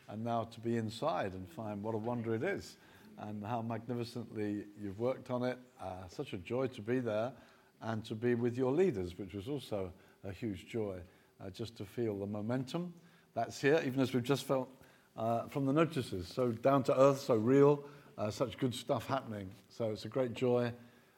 and 0.08 0.24
now 0.24 0.44
to 0.44 0.60
be 0.60 0.76
inside 0.76 1.32
and 1.32 1.48
find 1.50 1.82
what 1.82 1.94
a 1.94 1.98
wonder 1.98 2.34
it 2.34 2.42
is 2.42 2.76
and 3.20 3.44
how 3.44 3.60
magnificently 3.60 4.64
you've 4.80 4.98
worked 4.98 5.30
on 5.30 5.42
it. 5.42 5.58
Uh, 5.82 6.06
such 6.08 6.32
a 6.32 6.38
joy 6.38 6.66
to 6.68 6.80
be 6.80 7.00
there 7.00 7.32
and 7.82 8.04
to 8.04 8.14
be 8.14 8.34
with 8.34 8.56
your 8.56 8.72
leaders, 8.72 9.18
which 9.18 9.34
was 9.34 9.48
also 9.48 9.92
a 10.24 10.32
huge 10.32 10.66
joy, 10.66 10.98
uh, 11.44 11.50
just 11.50 11.76
to 11.76 11.84
feel 11.84 12.16
the 12.18 12.26
momentum 12.26 12.92
that's 13.34 13.60
here, 13.60 13.80
even 13.84 14.00
as 14.00 14.12
we've 14.12 14.22
just 14.22 14.44
felt 14.44 14.68
uh, 15.16 15.46
from 15.48 15.66
the 15.66 15.72
notices. 15.72 16.28
So 16.28 16.50
down 16.50 16.82
to 16.84 16.98
earth, 16.98 17.20
so 17.20 17.36
real, 17.36 17.84
uh, 18.16 18.30
such 18.30 18.58
good 18.58 18.74
stuff 18.74 19.06
happening. 19.06 19.50
So 19.68 19.90
it's 19.90 20.04
a 20.04 20.08
great 20.08 20.34
joy 20.34 20.72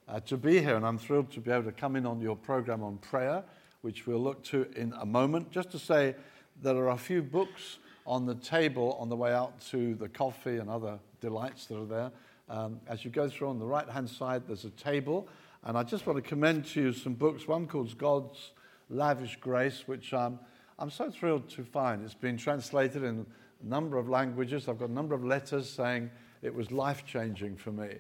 uh, 0.08 0.20
to 0.20 0.36
be 0.36 0.60
here, 0.60 0.76
and 0.76 0.84
I'm 0.84 0.98
thrilled 0.98 1.30
to 1.32 1.40
be 1.40 1.50
able 1.50 1.64
to 1.64 1.72
come 1.72 1.96
in 1.96 2.06
on 2.06 2.20
your 2.20 2.36
program 2.36 2.82
on 2.82 2.98
prayer 2.98 3.44
which 3.82 4.06
we'll 4.06 4.20
look 4.20 4.42
to 4.44 4.66
in 4.76 4.92
a 5.00 5.06
moment. 5.06 5.50
Just 5.50 5.70
to 5.72 5.78
say, 5.78 6.14
there 6.62 6.76
are 6.76 6.90
a 6.90 6.98
few 6.98 7.22
books 7.22 7.78
on 8.06 8.26
the 8.26 8.34
table 8.34 8.96
on 9.00 9.08
the 9.08 9.16
way 9.16 9.32
out 9.32 9.60
to 9.70 9.94
the 9.94 10.08
coffee 10.08 10.58
and 10.58 10.68
other 10.68 10.98
delights 11.20 11.66
that 11.66 11.78
are 11.78 11.86
there. 11.86 12.10
Um, 12.48 12.80
as 12.88 13.04
you 13.04 13.10
go 13.10 13.28
through 13.28 13.48
on 13.48 13.58
the 13.58 13.66
right 13.66 13.88
hand 13.88 14.10
side, 14.10 14.42
there's 14.46 14.64
a 14.64 14.70
table, 14.70 15.28
and 15.64 15.78
I 15.78 15.84
just 15.84 16.06
want 16.06 16.16
to 16.16 16.28
commend 16.28 16.64
to 16.66 16.80
you 16.80 16.92
some 16.92 17.14
books. 17.14 17.46
One 17.46 17.66
called 17.66 17.96
God's 17.96 18.50
Lavish 18.88 19.36
Grace, 19.36 19.84
which 19.86 20.12
um, 20.12 20.40
I'm 20.78 20.90
so 20.90 21.10
thrilled 21.10 21.48
to 21.50 21.62
find. 21.62 22.04
It's 22.04 22.14
been 22.14 22.36
translated 22.36 23.04
in 23.04 23.24
a 23.62 23.66
number 23.66 23.98
of 23.98 24.08
languages. 24.08 24.68
I've 24.68 24.78
got 24.78 24.88
a 24.88 24.92
number 24.92 25.14
of 25.14 25.24
letters 25.24 25.68
saying 25.68 26.10
it 26.42 26.54
was 26.54 26.72
life 26.72 27.04
changing 27.06 27.56
for 27.56 27.70
me. 27.70 27.98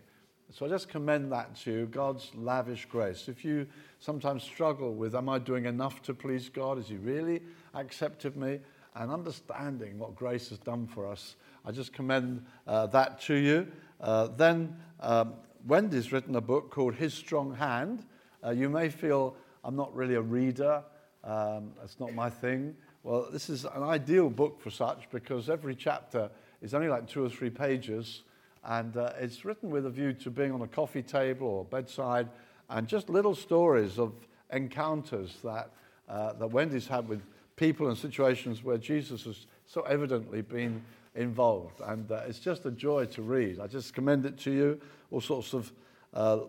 So 0.52 0.66
I 0.66 0.68
just 0.68 0.88
commend 0.88 1.30
that 1.30 1.54
to 1.56 1.70
you, 1.70 1.86
God's 1.86 2.32
lavish 2.34 2.86
grace. 2.86 3.28
If 3.28 3.44
you 3.44 3.68
sometimes 4.00 4.42
struggle 4.42 4.94
with, 4.94 5.14
am 5.14 5.28
I 5.28 5.38
doing 5.38 5.66
enough 5.66 6.02
to 6.02 6.14
please 6.14 6.48
God? 6.48 6.78
Is 6.78 6.88
He 6.88 6.96
really 6.96 7.42
accepted 7.74 8.36
me? 8.36 8.58
And 8.96 9.12
understanding 9.12 9.98
what 9.98 10.16
grace 10.16 10.48
has 10.48 10.58
done 10.58 10.86
for 10.86 11.06
us, 11.06 11.36
I 11.64 11.70
just 11.70 11.92
commend 11.92 12.44
uh, 12.66 12.86
that 12.88 13.20
to 13.22 13.34
you. 13.34 13.68
Uh, 14.00 14.28
then 14.28 14.76
um, 14.98 15.34
Wendy's 15.66 16.10
written 16.10 16.34
a 16.34 16.40
book 16.40 16.70
called 16.70 16.94
His 16.94 17.14
Strong 17.14 17.54
Hand. 17.54 18.04
Uh, 18.44 18.50
you 18.50 18.68
may 18.68 18.88
feel 18.88 19.36
I'm 19.62 19.76
not 19.76 19.94
really 19.94 20.14
a 20.14 20.22
reader, 20.22 20.82
um, 21.22 21.72
that's 21.78 22.00
not 22.00 22.14
my 22.14 22.30
thing. 22.30 22.74
Well, 23.02 23.28
this 23.30 23.50
is 23.50 23.64
an 23.64 23.82
ideal 23.82 24.30
book 24.30 24.60
for 24.60 24.70
such 24.70 25.08
because 25.10 25.50
every 25.50 25.74
chapter 25.74 26.30
is 26.62 26.74
only 26.74 26.88
like 26.88 27.06
two 27.06 27.24
or 27.24 27.28
three 27.28 27.50
pages 27.50 28.22
and 28.64 28.96
uh, 28.96 29.12
it's 29.18 29.44
written 29.44 29.70
with 29.70 29.86
a 29.86 29.90
view 29.90 30.12
to 30.14 30.30
being 30.30 30.52
on 30.52 30.62
a 30.62 30.66
coffee 30.66 31.02
table 31.02 31.46
or 31.46 31.64
bedside 31.64 32.28
and 32.70 32.86
just 32.88 33.10
little 33.10 33.34
stories 33.34 33.98
of 33.98 34.12
encounters 34.52 35.36
that, 35.44 35.70
uh, 36.08 36.32
that 36.34 36.48
Wendy's 36.48 36.86
had 36.86 37.08
with 37.08 37.20
people 37.56 37.88
and 37.88 37.98
situations 37.98 38.64
where 38.64 38.78
Jesus 38.78 39.24
has 39.24 39.46
so 39.66 39.82
evidently 39.82 40.40
been 40.40 40.82
involved. 41.14 41.80
And 41.84 42.10
uh, 42.10 42.22
it's 42.26 42.38
just 42.38 42.64
a 42.64 42.70
joy 42.70 43.06
to 43.06 43.22
read. 43.22 43.60
I 43.60 43.66
just 43.66 43.92
commend 43.92 44.24
it 44.24 44.38
to 44.38 44.50
you. 44.50 44.80
All 45.10 45.20
sorts 45.20 45.52
of 45.52 45.72
uh, 46.14 46.40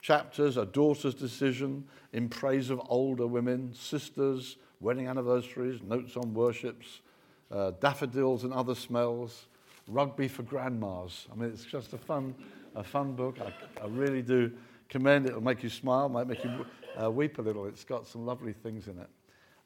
chapters, 0.00 0.56
a 0.56 0.66
daughter's 0.66 1.14
decision 1.14 1.86
in 2.12 2.28
praise 2.28 2.70
of 2.70 2.80
older 2.88 3.26
women, 3.26 3.72
sisters, 3.74 4.56
wedding 4.80 5.06
anniversaries, 5.06 5.80
notes 5.82 6.16
on 6.16 6.34
worships, 6.34 7.00
uh, 7.50 7.72
daffodils 7.80 8.44
and 8.44 8.52
other 8.52 8.74
smells 8.74 9.46
Rugby 9.86 10.28
for 10.28 10.42
Grandmas. 10.42 11.26
I 11.32 11.34
mean, 11.34 11.50
it's 11.50 11.64
just 11.64 11.94
a 11.94 11.98
fun, 11.98 12.34
a 12.74 12.84
fun 12.84 13.14
book. 13.14 13.38
I, 13.40 13.52
I 13.82 13.86
really 13.86 14.22
do 14.22 14.52
commend 14.88 15.26
it. 15.26 15.30
It'll 15.30 15.42
make 15.42 15.62
you 15.62 15.68
smile, 15.68 16.08
might 16.08 16.26
make 16.26 16.44
you 16.44 16.66
uh, 17.00 17.10
weep 17.10 17.38
a 17.38 17.42
little. 17.42 17.66
It's 17.66 17.84
got 17.84 18.06
some 18.06 18.24
lovely 18.24 18.52
things 18.52 18.88
in 18.88 18.98
it. 18.98 19.10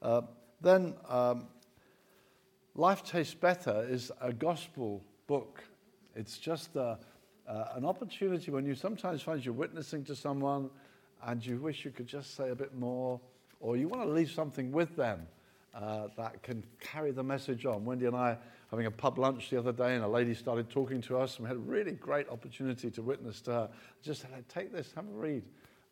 Uh, 0.01 0.23
then, 0.61 0.95
um, 1.09 1.47
Life 2.75 3.03
Tastes 3.03 3.35
Better 3.35 3.87
is 3.89 4.11
a 4.21 4.33
gospel 4.33 5.03
book. 5.27 5.63
It's 6.17 6.39
just 6.39 6.75
a, 6.77 6.99
uh, 7.47 7.65
an 7.75 7.85
opportunity 7.85 8.51
when 8.51 8.65
you 8.65 8.75
sometimes 8.75 9.23
find 9.23 9.45
you're 9.45 9.55
witnessing 9.55 10.05
to 10.05 10.17
someone 10.17 10.71
and 11.25 11.45
you 11.45 11.59
wish 11.59 11.85
you 11.85 11.91
could 11.91 12.07
just 12.07 12.35
say 12.35 12.51
a 12.51 12.55
bit 12.55 12.75
more, 12.75 13.21
or 13.61 13.77
you 13.77 13.89
want 13.89 14.03
to 14.03 14.11
leave 14.11 14.31
something 14.31 14.73
with 14.73 14.97
them 14.97 15.27
uh, 15.75 16.09
that 16.17 16.43
can 16.43 16.65
carry 16.81 17.13
the 17.13 17.23
message 17.23 17.65
on. 17.65 17.85
Wendy 17.85 18.07
and 18.07 18.17
I 18.17 18.37
having 18.73 18.87
a 18.87 18.91
pub 18.91 19.19
lunch 19.19 19.51
the 19.51 19.59
other 19.59 19.71
day, 19.71 19.95
and 19.95 20.03
a 20.03 20.09
lady 20.09 20.33
started 20.33 20.71
talking 20.71 21.03
to 21.03 21.19
us, 21.19 21.37
and 21.37 21.45
we 21.45 21.49
had 21.49 21.59
a 21.59 21.61
really 21.61 21.93
great 21.93 22.27
opportunity 22.31 22.91
to 22.91 23.03
witness 23.03 23.43
to 23.43 23.51
her. 23.51 23.69
Just 24.03 24.23
said, 24.23 24.31
take 24.49 24.73
this, 24.73 24.91
have 24.97 25.05
a 25.05 25.13
read. 25.13 25.43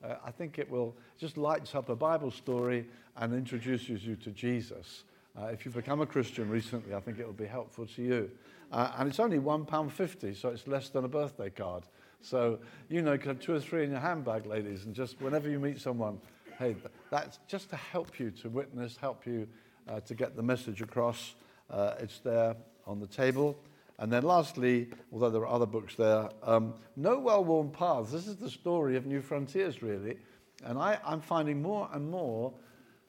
Uh, 0.02 0.14
I 0.24 0.30
think 0.30 0.58
it 0.58 0.68
will 0.70 0.96
just 1.18 1.36
lights 1.36 1.74
up 1.74 1.90
a 1.90 1.94
Bible 1.94 2.30
story 2.30 2.86
and 3.18 3.34
introduces 3.34 4.06
you 4.06 4.16
to 4.16 4.30
Jesus. 4.30 5.04
Uh, 5.38 5.48
if 5.48 5.66
you've 5.66 5.74
become 5.74 6.00
a 6.00 6.06
Christian 6.06 6.48
recently, 6.48 6.94
I 6.94 7.00
think 7.00 7.18
it 7.18 7.26
will 7.26 7.34
be 7.34 7.44
helpful 7.44 7.84
to 7.84 8.02
you. 8.02 8.30
Uh, 8.72 8.92
and 8.96 9.10
it's 9.10 9.20
only 9.20 9.38
£1.50, 9.38 10.34
so 10.34 10.48
it's 10.48 10.66
less 10.66 10.88
than 10.88 11.04
a 11.04 11.08
birthday 11.08 11.50
card. 11.50 11.84
So, 12.22 12.60
you 12.88 13.02
know, 13.02 13.12
you 13.12 13.20
have 13.20 13.40
two 13.40 13.52
or 13.52 13.60
three 13.60 13.84
in 13.84 13.90
your 13.90 14.00
handbag, 14.00 14.46
ladies, 14.46 14.86
and 14.86 14.94
just 14.94 15.20
whenever 15.20 15.50
you 15.50 15.60
meet 15.60 15.82
someone, 15.82 16.18
hey, 16.58 16.76
that's 17.10 17.40
just 17.46 17.68
to 17.70 17.76
help 17.76 18.18
you 18.18 18.30
to 18.30 18.48
witness, 18.48 18.96
help 18.96 19.26
you 19.26 19.46
uh, 19.86 20.00
to 20.00 20.14
get 20.14 20.34
the 20.34 20.42
message 20.42 20.80
across. 20.80 21.34
Uh, 21.68 21.94
it's 22.00 22.20
there 22.20 22.56
on 22.90 22.98
the 22.98 23.06
table. 23.06 23.56
And 23.98 24.12
then 24.12 24.24
lastly, 24.24 24.88
although 25.12 25.30
there 25.30 25.42
are 25.42 25.54
other 25.54 25.66
books 25.66 25.94
there, 25.94 26.28
um, 26.42 26.74
No 26.96 27.18
Well-Worn 27.18 27.70
Paths. 27.70 28.10
This 28.10 28.26
is 28.26 28.36
the 28.36 28.50
story 28.50 28.96
of 28.96 29.06
New 29.06 29.20
Frontiers, 29.20 29.82
really. 29.82 30.16
And 30.64 30.78
I, 30.78 30.98
I'm 31.04 31.20
finding 31.20 31.62
more 31.62 31.88
and 31.92 32.10
more 32.10 32.52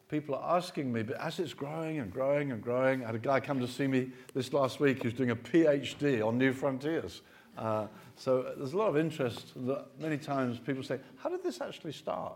people 0.10 0.36
are 0.36 0.58
asking 0.58 0.92
me, 0.92 1.02
but 1.02 1.20
as 1.22 1.40
it's 1.40 1.54
growing 1.54 2.00
and 2.00 2.12
growing 2.12 2.52
and 2.52 2.62
growing, 2.62 3.04
I 3.04 3.08
had 3.08 3.16
a 3.16 3.20
guy 3.20 3.40
come 3.40 3.62
to 3.62 3.68
see 3.68 3.88
me 3.88 4.12
this 4.34 4.52
last 4.52 4.82
week 4.82 5.02
who's 5.02 5.14
doing 5.14 5.32
a 5.32 5.36
PhD 5.36 6.26
on 6.26 6.38
New 6.38 6.52
Frontiers. 6.52 7.22
Uh, 7.58 7.88
so 8.18 8.54
there's 8.58 8.74
a 8.74 8.78
lot 8.78 8.90
of 8.90 8.98
interest 8.98 9.54
that 9.56 9.86
many 10.00 10.18
times 10.18 10.60
people 10.60 10.84
say, 10.84 11.00
how 11.18 11.30
did 11.30 11.42
this 11.42 11.62
actually 11.62 11.94
start? 11.94 12.34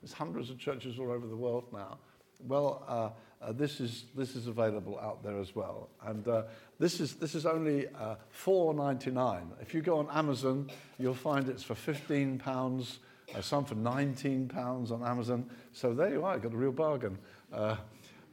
There's 0.00 0.14
hundreds 0.14 0.48
of 0.48 0.58
churches 0.58 0.98
all 0.98 1.10
over 1.10 1.26
the 1.26 1.36
world 1.36 1.64
now. 1.72 1.98
Well, 2.46 2.82
uh, 2.88 3.10
uh, 3.40 3.52
this, 3.52 3.80
is, 3.80 4.04
this 4.16 4.34
is 4.34 4.46
available 4.46 4.98
out 4.98 5.22
there 5.22 5.38
as 5.38 5.54
well. 5.54 5.88
And 6.04 6.26
uh, 6.26 6.42
this, 6.78 7.00
is, 7.00 7.14
this 7.14 7.34
is 7.34 7.46
only 7.46 7.86
uh, 7.88 8.16
$4.99. 8.44 9.46
If 9.60 9.74
you 9.74 9.80
go 9.80 9.98
on 9.98 10.08
Amazon, 10.10 10.70
you'll 10.98 11.14
find 11.14 11.48
it's 11.48 11.62
for 11.62 11.74
£15, 11.74 12.98
uh, 13.34 13.40
some 13.40 13.64
for 13.64 13.76
£19 13.76 14.90
on 14.90 15.02
Amazon. 15.04 15.48
So 15.72 15.94
there 15.94 16.10
you 16.10 16.24
are, 16.24 16.38
got 16.38 16.52
a 16.52 16.56
real 16.56 16.72
bargain. 16.72 17.18
Uh, 17.52 17.76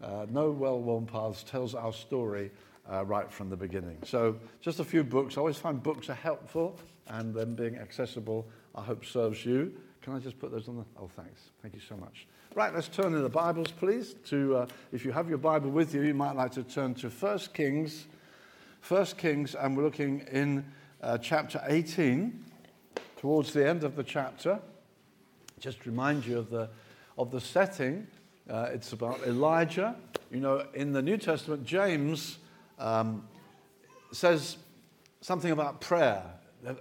uh, 0.02 0.26
no 0.30 0.52
Well-Worn 0.52 1.06
Paths 1.06 1.44
tells 1.44 1.76
our 1.76 1.94
story 1.94 2.52
uh, 2.92 3.06
right 3.06 3.32
from 3.32 3.50
the 3.50 3.58
beginning. 3.58 3.98
So 4.04 4.38
just 4.62 4.80
a 4.80 4.84
few 4.84 5.04
books. 5.04 5.38
I 5.38 5.40
always 5.40 5.58
find 5.58 5.82
books 5.82 6.10
are 6.10 6.16
helpful, 6.16 6.80
and 7.08 7.34
them 7.34 7.56
being 7.56 7.78
accessible, 7.78 8.48
I 8.74 8.82
hope 8.82 9.06
serves 9.06 9.46
you. 9.46 9.74
Can 10.02 10.14
I 10.14 10.20
just 10.20 10.40
put 10.40 10.52
those 10.52 10.68
on 10.68 10.78
the... 10.78 10.86
Oh, 11.00 11.10
thanks. 11.16 11.42
Thank 11.62 11.74
you 11.76 11.82
so 11.82 11.96
much. 11.96 12.28
Right, 12.56 12.74
let's 12.74 12.88
turn 12.88 13.14
in 13.14 13.22
the 13.22 13.28
Bibles, 13.28 13.70
please. 13.70 14.16
To, 14.30 14.56
uh, 14.56 14.68
if 14.94 15.04
you 15.04 15.12
have 15.12 15.28
your 15.28 15.38
Bible 15.38 15.70
with 15.70 15.94
you, 15.94 16.04
you 16.04 16.14
might 16.14 16.38
like 16.38 16.54
to 16.54 16.64
turn 16.64 16.94
to 16.96 17.10
1 17.10 17.40
Kings, 17.54 18.06
1 18.88 19.06
Kings, 19.18 19.56
and 19.56 19.76
we're 19.76 19.84
looking 19.84 20.22
in 20.32 20.64
uh, 21.04 21.18
chapter 21.18 21.62
18, 21.68 22.46
towards 23.18 23.52
the 23.52 23.68
end 23.68 23.84
of 23.84 23.98
the 23.98 24.06
chapter. 24.06 24.58
Just 25.60 25.86
remind 25.86 26.26
you 26.26 26.40
of 26.40 26.50
the, 26.50 26.70
of 27.18 27.30
the 27.30 27.42
setting. 27.42 28.08
Uh, 28.50 28.70
it's 28.72 28.94
about 28.94 29.20
Elijah. 29.28 29.94
You 30.32 30.40
know, 30.40 30.66
in 30.74 30.94
the 30.94 31.02
New 31.02 31.18
Testament, 31.18 31.66
James 31.66 32.38
um, 32.80 33.28
says 34.14 34.56
something 35.20 35.52
about 35.52 35.82
prayer. 35.82 36.24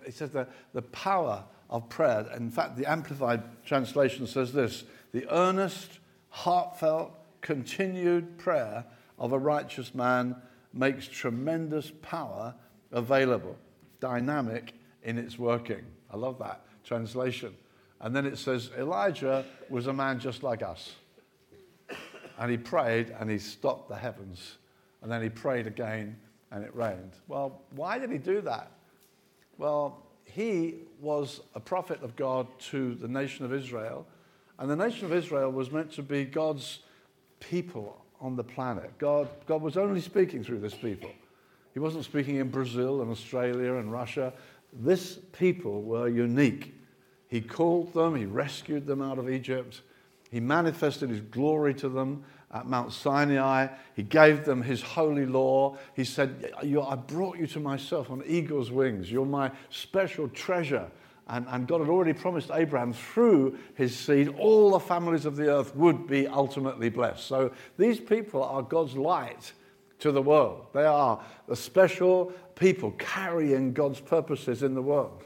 He 0.06 0.12
says 0.12 0.30
the, 0.30 0.46
the 0.72 0.82
power 0.82 1.42
of 1.68 1.88
prayer. 1.88 2.28
In 2.36 2.52
fact, 2.52 2.76
the 2.76 2.88
Amplified 2.88 3.42
translation 3.64 4.28
says 4.28 4.52
this 4.52 4.84
the 5.14 5.32
earnest, 5.32 6.00
heartfelt, 6.28 7.12
continued 7.40 8.36
prayer 8.36 8.84
of 9.16 9.32
a 9.32 9.38
righteous 9.38 9.94
man 9.94 10.34
makes 10.72 11.06
tremendous 11.06 11.92
power 12.02 12.52
available, 12.90 13.56
dynamic 14.00 14.74
in 15.04 15.16
its 15.16 15.38
working. 15.38 15.84
I 16.10 16.16
love 16.16 16.40
that 16.40 16.64
translation. 16.82 17.54
And 18.00 18.14
then 18.14 18.26
it 18.26 18.38
says 18.38 18.72
Elijah 18.76 19.44
was 19.70 19.86
a 19.86 19.92
man 19.92 20.18
just 20.18 20.42
like 20.42 20.64
us. 20.64 20.96
And 22.36 22.50
he 22.50 22.56
prayed 22.56 23.14
and 23.20 23.30
he 23.30 23.38
stopped 23.38 23.88
the 23.88 23.94
heavens 23.96 24.58
And 25.00 25.12
then 25.12 25.22
he 25.22 25.28
prayed 25.28 25.68
again 25.68 26.16
and 26.50 26.64
it 26.64 26.74
rained. 26.74 27.12
Well, 27.28 27.60
why 27.76 28.00
did 28.00 28.10
he 28.10 28.18
do 28.18 28.40
that? 28.40 28.72
Well, 29.58 30.02
he 30.24 30.74
was 31.00 31.40
a 31.54 31.60
prophet 31.60 32.02
of 32.02 32.16
God 32.16 32.48
to 32.70 32.96
the 32.96 33.06
nation 33.06 33.44
of 33.44 33.52
Israel. 33.52 34.08
And 34.58 34.70
the 34.70 34.76
nation 34.76 35.06
of 35.06 35.12
Israel 35.12 35.50
was 35.50 35.70
meant 35.70 35.92
to 35.92 36.02
be 36.02 36.24
God's 36.24 36.80
people 37.40 38.04
on 38.20 38.36
the 38.36 38.44
planet. 38.44 38.96
God, 38.98 39.28
God 39.46 39.62
was 39.62 39.76
only 39.76 40.00
speaking 40.00 40.44
through 40.44 40.60
this 40.60 40.74
people. 40.74 41.10
He 41.72 41.80
wasn't 41.80 42.04
speaking 42.04 42.36
in 42.36 42.48
Brazil 42.50 43.02
and 43.02 43.10
Australia 43.10 43.74
and 43.74 43.90
Russia. 43.90 44.32
This 44.72 45.18
people 45.32 45.82
were 45.82 46.08
unique. 46.08 46.74
He 47.28 47.40
called 47.40 47.92
them, 47.94 48.14
he 48.14 48.26
rescued 48.26 48.86
them 48.86 49.02
out 49.02 49.18
of 49.18 49.28
Egypt, 49.28 49.82
he 50.30 50.40
manifested 50.40 51.10
his 51.10 51.20
glory 51.20 51.74
to 51.74 51.88
them 51.88 52.24
at 52.52 52.66
Mount 52.66 52.92
Sinai. 52.92 53.68
He 53.94 54.02
gave 54.02 54.44
them 54.44 54.62
his 54.62 54.82
holy 54.82 55.26
law. 55.26 55.76
He 55.94 56.04
said, 56.04 56.52
I 56.60 56.94
brought 56.96 57.38
you 57.38 57.46
to 57.48 57.60
myself 57.60 58.10
on 58.10 58.22
eagle's 58.26 58.70
wings. 58.70 59.10
You're 59.10 59.26
my 59.26 59.52
special 59.70 60.28
treasure. 60.28 60.90
And, 61.26 61.46
and, 61.48 61.66
God 61.66 61.80
had 61.80 61.88
already 61.88 62.12
promised 62.12 62.50
Abraham 62.52 62.92
through 62.92 63.58
his 63.74 63.96
seed, 63.96 64.28
all 64.38 64.72
the 64.72 64.78
families 64.78 65.24
of 65.24 65.36
the 65.36 65.48
earth 65.48 65.74
would 65.74 66.06
be 66.06 66.26
ultimately 66.26 66.90
blessed. 66.90 67.26
So 67.26 67.50
these 67.78 67.98
people 67.98 68.42
are 68.42 68.60
God's 68.60 68.94
light 68.94 69.52
to 70.00 70.12
the 70.12 70.20
world. 70.20 70.66
They 70.74 70.84
are 70.84 71.22
the 71.48 71.56
special 71.56 72.32
people 72.56 72.90
carrying 72.92 73.72
God's 73.72 74.00
purposes 74.00 74.62
in 74.62 74.74
the 74.74 74.82
world. 74.82 75.24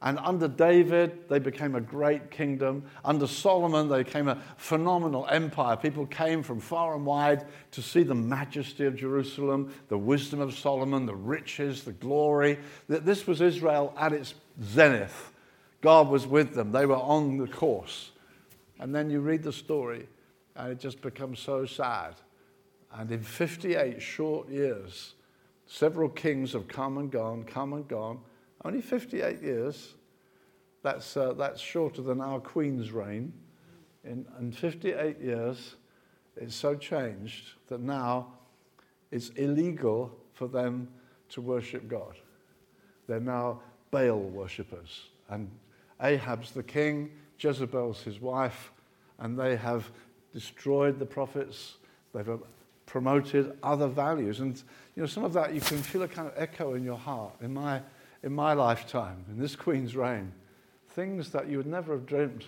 And 0.00 0.16
under 0.20 0.46
David, 0.46 1.28
they 1.28 1.40
became 1.40 1.74
a 1.74 1.80
great 1.80 2.30
kingdom. 2.30 2.84
Under 3.04 3.26
Solomon, 3.26 3.88
they 3.88 4.04
became 4.04 4.28
a 4.28 4.40
phenomenal 4.56 5.26
empire. 5.28 5.76
People 5.76 6.06
came 6.06 6.44
from 6.44 6.60
far 6.60 6.94
and 6.94 7.04
wide 7.04 7.46
to 7.72 7.82
see 7.82 8.04
the 8.04 8.14
majesty 8.14 8.84
of 8.84 8.94
Jerusalem, 8.94 9.74
the 9.88 9.98
wisdom 9.98 10.38
of 10.40 10.56
Solomon, 10.56 11.04
the 11.04 11.16
riches, 11.16 11.82
the 11.82 11.92
glory. 11.92 12.60
This 12.86 13.26
was 13.26 13.40
Israel 13.40 13.92
at 13.98 14.12
its 14.12 14.34
zenith. 14.62 15.32
God 15.80 16.08
was 16.08 16.26
with 16.26 16.54
them, 16.54 16.72
they 16.72 16.86
were 16.86 16.96
on 16.96 17.38
the 17.38 17.46
course. 17.46 18.10
And 18.80 18.94
then 18.94 19.10
you 19.10 19.20
read 19.20 19.42
the 19.42 19.52
story, 19.52 20.08
and 20.56 20.72
it 20.72 20.80
just 20.80 21.00
becomes 21.00 21.40
so 21.40 21.66
sad. 21.66 22.14
And 22.92 23.10
in 23.10 23.22
58 23.22 24.00
short 24.00 24.48
years, 24.48 25.14
several 25.66 26.08
kings 26.08 26.52
have 26.52 26.68
come 26.68 26.98
and 26.98 27.10
gone, 27.10 27.44
come 27.44 27.72
and 27.72 27.86
gone. 27.86 28.20
Only 28.64 28.80
58 28.80 29.42
years. 29.42 29.94
That's, 30.82 31.16
uh, 31.16 31.32
that's 31.34 31.60
shorter 31.60 32.02
than 32.02 32.20
our 32.20 32.40
Queen's 32.40 32.92
reign. 32.92 33.32
In, 34.04 34.26
in 34.40 34.52
58 34.52 35.20
years, 35.20 35.76
it's 36.36 36.54
so 36.54 36.74
changed 36.74 37.52
that 37.68 37.80
now 37.80 38.32
it's 39.10 39.30
illegal 39.30 40.16
for 40.32 40.46
them 40.46 40.88
to 41.30 41.40
worship 41.40 41.88
God. 41.88 42.14
They're 43.06 43.20
now 43.20 43.60
Baal 43.90 44.20
worshippers. 44.20 45.06
And 45.28 45.50
Ahab's 46.02 46.52
the 46.52 46.62
king, 46.62 47.10
Jezebel's 47.38 48.02
his 48.02 48.20
wife, 48.20 48.72
and 49.18 49.38
they 49.38 49.56
have 49.56 49.90
destroyed 50.32 50.98
the 50.98 51.06
prophets. 51.06 51.76
They've 52.14 52.28
uh, 52.28 52.38
promoted 52.86 53.56
other 53.62 53.88
values. 53.88 54.40
And, 54.40 54.56
you 54.96 55.02
know, 55.02 55.06
some 55.06 55.24
of 55.24 55.32
that 55.34 55.54
you 55.54 55.60
can 55.60 55.78
feel 55.78 56.02
a 56.02 56.08
kind 56.08 56.28
of 56.28 56.34
echo 56.36 56.74
in 56.74 56.84
your 56.84 56.98
heart. 56.98 57.34
In 57.40 57.54
my 57.54 57.82
in 58.22 58.32
my 58.32 58.52
lifetime, 58.52 59.24
in 59.28 59.38
this 59.38 59.54
Queen's 59.54 59.94
reign, 59.94 60.32
things 60.90 61.30
that 61.30 61.48
you 61.48 61.56
would 61.56 61.66
never 61.66 61.92
have 61.92 62.06
dreamt 62.06 62.44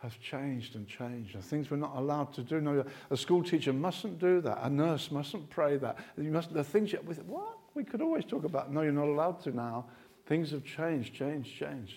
have 0.00 0.20
changed 0.20 0.76
and 0.76 0.86
changed. 0.86 1.34
And 1.34 1.42
things 1.42 1.70
we're 1.70 1.76
not 1.76 1.96
allowed 1.96 2.32
to 2.34 2.42
do. 2.42 2.60
No, 2.60 2.84
a 3.10 3.16
school 3.16 3.42
teacher 3.42 3.72
mustn't 3.72 4.20
do 4.20 4.40
that. 4.42 4.60
A 4.62 4.70
nurse 4.70 5.10
mustn't 5.10 5.50
pray 5.50 5.76
that. 5.78 5.98
You 6.16 6.30
must, 6.30 6.54
the 6.54 6.62
things 6.62 6.92
you, 6.92 7.00
with, 7.04 7.22
what? 7.24 7.58
We 7.74 7.82
could 7.82 8.00
always 8.00 8.24
talk 8.24 8.44
about, 8.44 8.72
no, 8.72 8.82
you're 8.82 8.92
not 8.92 9.08
allowed 9.08 9.42
to 9.42 9.54
now. 9.54 9.86
Things 10.28 10.52
have 10.52 10.64
changed, 10.64 11.14
changed, 11.14 11.56
changed. 11.56 11.94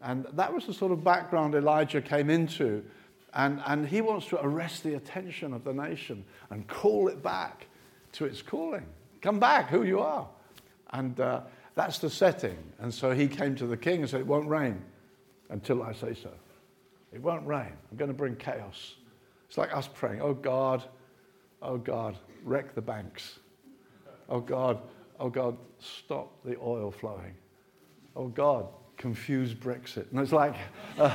And 0.00 0.26
that 0.34 0.52
was 0.54 0.66
the 0.66 0.74
sort 0.74 0.92
of 0.92 1.02
background 1.02 1.54
Elijah 1.54 2.00
came 2.00 2.30
into. 2.30 2.84
And, 3.34 3.60
and 3.66 3.88
he 3.88 4.00
wants 4.00 4.26
to 4.28 4.40
arrest 4.40 4.84
the 4.84 4.94
attention 4.94 5.52
of 5.52 5.64
the 5.64 5.72
nation 5.72 6.24
and 6.50 6.68
call 6.68 7.08
it 7.08 7.22
back 7.22 7.66
to 8.12 8.24
its 8.24 8.40
calling. 8.40 8.86
Come 9.20 9.40
back, 9.40 9.68
who 9.70 9.82
you 9.82 9.98
are. 9.98 10.28
And, 10.90 11.18
uh, 11.18 11.40
that's 11.76 11.98
the 11.98 12.10
setting. 12.10 12.56
And 12.80 12.92
so 12.92 13.12
he 13.12 13.28
came 13.28 13.54
to 13.56 13.66
the 13.66 13.76
king 13.76 14.00
and 14.00 14.10
said, 14.10 14.20
It 14.20 14.26
won't 14.26 14.48
rain 14.48 14.82
until 15.50 15.82
I 15.82 15.92
say 15.92 16.14
so. 16.14 16.30
It 17.12 17.22
won't 17.22 17.46
rain. 17.46 17.72
I'm 17.90 17.96
going 17.96 18.10
to 18.10 18.16
bring 18.16 18.34
chaos. 18.34 18.94
It's 19.46 19.58
like 19.58 19.72
us 19.76 19.86
praying, 19.86 20.22
Oh 20.22 20.34
God, 20.34 20.82
oh 21.62 21.76
God, 21.76 22.18
wreck 22.42 22.74
the 22.74 22.80
banks. 22.80 23.38
Oh 24.28 24.40
God, 24.40 24.80
oh 25.20 25.28
God, 25.28 25.56
stop 25.78 26.32
the 26.44 26.56
oil 26.58 26.90
flowing. 26.90 27.34
Oh 28.16 28.28
God, 28.28 28.66
confuse 28.96 29.52
Brexit. 29.52 30.10
And 30.10 30.20
it's 30.20 30.32
like, 30.32 30.54
uh, 30.98 31.14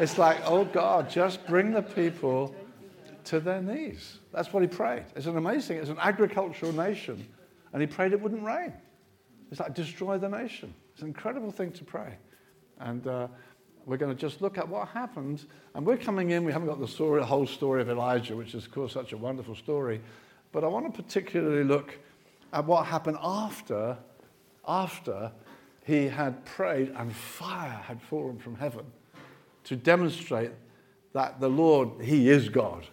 it's 0.00 0.16
like, 0.16 0.38
oh 0.46 0.64
God, 0.64 1.10
just 1.10 1.46
bring 1.46 1.72
the 1.72 1.82
people 1.82 2.54
to 3.24 3.38
their 3.38 3.60
knees. 3.60 4.18
That's 4.32 4.50
what 4.52 4.62
he 4.62 4.68
prayed. 4.68 5.04
It's 5.14 5.26
an 5.26 5.36
amazing, 5.36 5.76
it's 5.76 5.90
an 5.90 5.98
agricultural 6.00 6.72
nation. 6.72 7.28
And 7.72 7.82
he 7.82 7.86
prayed 7.86 8.12
it 8.12 8.20
wouldn't 8.20 8.42
rain. 8.42 8.72
It's 9.50 9.60
like 9.60 9.74
destroy 9.74 10.16
the 10.16 10.28
nation. 10.28 10.72
It's 10.92 11.02
an 11.02 11.08
incredible 11.08 11.50
thing 11.50 11.70
to 11.72 11.84
pray. 11.84 12.14
And 12.78 13.06
uh, 13.06 13.28
we're 13.84 13.98
going 13.98 14.14
to 14.14 14.18
just 14.18 14.40
look 14.40 14.56
at 14.56 14.66
what 14.66 14.88
happened. 14.88 15.44
And 15.74 15.84
we're 15.84 15.98
coming 15.98 16.30
in, 16.30 16.44
we 16.44 16.52
haven't 16.52 16.68
got 16.68 16.80
the 16.80 16.88
story, 16.88 17.20
the 17.20 17.26
whole 17.26 17.46
story 17.46 17.82
of 17.82 17.90
Elijah, 17.90 18.36
which 18.36 18.54
is, 18.54 18.64
of 18.64 18.72
course, 18.72 18.94
such 18.94 19.12
a 19.12 19.18
wonderful 19.18 19.54
story. 19.54 20.00
But 20.50 20.64
I 20.64 20.66
want 20.66 20.92
to 20.92 21.02
particularly 21.02 21.64
look 21.64 21.98
at 22.52 22.64
what 22.64 22.86
happened 22.86 23.18
after, 23.22 23.98
after 24.66 25.30
he 25.84 26.08
had 26.08 26.44
prayed 26.44 26.92
and 26.96 27.14
fire 27.14 27.80
had 27.84 28.00
fallen 28.02 28.38
from 28.38 28.56
heaven 28.56 28.84
to 29.64 29.76
demonstrate 29.76 30.52
that 31.12 31.40
the 31.40 31.48
Lord, 31.48 31.90
He 32.02 32.28
is 32.28 32.48
God. 32.48 32.86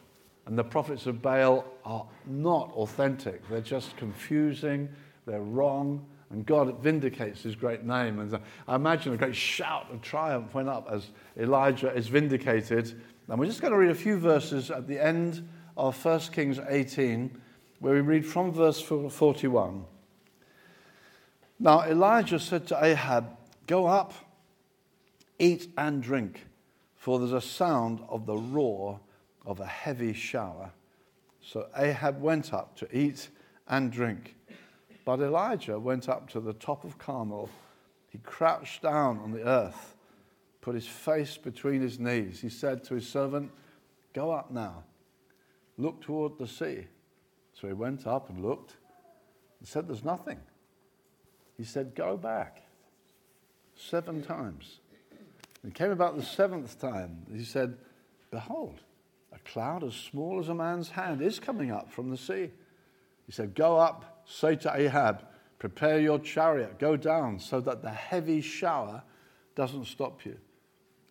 And 0.46 0.58
the 0.58 0.64
prophets 0.64 1.06
of 1.06 1.22
Baal 1.22 1.66
are 1.84 2.06
not 2.26 2.72
authentic. 2.72 3.48
They're 3.50 3.62
just 3.62 3.98
confusing, 3.98 4.90
they're 5.26 5.42
wrong, 5.42 6.06
and 6.30 6.46
God 6.46 6.82
vindicates 6.82 7.44
his 7.44 7.56
great 7.56 7.84
name. 7.84 8.20
And 8.20 8.40
I 8.68 8.76
imagine 8.76 9.14
a 9.14 9.18
great 9.18 9.36
shout 9.36 9.88
of 9.92 10.02
triumph 10.02 10.54
went 10.54 10.70
up 10.70 10.88
as 10.92 11.10
Elijah 11.38 11.94
is 11.94 12.08
vindicated. 12.08 13.02
And 13.28 13.40
we're 13.40 13.46
just 13.46 13.62
going 13.62 13.74
to 13.74 13.80
read 13.80 13.92
a 13.92 13.96
few 13.96 14.18
verses 14.18 14.72
at 14.72 14.88
the 14.88 15.04
end 15.04 15.48
of 15.76 16.04
1 16.04 16.20
Kings 16.32 16.60
18, 16.68 17.42
where 17.80 17.94
we 17.94 18.02
read 18.02 18.26
from 18.26 18.52
verse 18.52 18.82
41. 18.82 19.86
Now 21.60 21.84
Elijah 21.84 22.40
said 22.40 22.68
to 22.68 22.84
Ahab, 22.84 23.36
Go 23.66 23.88
up, 23.88 24.14
eat 25.40 25.70
and 25.78 26.02
drink, 26.02 26.46
for 26.96 27.20
there's 27.20 27.34
a 27.34 27.42
sound 27.42 28.02
of 28.10 28.26
the 28.26 28.38
roar 28.38 29.00
of 29.46 29.60
a 29.60 29.66
heavy 29.66 30.14
shower. 30.14 30.72
So 31.42 31.68
Ahab 31.76 32.22
went 32.22 32.54
up 32.54 32.76
to 32.78 32.98
eat 32.98 33.30
and 33.68 33.92
drink. 33.92 34.36
But 35.06 35.22
Elijah 35.22 35.80
went 35.80 36.10
up 36.10 36.30
to 36.32 36.40
the 36.40 36.54
top 36.54 36.84
of 36.84 36.98
Carmel. 36.98 37.50
He 38.10 38.20
crouched 38.20 38.82
down 38.82 39.20
on 39.20 39.32
the 39.32 39.48
earth, 39.48 39.96
put 40.62 40.76
his 40.76 40.88
face 40.88 41.38
between 41.38 41.82
his 41.82 42.00
knees. 42.00 42.42
He 42.42 42.50
said 42.50 42.84
to 42.86 42.96
his 42.96 43.08
servant, 43.08 43.52
Go 44.14 44.32
up 44.32 44.52
now, 44.52 44.84
look 45.78 46.02
toward 46.02 46.38
the 46.38 46.48
sea. 46.48 46.88
So 47.54 47.68
he 47.68 47.74
went 47.74 48.06
up 48.06 48.30
and 48.30 48.44
looked 48.44 48.76
and 49.60 49.68
said, 49.68 49.88
There's 49.88 50.04
nothing. 50.04 50.40
He 51.58 51.64
said, 51.64 51.96
Go 51.96 52.18
back 52.18 52.64
seven 53.76 54.22
times. 54.22 54.80
It 55.66 55.74
came 55.74 55.92
about 55.92 56.16
the 56.16 56.24
seventh 56.24 56.80
time. 56.80 57.26
He 57.34 57.44
said, 57.44 57.78
Behold, 58.32 58.82
a 59.34 59.40
cloud 59.40 59.84
as 59.84 59.96
small 59.96 60.40
as 60.40 60.50
a 60.50 60.56
man's 60.56 60.90
hand 60.92 61.22
is 61.22 61.40
coming 61.40 61.72
up 61.72 61.92
from 61.92 62.10
the 62.10 62.18
sea. 62.18 62.52
He 63.26 63.32
said, 63.32 63.56
Go 63.56 63.78
up 63.78 64.18
Say 64.28 64.58
to 64.58 64.78
Ahab, 64.78 65.26
Prepare 65.58 66.00
your 66.00 66.20
chariot, 66.20 66.78
go 66.78 66.96
down, 66.98 67.40
so 67.40 67.60
that 67.62 67.82
the 67.82 67.90
heavy 67.90 68.42
shower 68.42 69.02
doesn't 69.56 69.86
stop 69.86 70.24
you. 70.24 70.38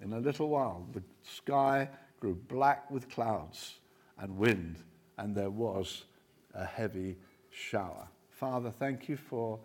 In 0.00 0.12
a 0.12 0.20
little 0.20 0.48
while, 0.48 0.86
the 0.92 1.02
sky 1.22 1.88
grew 2.20 2.34
black 2.34 2.88
with 2.90 3.08
clouds 3.08 3.80
and 4.18 4.36
wind, 4.36 4.84
and 5.18 5.34
there 5.34 5.50
was 5.50 6.04
a 6.54 6.64
heavy 6.64 7.16
shower. 7.50 8.06
Father, 8.30 8.70
thank 8.70 9.08
you 9.08 9.16
for 9.16 9.58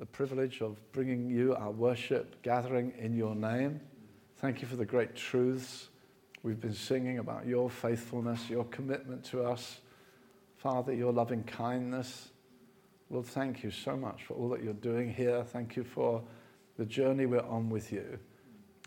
the 0.00 0.06
privilege 0.06 0.62
of 0.62 0.78
bringing 0.92 1.28
you 1.28 1.54
our 1.54 1.70
worship, 1.70 2.42
gathering 2.42 2.90
in 2.98 3.14
your 3.14 3.34
name. 3.34 3.78
Thank 4.38 4.62
you 4.62 4.66
for 4.66 4.76
the 4.76 4.86
great 4.86 5.14
truths 5.14 5.88
we've 6.42 6.58
been 6.58 6.72
singing 6.72 7.18
about 7.18 7.46
your 7.46 7.68
faithfulness, 7.68 8.48
your 8.48 8.64
commitment 8.64 9.22
to 9.26 9.42
us. 9.44 9.80
Father, 10.56 10.94
your 10.94 11.12
loving 11.12 11.44
kindness. 11.44 12.30
Lord, 13.10 13.26
thank 13.26 13.62
you 13.62 13.70
so 13.70 13.94
much 13.94 14.24
for 14.24 14.32
all 14.34 14.48
that 14.48 14.64
you're 14.64 14.72
doing 14.72 15.12
here. 15.12 15.44
Thank 15.44 15.76
you 15.76 15.84
for 15.84 16.22
the 16.78 16.86
journey 16.86 17.26
we're 17.26 17.42
on 17.42 17.68
with 17.68 17.92
you. 17.92 18.18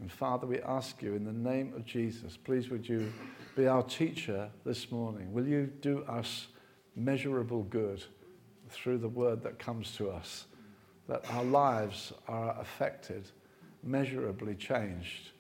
And 0.02 0.12
Father, 0.12 0.48
we 0.48 0.62
ask 0.62 1.00
you 1.04 1.14
in 1.14 1.26
the 1.26 1.32
name 1.32 1.74
of 1.76 1.86
Jesus, 1.86 2.38
please 2.38 2.72
would 2.72 2.90
you 2.90 3.14
be 3.56 3.68
our 3.68 3.84
teacher 3.84 4.50
this 4.66 4.92
morning? 4.92 5.32
Will 5.32 5.48
you 5.48 5.68
do 5.80 6.04
us 6.06 6.48
measurable 6.96 7.62
good 7.62 8.04
through 8.70 8.98
the 8.98 9.10
word 9.10 9.44
that 9.44 9.60
comes 9.60 9.96
to 9.98 10.10
us, 10.10 10.46
that 11.08 11.24
our 11.32 11.44
lives 11.44 12.14
are 12.28 12.56
affected, 12.60 13.24
measurably 13.84 14.56
changed 14.56 15.32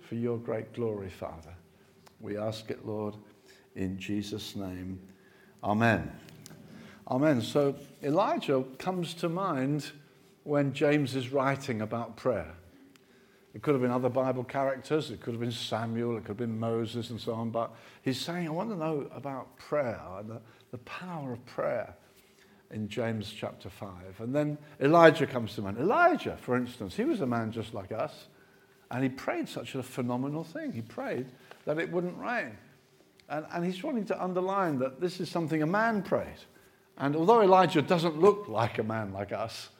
for 0.00 0.14
your 0.14 0.38
great 0.38 0.72
glory, 0.74 1.10
Father. 1.10 1.54
We 2.20 2.36
ask 2.36 2.70
it, 2.70 2.86
Lord, 2.86 3.14
in 3.74 3.98
Jesus' 3.98 4.56
name. 4.56 5.00
Amen. 5.64 6.10
Amen. 7.08 7.40
So 7.40 7.74
Elijah 8.02 8.64
comes 8.78 9.14
to 9.14 9.28
mind 9.28 9.90
when 10.44 10.72
James 10.72 11.16
is 11.16 11.32
writing 11.32 11.82
about 11.82 12.16
prayer. 12.16 12.54
It 13.54 13.62
could 13.62 13.74
have 13.74 13.80
been 13.80 13.90
other 13.90 14.10
Bible 14.10 14.44
characters, 14.44 15.10
it 15.10 15.20
could 15.22 15.32
have 15.32 15.40
been 15.40 15.50
Samuel, 15.50 16.18
it 16.18 16.20
could 16.20 16.28
have 16.28 16.36
been 16.36 16.60
Moses, 16.60 17.08
and 17.08 17.18
so 17.18 17.32
on. 17.32 17.50
But 17.50 17.74
he's 18.02 18.20
saying, 18.20 18.46
I 18.46 18.50
want 18.50 18.70
to 18.70 18.76
know 18.76 19.08
about 19.14 19.56
prayer 19.56 19.98
the, 20.28 20.40
the 20.72 20.78
power 20.78 21.32
of 21.32 21.44
prayer 21.46 21.94
in 22.70 22.88
James 22.88 23.32
chapter 23.32 23.70
5. 23.70 24.20
And 24.20 24.34
then 24.34 24.58
Elijah 24.80 25.26
comes 25.26 25.54
to 25.54 25.62
mind. 25.62 25.78
Elijah, 25.78 26.36
for 26.40 26.56
instance, 26.56 26.96
he 26.96 27.04
was 27.04 27.20
a 27.20 27.26
man 27.26 27.52
just 27.52 27.74
like 27.74 27.92
us, 27.92 28.26
and 28.90 29.02
he 29.02 29.08
prayed 29.08 29.48
such 29.48 29.74
a 29.74 29.82
phenomenal 29.82 30.44
thing. 30.44 30.72
He 30.72 30.82
prayed 30.82 31.26
that 31.64 31.78
it 31.78 31.90
wouldn't 31.90 32.16
rain. 32.18 32.56
And, 33.28 33.46
and 33.52 33.64
he's 33.64 33.82
wanting 33.82 34.04
to 34.06 34.22
underline 34.22 34.78
that 34.78 35.00
this 35.00 35.20
is 35.20 35.30
something 35.30 35.62
a 35.62 35.66
man 35.66 36.02
prayed. 36.02 36.38
And 36.98 37.16
although 37.16 37.42
Elijah 37.42 37.82
doesn't 37.82 38.18
look 38.18 38.48
like 38.48 38.78
a 38.78 38.84
man 38.84 39.12
like 39.12 39.32
us, 39.32 39.70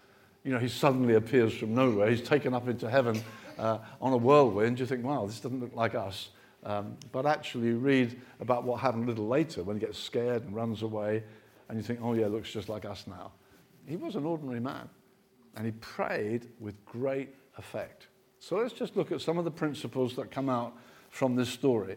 you 0.44 0.52
know, 0.52 0.58
he 0.58 0.68
suddenly 0.68 1.14
appears 1.14 1.56
from 1.56 1.74
nowhere. 1.74 2.10
He's 2.10 2.22
taken 2.22 2.54
up 2.54 2.68
into 2.68 2.90
heaven 2.90 3.22
uh, 3.58 3.78
on 4.00 4.12
a 4.12 4.16
whirlwind. 4.16 4.78
You 4.78 4.86
think, 4.86 5.04
wow, 5.04 5.26
this 5.26 5.40
doesn't 5.40 5.60
look 5.60 5.74
like 5.74 5.94
us. 5.94 6.30
Um, 6.64 6.96
but 7.12 7.26
actually, 7.26 7.68
you 7.68 7.78
read 7.78 8.20
about 8.40 8.64
what 8.64 8.80
happened 8.80 9.04
a 9.04 9.06
little 9.08 9.28
later 9.28 9.62
when 9.62 9.76
he 9.76 9.80
gets 9.80 9.98
scared 9.98 10.42
and 10.42 10.54
runs 10.54 10.82
away, 10.82 11.22
and 11.68 11.76
you 11.78 11.82
think, 11.82 12.00
oh, 12.02 12.14
yeah, 12.14 12.26
it 12.26 12.32
looks 12.32 12.50
just 12.50 12.68
like 12.68 12.84
us 12.84 13.04
now. 13.06 13.32
He 13.86 13.96
was 13.96 14.16
an 14.16 14.24
ordinary 14.24 14.60
man, 14.60 14.88
and 15.56 15.66
he 15.66 15.72
prayed 15.72 16.48
with 16.60 16.74
great 16.84 17.34
effect. 17.58 18.08
So 18.38 18.56
let's 18.56 18.72
just 18.72 18.96
look 18.96 19.12
at 19.12 19.20
some 19.20 19.38
of 19.38 19.44
the 19.44 19.50
principles 19.50 20.14
that 20.16 20.30
come 20.30 20.48
out 20.48 20.74
from 21.10 21.34
this 21.34 21.48
story. 21.48 21.96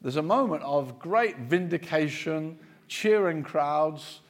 There's 0.00 0.16
a 0.16 0.22
moment 0.22 0.62
of 0.62 0.98
great 0.98 1.38
vindication, 1.38 2.58
cheering 2.88 3.42
crowds, 3.42 4.20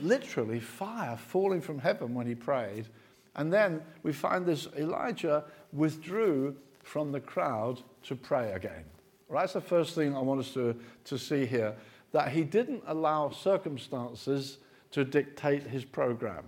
literally 0.00 0.60
fire 0.60 1.16
falling 1.16 1.60
from 1.60 1.78
heaven 1.78 2.14
when 2.14 2.26
he 2.26 2.34
prayed. 2.34 2.86
And 3.34 3.52
then 3.52 3.82
we 4.02 4.12
find 4.12 4.46
this 4.46 4.68
Elijah 4.78 5.44
withdrew 5.72 6.56
from 6.82 7.12
the 7.12 7.20
crowd 7.20 7.82
to 8.04 8.14
pray 8.14 8.52
again. 8.52 8.84
Right? 9.28 9.42
That's 9.42 9.54
the 9.54 9.60
first 9.60 9.94
thing 9.94 10.14
I 10.14 10.20
want 10.20 10.40
us 10.40 10.52
to, 10.54 10.76
to 11.04 11.18
see 11.18 11.44
here 11.46 11.74
that 12.16 12.32
he 12.32 12.44
didn't 12.44 12.82
allow 12.86 13.28
circumstances 13.28 14.56
to 14.90 15.04
dictate 15.04 15.62
his 15.64 15.84
program. 15.84 16.44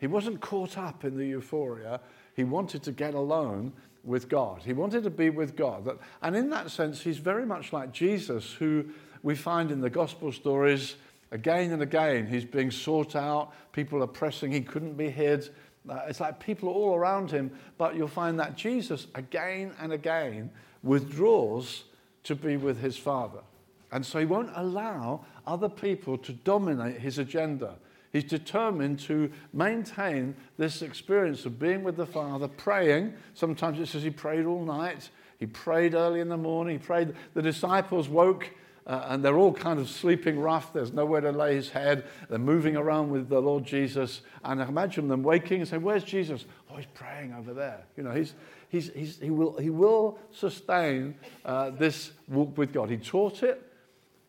He 0.00 0.08
wasn't 0.08 0.40
caught 0.40 0.76
up 0.76 1.04
in 1.04 1.16
the 1.16 1.24
euphoria. 1.24 2.00
He 2.34 2.42
wanted 2.42 2.82
to 2.82 2.90
get 2.90 3.14
alone 3.14 3.72
with 4.02 4.28
God. 4.28 4.62
He 4.64 4.72
wanted 4.72 5.04
to 5.04 5.10
be 5.10 5.30
with 5.30 5.54
God. 5.54 6.00
And 6.20 6.34
in 6.34 6.50
that 6.50 6.72
sense, 6.72 7.00
he's 7.00 7.18
very 7.18 7.46
much 7.46 7.72
like 7.72 7.92
Jesus, 7.92 8.52
who 8.54 8.86
we 9.22 9.36
find 9.36 9.70
in 9.70 9.80
the 9.80 9.88
gospel 9.88 10.32
stories 10.32 10.96
again 11.30 11.70
and 11.70 11.80
again. 11.80 12.26
He's 12.26 12.44
being 12.44 12.72
sought 12.72 13.14
out, 13.14 13.52
people 13.70 14.02
are 14.02 14.08
pressing, 14.08 14.50
he 14.50 14.62
couldn't 14.62 14.94
be 14.94 15.10
hid. 15.10 15.48
Uh, 15.88 16.00
it's 16.08 16.18
like 16.18 16.40
people 16.40 16.70
are 16.70 16.72
all 16.72 16.96
around 16.96 17.30
him, 17.30 17.52
but 17.76 17.94
you'll 17.94 18.08
find 18.08 18.36
that 18.40 18.56
Jesus 18.56 19.06
again 19.14 19.74
and 19.80 19.92
again 19.92 20.50
withdraws 20.82 21.84
to 22.24 22.34
be 22.34 22.56
with 22.56 22.80
his 22.80 22.96
Father. 22.96 23.42
And 23.90 24.04
so 24.04 24.18
he 24.18 24.24
won't 24.24 24.50
allow 24.54 25.24
other 25.46 25.68
people 25.68 26.18
to 26.18 26.32
dominate 26.32 27.00
his 27.00 27.18
agenda. 27.18 27.76
He's 28.12 28.24
determined 28.24 29.00
to 29.00 29.30
maintain 29.52 30.34
this 30.56 30.82
experience 30.82 31.44
of 31.44 31.58
being 31.58 31.82
with 31.82 31.96
the 31.96 32.06
Father, 32.06 32.48
praying. 32.48 33.14
Sometimes 33.34 33.78
it 33.78 33.86
says 33.86 34.02
he 34.02 34.10
prayed 34.10 34.46
all 34.46 34.64
night. 34.64 35.10
He 35.38 35.46
prayed 35.46 35.94
early 35.94 36.20
in 36.20 36.28
the 36.28 36.36
morning. 36.36 36.78
He 36.78 36.84
prayed. 36.84 37.14
The 37.34 37.42
disciples 37.42 38.08
woke 38.08 38.50
uh, 38.88 39.04
and 39.08 39.22
they're 39.22 39.36
all 39.36 39.52
kind 39.52 39.78
of 39.78 39.88
sleeping 39.88 40.40
rough. 40.40 40.72
There's 40.72 40.94
nowhere 40.94 41.20
to 41.20 41.30
lay 41.30 41.54
his 41.54 41.68
head. 41.68 42.04
They're 42.30 42.38
moving 42.38 42.74
around 42.74 43.10
with 43.10 43.28
the 43.28 43.40
Lord 43.40 43.64
Jesus. 43.64 44.22
And 44.42 44.62
I 44.62 44.66
imagine 44.66 45.08
them 45.08 45.22
waking 45.22 45.60
and 45.60 45.68
saying, 45.68 45.82
Where's 45.82 46.04
Jesus? 46.04 46.46
Oh, 46.70 46.76
he's 46.76 46.86
praying 46.94 47.34
over 47.34 47.52
there. 47.52 47.84
You 47.98 48.04
know, 48.04 48.12
he's, 48.12 48.32
he's, 48.70 48.90
he's, 48.94 49.18
he, 49.20 49.30
will, 49.30 49.58
he 49.58 49.68
will 49.68 50.18
sustain 50.32 51.14
uh, 51.44 51.70
this 51.70 52.12
walk 52.28 52.56
with 52.56 52.72
God. 52.72 52.88
He 52.88 52.96
taught 52.96 53.42
it 53.42 53.62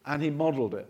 and 0.05 0.21
he 0.21 0.29
modeled 0.29 0.73
it. 0.73 0.87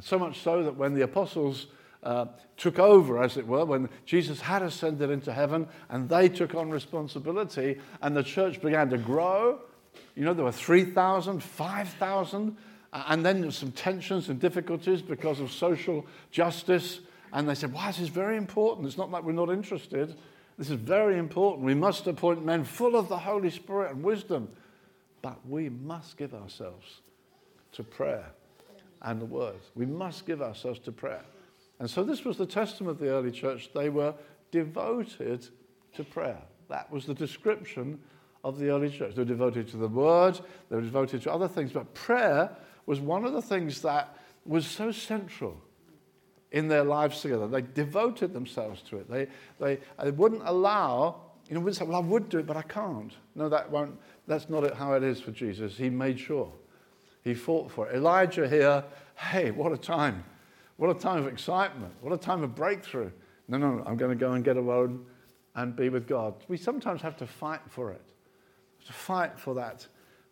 So 0.00 0.18
much 0.18 0.40
so 0.40 0.62
that 0.62 0.76
when 0.76 0.94
the 0.94 1.02
apostles 1.02 1.66
uh, 2.02 2.26
took 2.56 2.78
over, 2.78 3.22
as 3.22 3.36
it 3.36 3.46
were, 3.46 3.64
when 3.64 3.88
Jesus 4.06 4.40
had 4.40 4.62
ascended 4.62 5.10
into 5.10 5.32
heaven 5.32 5.68
and 5.90 6.08
they 6.08 6.28
took 6.28 6.54
on 6.54 6.70
responsibility 6.70 7.78
and 8.00 8.16
the 8.16 8.22
church 8.22 8.60
began 8.60 8.88
to 8.90 8.98
grow, 8.98 9.60
you 10.14 10.24
know, 10.24 10.34
there 10.34 10.44
were 10.44 10.52
3,000, 10.52 11.42
5,000 11.42 12.56
and 12.92 13.24
then 13.24 13.40
there's 13.40 13.56
some 13.56 13.72
tensions 13.72 14.28
and 14.28 14.40
difficulties 14.40 15.00
because 15.00 15.40
of 15.40 15.50
social 15.50 16.06
justice. 16.30 17.00
And 17.32 17.48
they 17.48 17.54
said, 17.54 17.72
Why, 17.72 17.86
this 17.86 18.00
is 18.00 18.08
very 18.08 18.36
important. 18.36 18.86
It's 18.86 18.98
not 18.98 19.10
like 19.10 19.24
we're 19.24 19.32
not 19.32 19.50
interested. 19.50 20.16
This 20.58 20.68
is 20.68 20.76
very 20.76 21.18
important. 21.18 21.64
We 21.64 21.74
must 21.74 22.06
appoint 22.06 22.44
men 22.44 22.64
full 22.64 22.96
of 22.96 23.08
the 23.08 23.16
Holy 23.16 23.50
Spirit 23.50 23.92
and 23.92 24.02
wisdom. 24.02 24.48
But 25.22 25.38
we 25.46 25.70
must 25.70 26.16
give 26.16 26.34
ourselves 26.34 27.00
to 27.72 27.82
prayer 27.82 28.26
and 29.02 29.20
the 29.20 29.26
word. 29.26 29.60
We 29.74 29.86
must 29.86 30.26
give 30.26 30.42
ourselves 30.42 30.78
to 30.80 30.92
prayer. 30.92 31.22
And 31.80 31.90
so 31.90 32.04
this 32.04 32.24
was 32.24 32.36
the 32.36 32.46
testament 32.46 32.92
of 32.92 32.98
the 33.00 33.08
early 33.08 33.32
church. 33.32 33.70
They 33.74 33.88
were 33.88 34.14
devoted 34.50 35.46
to 35.94 36.04
prayer. 36.04 36.40
That 36.68 36.90
was 36.90 37.06
the 37.06 37.14
description 37.14 37.98
of 38.44 38.58
the 38.58 38.70
early 38.70 38.90
church. 38.90 39.14
They 39.14 39.22
were 39.22 39.28
devoted 39.28 39.68
to 39.68 39.76
the 39.76 39.88
word, 39.88 40.40
they 40.68 40.76
were 40.76 40.82
devoted 40.82 41.22
to 41.22 41.32
other 41.32 41.48
things, 41.48 41.72
but 41.72 41.92
prayer 41.94 42.50
was 42.86 43.00
one 43.00 43.24
of 43.24 43.32
the 43.32 43.42
things 43.42 43.82
that 43.82 44.16
was 44.44 44.66
so 44.66 44.90
central 44.90 45.60
in 46.50 46.68
their 46.68 46.84
lives 46.84 47.20
together. 47.20 47.46
They 47.46 47.62
devoted 47.62 48.32
themselves 48.32 48.82
to 48.82 48.98
it. 48.98 49.10
They, 49.10 49.28
they, 49.58 49.78
they 50.02 50.10
wouldn't 50.10 50.42
allow, 50.44 51.20
you 51.48 51.54
know, 51.54 51.60
wouldn't 51.60 51.76
say, 51.76 51.84
well, 51.84 51.96
I 51.96 52.06
would 52.06 52.28
do 52.28 52.38
it, 52.38 52.46
but 52.46 52.56
I 52.56 52.62
can't. 52.62 53.12
No, 53.34 53.48
that 53.48 53.70
won't, 53.70 53.98
that's 54.26 54.48
not 54.50 54.74
how 54.74 54.94
it 54.94 55.02
is 55.02 55.20
for 55.20 55.30
Jesus. 55.30 55.76
He 55.76 55.88
made 55.88 56.18
sure. 56.18 56.52
He 57.22 57.34
fought 57.34 57.70
for 57.70 57.88
it. 57.88 57.96
Elijah 57.96 58.48
here, 58.48 58.84
hey, 59.16 59.50
what 59.50 59.72
a 59.72 59.76
time. 59.76 60.24
What 60.76 60.94
a 60.94 60.98
time 60.98 61.18
of 61.18 61.26
excitement. 61.26 61.92
What 62.00 62.12
a 62.12 62.18
time 62.18 62.42
of 62.42 62.54
breakthrough. 62.54 63.10
No, 63.48 63.58
no, 63.58 63.76
no 63.76 63.84
I'm 63.86 63.96
going 63.96 64.10
to 64.10 64.16
go 64.16 64.32
and 64.32 64.44
get 64.44 64.56
alone 64.56 65.04
and 65.54 65.76
be 65.76 65.88
with 65.88 66.08
God. 66.08 66.34
We 66.48 66.56
sometimes 66.56 67.02
have 67.02 67.16
to 67.18 67.26
fight 67.26 67.60
for 67.68 67.92
it, 67.92 68.02
to 68.86 68.92
fight 68.92 69.38
for 69.38 69.54
that. 69.54 69.86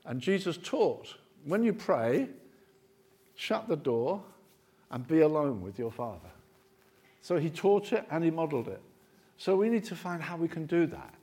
And 0.05 0.21
Jesus 0.21 0.59
taught 0.63 1.15
when 1.45 1.63
you 1.63 1.73
pray, 1.73 2.29
shut 3.35 3.69
the 3.69 3.77
door 3.77 4.23
and 4.91 5.07
be 5.07 5.21
alone 5.21 5.63
with 5.63 5.79
your 5.79 5.91
Father. 5.91 6.31
So 7.23 7.39
he 7.39 7.51
taught 7.51 7.93
it 7.93 8.07
and 8.11 8.25
he 8.25 8.31
modeled 8.31 8.69
it. 8.69 8.81
So 9.37 9.57
we 9.57 9.69
need 9.69 9.85
to 9.85 9.97
find 9.97 10.23
how 10.23 10.37
we 10.37 10.49
can 10.49 10.67
do 10.67 10.87
that. 10.87 11.15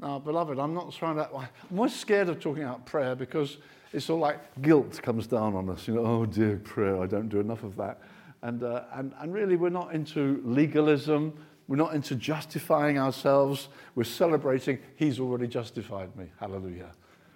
Now, 0.00 0.18
beloved, 0.18 0.58
I'm 0.58 0.74
not 0.74 0.92
trying 0.92 1.16
to. 1.16 1.28
I'm 1.34 1.78
always 1.78 1.94
scared 1.94 2.28
of 2.28 2.40
talking 2.40 2.64
about 2.64 2.84
prayer 2.84 3.14
because 3.14 3.58
it's 3.92 4.10
all 4.10 4.18
like 4.18 4.60
guilt 4.60 5.00
comes 5.02 5.26
down 5.26 5.54
on 5.54 5.70
us. 5.70 5.86
You 5.86 5.94
know, 5.94 6.04
oh 6.04 6.26
dear, 6.26 6.56
prayer, 6.56 7.00
I 7.00 7.06
don't 7.06 7.28
do 7.28 7.40
enough 7.40 7.62
of 7.62 7.76
that. 7.76 8.00
And, 8.42 8.62
uh, 8.62 8.84
and, 8.92 9.14
and 9.20 9.32
really, 9.32 9.56
we're 9.56 9.70
not 9.70 9.94
into 9.94 10.42
legalism. 10.44 11.32
We're 11.66 11.76
not 11.76 11.94
into 11.94 12.14
justifying 12.14 12.98
ourselves. 12.98 13.68
We're 13.94 14.04
celebrating, 14.04 14.80
He's 14.96 15.18
already 15.18 15.46
justified 15.46 16.14
me. 16.16 16.26
Hallelujah. 16.38 16.90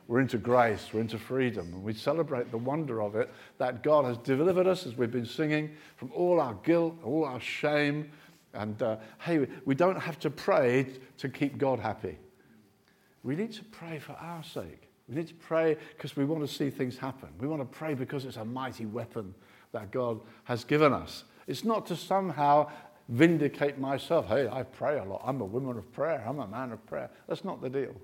We're 0.06 0.20
into 0.20 0.38
grace, 0.38 0.88
we're 0.92 1.00
into 1.00 1.18
freedom, 1.18 1.72
and 1.74 1.82
we 1.82 1.92
celebrate 1.92 2.50
the 2.50 2.58
wonder 2.58 3.02
of 3.02 3.14
it 3.14 3.30
that 3.58 3.82
God 3.82 4.06
has 4.06 4.16
delivered 4.18 4.66
us, 4.66 4.86
as 4.86 4.96
we've 4.96 5.10
been 5.10 5.26
singing, 5.26 5.76
from 5.96 6.10
all 6.12 6.40
our 6.40 6.54
guilt, 6.64 6.96
all 7.04 7.24
our 7.24 7.40
shame. 7.40 8.10
And 8.54 8.82
uh, 8.82 8.96
hey, 9.20 9.46
we 9.66 9.74
don't 9.74 10.00
have 10.00 10.18
to 10.20 10.30
pray 10.30 10.88
to 11.18 11.28
keep 11.28 11.58
God 11.58 11.78
happy. 11.78 12.18
We 13.22 13.36
need 13.36 13.52
to 13.52 13.64
pray 13.64 13.98
for 13.98 14.12
our 14.12 14.42
sake. 14.42 14.88
We 15.08 15.16
need 15.16 15.28
to 15.28 15.34
pray 15.34 15.76
because 15.96 16.16
we 16.16 16.24
want 16.24 16.46
to 16.46 16.52
see 16.52 16.70
things 16.70 16.98
happen. 16.98 17.28
We 17.40 17.48
want 17.48 17.62
to 17.62 17.78
pray 17.78 17.94
because 17.94 18.24
it's 18.24 18.36
a 18.36 18.44
mighty 18.44 18.86
weapon 18.86 19.34
that 19.72 19.90
God 19.90 20.20
has 20.44 20.64
given 20.64 20.92
us. 20.92 21.24
It's 21.46 21.64
not 21.64 21.86
to 21.86 21.96
somehow 21.96 22.70
vindicate 23.08 23.78
myself. 23.78 24.26
Hey, 24.26 24.48
I 24.48 24.62
pray 24.62 24.98
a 24.98 25.04
lot. 25.04 25.22
I'm 25.24 25.40
a 25.40 25.44
woman 25.46 25.78
of 25.78 25.90
prayer. 25.92 26.22
I'm 26.26 26.40
a 26.40 26.46
man 26.46 26.72
of 26.72 26.84
prayer. 26.86 27.10
That's 27.26 27.44
not 27.44 27.62
the 27.62 27.70
deal. 27.70 27.94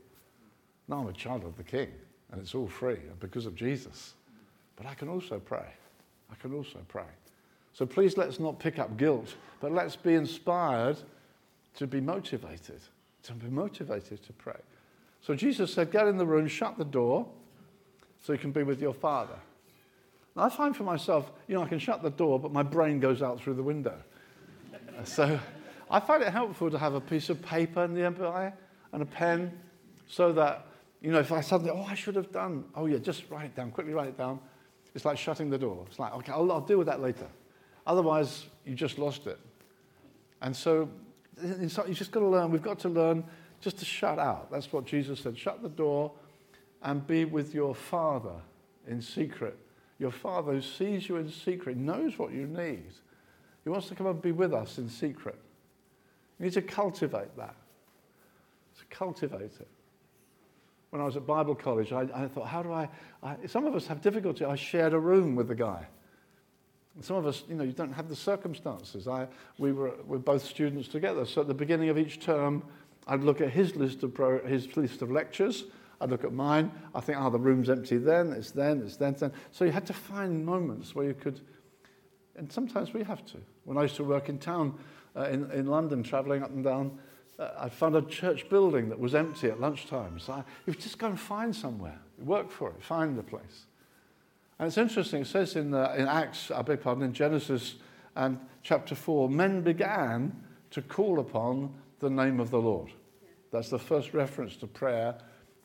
No, 0.89 0.99
I'm 0.99 1.09
a 1.09 1.13
child 1.13 1.45
of 1.45 1.57
the 1.57 1.63
King, 1.63 1.89
and 2.31 2.41
it's 2.41 2.55
all 2.55 2.69
free 2.69 2.99
because 3.21 3.47
of 3.47 3.55
Jesus. 3.55 4.15
But 4.77 4.87
I 4.87 4.95
can 4.95 5.09
also 5.09 5.39
pray. 5.39 5.67
I 6.31 6.35
can 6.37 6.55
also 6.55 6.81
pray. 6.89 7.05
So 7.73 7.87
please 7.87 8.17
let's 8.17 8.39
not 8.39 8.59
pick 8.59 8.79
up 8.79 8.97
guilt, 8.97 9.35
but 9.61 9.73
let's 9.73 9.97
be 9.97 10.15
inspired 10.15 10.97
to 11.77 11.87
be 11.87 12.01
motivated, 12.01 12.81
to 13.25 13.33
be 13.33 13.49
motivated 13.49 14.23
to 14.23 14.33
pray. 14.35 14.61
So 15.25 15.35
Jesus 15.35 15.73
said, 15.73 15.91
Get 15.91 16.07
in 16.07 16.19
the 16.19 16.27
room, 16.27 16.47
shut 16.47 16.77
the 16.77 16.85
door, 16.85 17.27
so 18.23 18.35
you 18.35 18.39
can 18.39 18.53
be 18.53 18.63
with 18.63 18.83
your 18.83 18.93
Father. 18.93 19.39
I 20.37 20.51
find 20.51 20.77
for 20.77 20.83
myself, 20.83 21.33
you 21.49 21.55
know, 21.55 21.63
I 21.63 21.67
can 21.67 21.79
shut 21.79 22.03
the 22.03 22.11
door, 22.11 22.39
but 22.39 22.53
my 22.53 22.63
brain 22.63 23.01
goes 23.01 23.23
out 23.23 23.41
through 23.41 23.55
the 23.55 23.63
window. 23.63 23.97
so 25.05 25.41
I 25.91 26.01
find 26.01 26.23
it 26.23 26.31
helpful 26.31 26.71
to 26.71 26.79
have 26.79 26.93
a 26.93 27.01
piece 27.01 27.31
of 27.31 27.41
paper 27.41 27.89
nearby 27.89 28.53
and 28.93 29.01
a 29.01 29.07
pen 29.07 29.59
so 30.09 30.31
that, 30.33 30.67
you 31.01 31.11
know, 31.11 31.21
if 31.21 31.33
I 31.33 31.41
suddenly, 31.41 31.73
oh, 31.73 31.85
I 31.85 31.95
should 31.95 32.17
have 32.17 32.31
done, 32.31 32.65
oh, 32.75 32.85
yeah, 32.85 32.99
just 32.99 33.31
write 33.31 33.47
it 33.47 33.57
down, 33.57 33.71
quickly 33.71 33.95
write 33.95 34.09
it 34.09 34.19
down. 34.19 34.41
It's 34.95 35.07
like 35.07 35.17
shutting 35.17 35.49
the 35.49 35.59
door. 35.59 35.87
It's 35.89 35.99
like, 35.99 36.13
okay, 36.17 36.33
I'll, 36.33 36.53
I'll 36.53 36.61
deal 36.61 36.79
with 36.79 36.89
that 36.89 37.01
later. 37.01 37.29
Otherwise, 37.87 38.45
you 38.67 38.75
just 38.75 38.99
lost 38.99 39.27
it. 39.27 39.39
And 40.43 40.55
so 40.55 40.91
you 41.43 41.95
just 41.95 42.11
got 42.11 42.21
to 42.21 42.27
learn, 42.27 42.51
we've 42.51 42.63
got 42.63 42.79
to 42.81 42.91
learn 42.91 43.25
just 43.65 43.79
to 43.79 43.85
shut 43.85 44.19
out. 44.19 44.51
That's 44.53 44.73
what 44.73 44.85
Jesus 44.85 45.21
said. 45.21 45.39
Shut 45.39 45.63
the 45.63 45.69
door 45.69 46.13
and 46.83 47.05
be 47.07 47.25
with 47.25 47.55
your 47.55 47.75
Father 47.75 48.37
in 48.87 49.01
secret. 49.01 49.59
Your 49.99 50.11
Father 50.11 50.53
who 50.53 50.61
sees 50.61 51.09
you 51.09 51.17
in 51.17 51.31
secret, 51.31 51.77
knows 51.77 52.19
what 52.19 52.33
you 52.33 52.47
need. 52.47 52.93
He 53.65 53.71
wants 53.71 53.89
to 53.89 53.95
come 53.95 54.07
and 54.07 54.21
be 54.21 54.33
with 54.33 54.53
us 54.53 54.77
in 54.77 54.89
secret. 54.89 55.39
You 56.39 56.45
need 56.45 56.53
to 56.53 56.63
cultivate 56.63 57.35
that. 57.37 57.57
To 58.79 58.85
cultivate 58.91 59.41
it. 59.59 59.69
When 60.91 61.01
I 61.01 61.07
was 61.07 61.17
at 61.17 61.27
Bible 61.27 61.55
college, 61.55 61.91
I, 61.91 62.03
I 62.15 62.29
thought, 62.29 62.47
how 62.47 62.63
do 62.63 62.73
I, 62.73 62.89
I, 63.23 63.37
Some 63.47 63.67
of 63.67 63.75
us 63.75 63.87
have 63.87 64.03
difficulty. 64.03 64.45
I 64.45 64.55
shared 64.55 64.93
a 64.93 64.99
room 64.99 65.35
with 65.35 65.49
the 65.49 65.55
guy. 65.55 65.87
And 66.95 67.05
Some 67.05 67.17
of 67.17 67.27
us, 67.27 67.43
you 67.49 67.55
know, 67.55 67.65
you 67.65 67.73
don't 67.73 67.93
have 67.93 68.09
the 68.09 68.17
circumstances. 68.17 69.09
I, 69.09 69.27
we 69.59 69.73
were 69.73 69.95
we're 70.07 70.19
both 70.19 70.45
students 70.45 70.87
together. 70.87 71.25
So 71.25 71.41
at 71.41 71.49
the 71.49 71.55
beginning 71.55 71.89
of 71.89 71.99
each 71.99 72.21
term, 72.21 72.63
I'd 73.07 73.23
look 73.23 73.41
at 73.41 73.51
his 73.51 73.77
list 73.77 74.03
of, 74.03 74.15
pro, 74.15 74.45
his 74.47 74.77
list 74.77 75.03
of 75.03 75.11
lectures. 75.11 75.65
I'd 76.01 76.11
look 76.11 76.25
at 76.25 76.33
mine. 76.33 76.71
I 76.95 77.01
think, 77.01 77.19
oh, 77.21 77.31
the 77.31 77.39
room's 77.39 77.71
empty 77.71 77.99
then, 77.99 78.33
it's 78.33 78.51
then, 78.51 78.83
it's 78.83 78.97
then, 78.97 79.13
it's 79.13 79.21
then. 79.21 79.33
So 79.53 79.65
you 79.65 79.73
had 79.73 79.87
to 79.87 79.93
find 79.93 80.45
moments 80.45 80.95
where 80.95 81.07
you 81.07 81.15
could, 81.15 81.41
and 82.37 82.51
sometimes 82.51 82.93
we 82.93 83.03
have 83.05 83.25
to. 83.27 83.39
When 83.65 83.79
I 83.79 83.83
used 83.83 83.97
to 83.97 84.05
work 84.05 84.29
in 84.29 84.39
town 84.39 84.79
uh, 85.17 85.25
in, 85.25 85.51
in 85.53 85.67
London, 85.67 86.03
traveling 86.03 86.43
up 86.43 86.51
and 86.51 86.65
down, 86.65 86.99
uh, 87.39 87.49
I 87.59 87.69
found 87.69 87.97
a 87.97 88.03
church 88.03 88.49
building 88.49 88.89
that 88.89 88.99
was 88.99 89.15
empty 89.15 89.49
at 89.49 89.61
lunchtime. 89.61 90.19
So 90.19 90.35
I, 90.35 90.45
you 90.67 90.75
just 90.75 90.99
go 90.99 91.09
and 91.09 91.19
find 91.19 91.55
somewhere, 91.55 91.99
work 92.19 92.51
for 92.51 92.71
it, 92.71 92.83
find 92.83 93.17
the 93.17 93.23
place. 93.23 93.67
And 94.59 94.69
it's 94.69 94.79
interesting, 94.79 95.23
it 95.23 95.27
says 95.27 95.57
in, 95.57 95.75
uh, 95.75 95.95
in 95.97 96.07
Acts, 96.07 96.51
I 96.51 96.63
beg 96.63 96.81
pardon, 96.81 97.03
in 97.03 97.13
Genesis 97.13 97.75
and 98.15 98.39
chapter 98.63 98.95
4, 98.95 99.29
men 99.29 99.63
began 99.63 100.41
to 100.71 100.83
call 100.83 101.19
upon 101.19 101.75
the 102.01 102.11
name 102.11 102.41
of 102.41 102.51
the 102.51 102.61
Lord. 102.61 102.91
That's 103.51 103.69
the 103.69 103.79
first 103.79 104.15
reference 104.15 104.57
to 104.57 104.67
prayer 104.67 105.17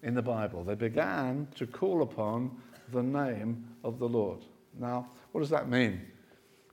in 0.04 0.14
the 0.14 0.22
Bible. 0.22 0.64
They 0.64 0.76
began 0.76 1.48
to 1.56 1.66
call 1.66 2.02
upon 2.02 2.58
the 2.92 3.04
name 3.04 3.66
of 3.84 4.00
the 4.00 4.08
Lord. 4.08 4.40
Now, 4.78 5.10
what 5.32 5.42
does 5.42 5.50
that 5.50 5.70
mean? 5.70 6.02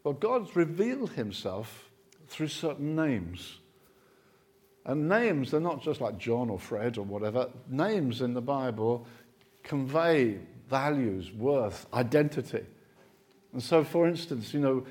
Well, 0.05 0.15
God's 0.15 0.55
revealed 0.55 1.13
himself 1.13 1.91
through 2.29 2.49
certain 2.49 2.95
names. 2.95 3.59
And 4.85 5.09
names, 5.09 5.51
they're 5.51 5.61
not 5.61 5.83
just 5.83 6.01
like 6.01 6.19
John 6.19 6.49
or 6.49 6.59
Fred 6.59 6.97
or 6.97 7.03
whatever. 7.03 7.51
Names 7.69 8.21
in 8.21 8.35
the 8.35 8.41
Bible 8.41 9.07
convey 9.65 10.39
values, 10.69 11.33
worth, 11.33 11.87
identity. 11.93 12.65
And 13.53 13.63
so, 13.63 13.83
for 13.83 14.07
instance, 14.07 14.55
you 14.55 14.61
know, 14.61 14.87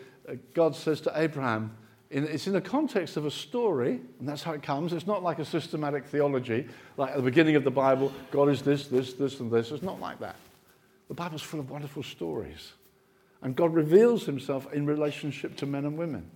God 0.54 0.76
says 0.76 1.02
to 1.02 1.12
Abraham, 1.16 1.78
in, 2.12 2.26
it's 2.26 2.48
in 2.48 2.54
the 2.54 2.62
context 2.62 3.18
of 3.18 3.26
a 3.26 3.32
story, 3.32 4.00
and 4.20 4.28
that's 4.28 4.44
how 4.44 4.54
it 4.54 4.62
comes. 4.62 4.94
It's 4.94 5.08
not 5.08 5.24
like 5.24 5.40
a 5.40 5.46
systematic 5.46 6.06
theology, 6.06 6.68
like 6.98 7.12
at 7.12 7.18
the 7.18 7.24
beginning 7.24 7.56
of 7.56 7.64
the 7.64 7.72
Bible, 7.72 8.12
God 8.32 8.50
is 8.50 8.62
this, 8.62 8.88
this, 8.88 9.14
this, 9.14 9.40
and 9.40 9.52
this. 9.52 9.72
It's 9.72 9.84
not 9.84 10.00
like 10.00 10.20
that. 10.20 10.36
The 11.08 11.14
Bible's 11.14 11.42
full 11.42 11.60
of 11.60 11.70
wonderful 11.70 12.04
stories. 12.04 12.74
And 13.42 13.56
God 13.56 13.74
reveals 13.74 14.26
himself 14.26 14.72
in 14.74 14.86
relationship 14.86 15.56
to 15.58 15.66
men 15.66 15.86
and 15.86 15.98
women. 15.98 16.30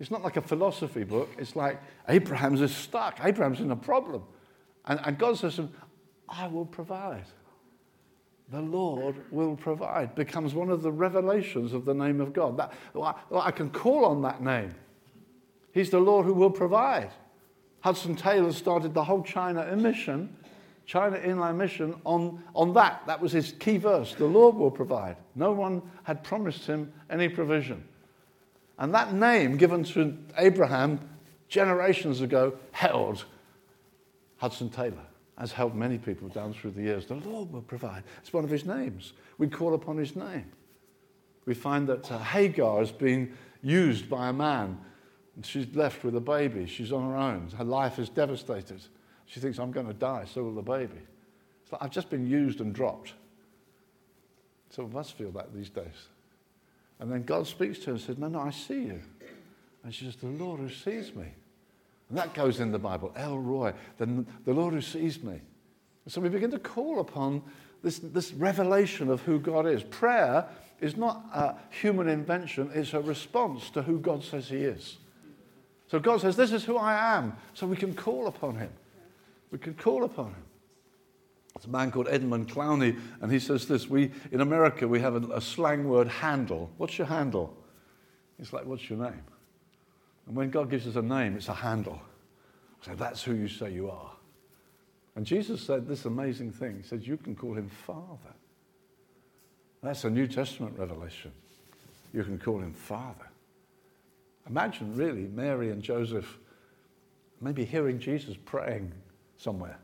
It's 0.00 0.10
not 0.10 0.22
like 0.22 0.36
a 0.36 0.42
philosophy 0.42 1.04
book. 1.04 1.30
It's 1.38 1.54
like 1.56 1.80
Abraham's 2.08 2.60
is 2.60 2.74
stuck. 2.74 3.20
Abraham's 3.22 3.60
in 3.60 3.70
a 3.70 3.76
problem. 3.76 4.24
And, 4.86 5.00
and 5.04 5.18
God 5.18 5.38
says 5.38 5.56
to 5.56 5.62
him, 5.62 5.72
I 6.28 6.48
will 6.48 6.66
provide 6.66 7.24
the 8.50 8.60
Lord 8.60 9.16
will 9.32 9.56
provide 9.56 10.14
becomes 10.14 10.54
one 10.54 10.70
of 10.70 10.82
the 10.82 10.92
revelations 10.92 11.72
of 11.72 11.84
the 11.84 11.94
name 11.94 12.20
of 12.20 12.32
God. 12.32 12.58
That, 12.58 12.72
I 13.34 13.50
can 13.50 13.70
call 13.70 14.04
on 14.04 14.22
that 14.22 14.42
name. 14.42 14.74
He's 15.74 15.90
the 15.90 15.98
Lord 15.98 16.24
who 16.24 16.32
will 16.32 16.50
provide. 16.50 17.10
Hudson 17.80 18.16
Taylor 18.16 18.52
started 18.52 18.94
the 18.94 19.04
whole 19.04 19.22
China 19.22 19.76
mission, 19.76 20.34
China 20.86 21.18
Inland 21.18 21.58
Mission, 21.58 21.94
on, 22.04 22.42
on 22.54 22.72
that. 22.74 23.02
That 23.06 23.20
was 23.20 23.32
his 23.32 23.52
key 23.58 23.76
verse. 23.76 24.14
The 24.14 24.24
Lord 24.24 24.54
will 24.54 24.70
provide. 24.70 25.16
No 25.34 25.52
one 25.52 25.82
had 26.04 26.22
promised 26.24 26.66
him 26.66 26.92
any 27.10 27.28
provision. 27.28 27.84
And 28.78 28.94
that 28.94 29.12
name 29.12 29.56
given 29.56 29.84
to 29.84 30.16
Abraham 30.38 31.00
generations 31.48 32.20
ago 32.20 32.54
held 32.72 33.24
Hudson 34.36 34.68
Taylor 34.68 35.06
has 35.38 35.52
held 35.52 35.74
many 35.74 35.98
people 35.98 36.28
down 36.28 36.52
through 36.52 36.72
the 36.72 36.82
years. 36.82 37.06
The 37.06 37.14
Lord 37.14 37.52
will 37.52 37.62
provide. 37.62 38.04
It's 38.20 38.32
one 38.32 38.44
of 38.44 38.50
his 38.50 38.64
names. 38.64 39.14
We 39.38 39.48
call 39.48 39.74
upon 39.74 39.96
his 39.96 40.14
name. 40.14 40.52
We 41.46 41.54
find 41.54 41.88
that 41.88 42.10
uh, 42.10 42.18
Hagar 42.18 42.78
has 42.78 42.92
been 42.92 43.36
used 43.62 44.08
by 44.08 44.28
a 44.28 44.32
man. 44.32 44.78
And 45.36 45.44
she's 45.44 45.74
left 45.74 46.04
with 46.04 46.14
a 46.16 46.20
baby. 46.20 46.66
She's 46.66 46.92
on 46.92 47.10
her 47.10 47.16
own. 47.16 47.50
Her 47.56 47.64
life 47.64 47.98
is 47.98 48.08
devastated. 48.08 48.80
She 49.26 49.40
thinks, 49.40 49.58
I'm 49.58 49.72
going 49.72 49.86
to 49.86 49.94
die, 49.94 50.26
so 50.32 50.42
will 50.44 50.54
the 50.54 50.62
baby. 50.62 51.00
It's 51.62 51.72
like, 51.72 51.82
I've 51.82 51.90
just 51.90 52.10
been 52.10 52.26
used 52.26 52.60
and 52.60 52.74
dropped. 52.74 53.14
Some 54.70 54.84
of 54.84 54.96
us 54.96 55.10
feel 55.10 55.30
that 55.32 55.54
these 55.54 55.70
days. 55.70 56.08
And 57.00 57.10
then 57.10 57.22
God 57.24 57.46
speaks 57.46 57.78
to 57.80 57.86
her 57.86 57.92
and 57.92 58.00
says, 58.00 58.18
No, 58.18 58.28
no, 58.28 58.40
I 58.40 58.50
see 58.50 58.84
you. 58.84 59.00
And 59.82 59.94
she 59.94 60.04
says, 60.04 60.16
The 60.16 60.26
Lord 60.26 60.60
who 60.60 60.68
sees 60.68 61.14
me. 61.14 61.26
And 62.08 62.18
that 62.18 62.34
goes 62.34 62.60
in 62.60 62.70
the 62.70 62.78
Bible, 62.78 63.12
El 63.16 63.38
Roi, 63.38 63.72
the, 63.98 64.24
the 64.44 64.52
Lord 64.52 64.74
who 64.74 64.80
sees 64.80 65.22
me. 65.22 65.40
So 66.06 66.20
we 66.20 66.28
begin 66.28 66.50
to 66.50 66.58
call 66.58 67.00
upon 67.00 67.42
this, 67.82 67.98
this 67.98 68.32
revelation 68.32 69.10
of 69.10 69.22
who 69.22 69.38
God 69.38 69.66
is. 69.66 69.82
Prayer 69.82 70.46
is 70.80 70.96
not 70.96 71.24
a 71.32 71.54
human 71.70 72.08
invention, 72.08 72.70
it's 72.74 72.92
a 72.92 73.00
response 73.00 73.70
to 73.70 73.82
who 73.82 73.98
God 73.98 74.22
says 74.22 74.48
He 74.48 74.58
is. 74.58 74.98
So 75.94 76.00
God 76.00 76.20
says, 76.20 76.34
This 76.34 76.50
is 76.50 76.64
who 76.64 76.76
I 76.76 77.18
am. 77.18 77.36
So 77.52 77.68
we 77.68 77.76
can 77.76 77.94
call 77.94 78.26
upon 78.26 78.56
Him. 78.56 78.70
We 79.52 79.58
can 79.58 79.74
call 79.74 80.02
upon 80.02 80.30
Him. 80.30 80.42
There's 81.54 81.66
a 81.66 81.68
man 81.68 81.92
called 81.92 82.08
Edmund 82.10 82.48
Clowney, 82.48 82.98
and 83.20 83.30
he 83.30 83.38
says 83.38 83.68
this 83.68 83.88
we, 83.88 84.10
In 84.32 84.40
America, 84.40 84.88
we 84.88 84.98
have 84.98 85.14
a, 85.14 85.34
a 85.34 85.40
slang 85.40 85.88
word 85.88 86.08
handle. 86.08 86.68
What's 86.78 86.98
your 86.98 87.06
handle? 87.06 87.56
It's 88.40 88.52
like, 88.52 88.66
What's 88.66 88.90
your 88.90 88.98
name? 88.98 89.22
And 90.26 90.34
when 90.34 90.50
God 90.50 90.68
gives 90.68 90.88
us 90.88 90.96
a 90.96 91.02
name, 91.02 91.36
it's 91.36 91.46
a 91.46 91.54
handle. 91.54 92.02
So 92.80 92.96
that's 92.96 93.22
who 93.22 93.34
you 93.34 93.46
say 93.46 93.70
you 93.70 93.88
are. 93.88 94.10
And 95.14 95.24
Jesus 95.24 95.62
said 95.62 95.86
this 95.86 96.06
amazing 96.06 96.50
thing. 96.50 96.76
He 96.76 96.82
said, 96.82 97.06
You 97.06 97.16
can 97.16 97.36
call 97.36 97.54
him 97.54 97.68
Father. 97.68 98.34
That's 99.80 100.02
a 100.02 100.10
New 100.10 100.26
Testament 100.26 100.76
revelation. 100.76 101.30
You 102.12 102.24
can 102.24 102.40
call 102.40 102.58
him 102.58 102.72
Father. 102.72 103.26
Imagine, 104.48 104.94
really, 104.94 105.28
Mary 105.28 105.70
and 105.70 105.82
Joseph 105.82 106.38
maybe 107.40 107.64
hearing 107.64 107.98
Jesus 107.98 108.36
praying 108.44 108.92
somewhere. 109.36 109.78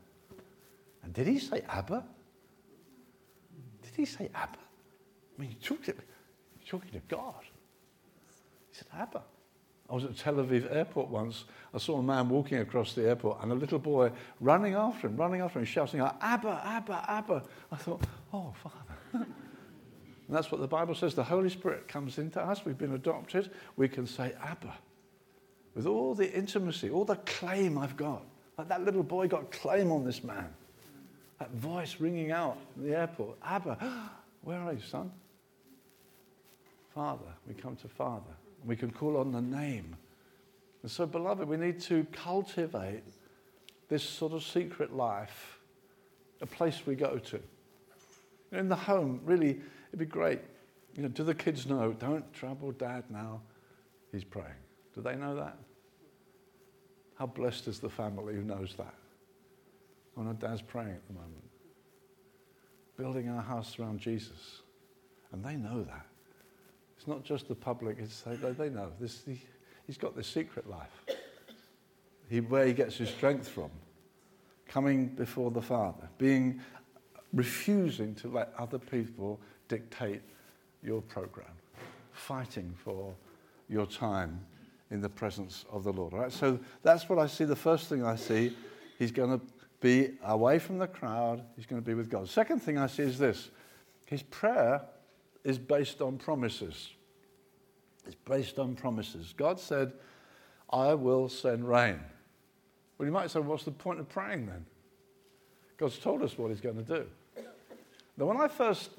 And 1.03 1.13
did 1.13 1.27
he 1.27 1.39
say 1.39 1.63
Abba? 1.69 2.05
Did 3.83 3.93
he 3.97 4.05
say 4.05 4.31
Abba? 4.35 4.59
I 5.39 5.41
mean, 5.41 5.51
you're 5.51 5.77
talking, 5.77 5.95
talking 6.67 6.91
to 6.93 7.01
God. 7.09 7.43
He 8.71 8.79
said, 8.79 8.87
Abba. 8.95 9.23
I 9.89 9.95
was 9.95 10.05
at 10.05 10.17
Tel 10.17 10.35
Aviv 10.35 10.73
airport 10.73 11.09
once. 11.09 11.47
I 11.75 11.79
saw 11.79 11.99
a 11.99 12.03
man 12.03 12.29
walking 12.29 12.59
across 12.59 12.93
the 12.93 13.09
airport 13.09 13.43
and 13.43 13.51
a 13.51 13.55
little 13.57 13.81
boy 13.81 14.13
running 14.39 14.75
after 14.75 15.09
him, 15.09 15.17
running 15.17 15.41
after 15.41 15.59
him, 15.59 15.65
shouting 15.65 15.99
out, 16.01 16.17
Abba, 16.21 16.63
Abba, 16.65 17.05
Abba. 17.09 17.43
I 17.73 17.77
thought, 17.77 18.03
oh, 18.33 18.55
Father. 18.63 19.27
and 20.31 20.37
that's 20.37 20.53
what 20.53 20.61
the 20.61 20.69
Bible 20.69 20.95
says. 20.95 21.17
The 21.17 21.25
Holy 21.25 21.51
Spirit 21.51 21.89
comes 21.89 22.17
into 22.17 22.41
us. 22.41 22.65
We've 22.65 22.79
been 22.79 22.95
adopted. 22.95 23.51
We 23.77 23.89
can 23.89 24.07
say, 24.07 24.33
Abba. 24.41 24.73
With 25.75 25.87
all 25.87 26.15
the 26.15 26.33
intimacy, 26.33 26.89
all 26.89 27.05
the 27.05 27.17
claim 27.17 27.77
I've 27.77 27.97
got. 27.97 28.23
Like 28.57 28.69
that 28.69 28.85
little 28.85 29.03
boy 29.03 29.27
got 29.27 29.51
claim 29.51 29.91
on 29.91 30.05
this 30.05 30.23
man. 30.23 30.49
That 31.41 31.51
voice 31.51 31.97
ringing 31.99 32.31
out 32.31 32.59
in 32.77 32.85
the 32.85 32.97
airport, 32.97 33.39
Abba, 33.45 33.77
where 34.43 34.61
are 34.61 34.73
you, 34.73 34.81
son? 34.81 35.11
Father, 36.95 37.27
we 37.49 37.55
come 37.55 37.75
to 37.75 37.89
Father. 37.89 38.23
We 38.65 38.77
can 38.77 38.93
call 38.93 39.17
on 39.17 39.33
the 39.33 39.43
name. 39.43 39.97
And 40.83 40.91
so, 40.93 41.07
beloved, 41.07 41.49
we 41.49 41.57
need 41.57 41.81
to 41.81 42.07
cultivate 42.13 43.03
this 43.89 44.05
sort 44.05 44.33
of 44.33 44.45
secret 44.45 44.95
life, 44.95 45.59
a 46.41 46.47
place 46.47 46.83
we 46.87 46.95
go 46.95 47.19
to. 47.19 47.41
In 48.53 48.69
the 48.69 48.77
home, 48.77 49.23
really, 49.25 49.61
it'd 49.91 49.99
be 49.99 50.07
great. 50.07 50.41
You 50.97 51.03
know, 51.03 51.09
do 51.09 51.23
the 51.23 51.35
kids 51.35 51.67
know, 51.67 51.93
don't 51.93 52.33
trouble 52.33 52.73
dad 52.73 53.05
now? 53.11 53.43
He's 54.13 54.25
praying. 54.25 54.49
Do 54.95 55.03
they 55.03 55.15
know 55.15 55.37
that? 55.37 55.57
How 57.15 57.27
blessed 57.27 57.69
is 57.69 57.81
the 57.81 57.91
family 57.91 58.35
who 58.35 58.43
knows 58.43 58.75
that? 58.77 58.95
Oh 60.17 60.23
no, 60.23 60.33
dad's 60.33 60.63
praying 60.63 60.91
at 60.91 61.07
the 61.07 61.13
moment. 61.13 61.45
Building 62.97 63.29
our 63.29 63.43
house 63.43 63.79
around 63.79 64.01
Jesus. 64.01 64.63
And 65.33 65.45
they 65.45 65.55
know 65.55 65.83
that. 65.85 66.07
It's 66.97 67.07
not 67.07 67.25
just 67.25 67.49
the 67.49 67.55
public, 67.55 67.99
it's, 67.99 68.23
they, 68.23 68.37
they 68.37 68.69
know. 68.69 68.91
This, 69.01 69.23
he, 69.25 69.41
he's 69.87 69.97
got 69.97 70.15
this 70.15 70.27
secret 70.27 70.69
life, 70.69 71.05
he, 72.29 72.41
where 72.41 72.67
he 72.67 72.73
gets 72.73 72.97
his 72.97 73.09
strength 73.09 73.49
from. 73.49 73.71
Coming 74.69 75.07
before 75.07 75.51
the 75.51 75.63
Father, 75.63 76.09
being, 76.19 76.61
refusing 77.33 78.15
to 78.17 78.29
let 78.29 78.53
other 78.59 78.79
people 78.79 79.41
dictate 79.71 80.21
your 80.83 81.01
program, 81.01 81.47
fighting 82.13 82.75
for 82.85 83.15
your 83.69 83.87
time 83.87 84.41
in 84.91 85.01
the 85.01 85.09
presence 85.09 85.65
of 85.71 85.85
the 85.85 85.93
Lord. 85.93 86.13
All 86.13 86.19
right? 86.19 86.33
So 86.33 86.59
that's 86.83 87.09
what 87.09 87.19
I 87.19 87.29
see. 87.29 87.45
The 87.45 87.57
first 87.57 87.89
thing 87.89 88.05
I 88.05 88.17
see, 88.17 88.55
he's 88.99 89.13
going 89.13 89.39
to 89.39 89.47
be 89.81 90.11
away 90.25 90.59
from 90.59 90.79
the 90.79 90.89
crowd, 90.89 91.43
he's 91.57 91.67
going 91.67 91.81
to 91.81 91.87
be 91.87 91.95
with 91.95 92.11
God. 92.11 92.29
Second 92.29 92.61
thing 92.61 92.77
I 92.77 92.87
see 92.87 93.05
is 93.05 93.19
this 93.19 93.51
his 94.07 94.23
prayer 94.25 94.83
is 95.45 95.57
based 95.59 96.03
on 96.03 96.19
promises. 96.19 96.91
It's 98.07 98.17
based 98.25 98.59
on 98.59 98.75
promises. 98.75 99.33
God 99.37 99.61
said, 99.61 99.93
I 100.69 100.95
will 100.95 101.29
send 101.29 101.69
rain. 101.69 102.01
Well, 102.99 103.07
you 103.07 103.13
might 103.13 103.31
say, 103.31 103.41
what's 103.41 103.65
the 103.65 103.71
point 103.71 104.01
of 104.01 104.09
praying 104.09 104.47
then? 104.47 104.67
God's 105.79 105.99
told 105.99 106.23
us 106.23 106.37
what 106.37 106.51
he's 106.51 106.61
going 106.61 106.77
to 106.77 106.83
do. 106.83 107.07
Now, 108.17 108.27
when 108.27 108.37
I 108.37 108.49
first 108.49 108.91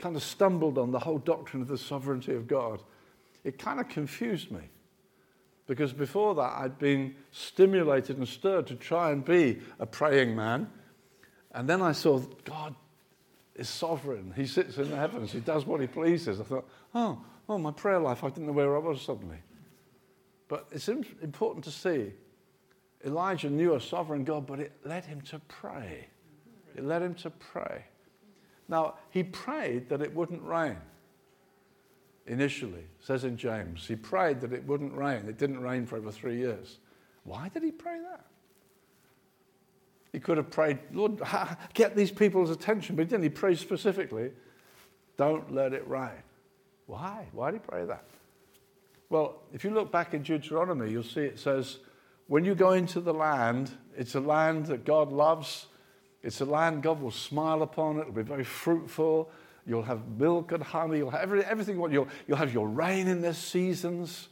kind 0.00 0.16
of 0.16 0.22
stumbled 0.22 0.78
on 0.78 0.90
the 0.90 0.98
whole 0.98 1.18
doctrine 1.18 1.62
of 1.62 1.68
the 1.68 1.78
sovereignty 1.78 2.34
of 2.34 2.46
God, 2.46 2.82
it 3.44 3.58
kind 3.58 3.80
of 3.80 3.88
confused 3.88 4.50
me. 4.50 4.62
Because 5.66 5.92
before 5.92 6.34
that, 6.34 6.52
I'd 6.58 6.78
been 6.78 7.14
stimulated 7.30 8.18
and 8.18 8.26
stirred 8.26 8.66
to 8.68 8.74
try 8.74 9.12
and 9.12 9.24
be 9.24 9.60
a 9.78 9.86
praying 9.86 10.34
man. 10.34 10.68
And 11.52 11.68
then 11.68 11.80
I 11.80 11.92
saw 11.92 12.18
God 12.44 12.74
is 13.54 13.68
sovereign. 13.68 14.32
He 14.34 14.46
sits 14.46 14.78
in 14.78 14.90
the 14.90 14.96
heavens. 14.96 15.32
He 15.32 15.40
does 15.40 15.66
what 15.66 15.80
he 15.80 15.86
pleases. 15.86 16.40
I 16.40 16.44
thought, 16.44 16.68
oh, 16.94 17.20
oh, 17.48 17.58
my 17.58 17.70
prayer 17.70 18.00
life, 18.00 18.24
I 18.24 18.28
didn't 18.30 18.46
know 18.46 18.52
where 18.52 18.74
I 18.74 18.78
was 18.78 19.00
suddenly. 19.00 19.38
But 20.48 20.66
it's 20.72 20.88
important 20.88 21.64
to 21.64 21.70
see 21.70 22.12
Elijah 23.04 23.48
knew 23.48 23.74
a 23.74 23.80
sovereign 23.80 24.24
God, 24.24 24.46
but 24.46 24.60
it 24.60 24.72
led 24.84 25.04
him 25.04 25.20
to 25.22 25.38
pray. 25.46 26.08
It 26.76 26.84
led 26.84 27.02
him 27.02 27.14
to 27.16 27.30
pray. 27.30 27.84
Now, 28.70 28.94
he 29.10 29.24
prayed 29.24 29.88
that 29.88 30.00
it 30.00 30.14
wouldn't 30.14 30.42
rain 30.42 30.76
initially, 32.26 32.84
says 33.00 33.24
in 33.24 33.36
James. 33.36 33.86
He 33.86 33.96
prayed 33.96 34.40
that 34.42 34.52
it 34.52 34.64
wouldn't 34.64 34.94
rain. 34.94 35.28
It 35.28 35.36
didn't 35.36 35.60
rain 35.60 35.86
for 35.86 35.96
over 35.96 36.12
three 36.12 36.36
years. 36.36 36.78
Why 37.24 37.48
did 37.48 37.64
he 37.64 37.72
pray 37.72 37.98
that? 37.98 38.24
He 40.12 40.20
could 40.20 40.36
have 40.36 40.50
prayed, 40.50 40.78
Lord, 40.92 41.20
get 41.74 41.96
these 41.96 42.12
people's 42.12 42.50
attention, 42.50 42.94
but 42.94 43.02
he 43.02 43.10
didn't. 43.10 43.24
He 43.24 43.28
prayed 43.28 43.58
specifically, 43.58 44.30
don't 45.16 45.52
let 45.52 45.72
it 45.72 45.86
rain. 45.88 46.22
Why? 46.86 47.26
Why 47.32 47.50
did 47.50 47.60
he 47.62 47.68
pray 47.68 47.84
that? 47.86 48.04
Well, 49.08 49.40
if 49.52 49.64
you 49.64 49.70
look 49.70 49.90
back 49.90 50.14
in 50.14 50.22
Deuteronomy, 50.22 50.92
you'll 50.92 51.02
see 51.02 51.22
it 51.22 51.40
says, 51.40 51.78
when 52.28 52.44
you 52.44 52.54
go 52.54 52.70
into 52.70 53.00
the 53.00 53.12
land, 53.12 53.72
it's 53.96 54.14
a 54.14 54.20
land 54.20 54.66
that 54.66 54.84
God 54.84 55.10
loves. 55.10 55.66
It's 56.22 56.40
a 56.40 56.44
land 56.44 56.82
God 56.82 57.00
will 57.00 57.10
smile 57.10 57.62
upon. 57.62 57.98
It'll 57.98 58.12
be 58.12 58.22
very 58.22 58.44
fruitful. 58.44 59.30
You'll 59.66 59.82
have 59.82 60.06
milk 60.18 60.52
and 60.52 60.62
honey. 60.62 60.98
You'll 60.98 61.10
have 61.10 61.22
every, 61.22 61.44
everything. 61.44 61.76
You'll, 61.76 62.08
you'll 62.26 62.36
have 62.36 62.52
your 62.52 62.68
rain 62.68 63.08
in 63.08 63.20
their 63.20 63.34
seasons. 63.34 64.28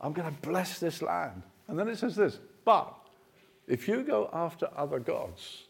I'm 0.00 0.12
going 0.12 0.32
to 0.32 0.40
bless 0.40 0.78
this 0.78 1.02
land. 1.02 1.42
And 1.68 1.78
then 1.78 1.88
it 1.88 1.98
says 1.98 2.16
this, 2.16 2.38
but 2.64 2.94
if 3.66 3.88
you 3.88 4.02
go 4.02 4.30
after 4.32 4.68
other 4.76 4.98
gods, 4.98 5.64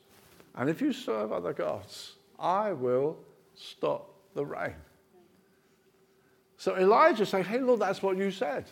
and 0.54 0.68
if 0.68 0.80
you 0.80 0.92
serve 0.92 1.32
other 1.32 1.52
gods, 1.52 2.14
I 2.38 2.72
will 2.72 3.16
stop 3.54 4.14
the 4.34 4.44
rain. 4.44 4.74
So 6.58 6.76
Elijah 6.76 7.26
saying, 7.26 7.44
Hey, 7.44 7.58
Lord, 7.58 7.80
that's 7.80 8.02
what 8.02 8.16
you 8.16 8.30
said. 8.30 8.64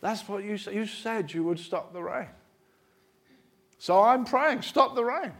That's 0.00 0.26
what 0.26 0.44
you 0.44 0.56
said. 0.56 0.74
You 0.74 0.86
said 0.86 1.32
you 1.32 1.44
would 1.44 1.58
stop 1.58 1.92
the 1.92 2.02
rain. 2.02 2.28
So 3.78 4.02
I'm 4.02 4.24
praying, 4.24 4.62
stop 4.62 4.94
the 4.94 5.04
rain. 5.04 5.32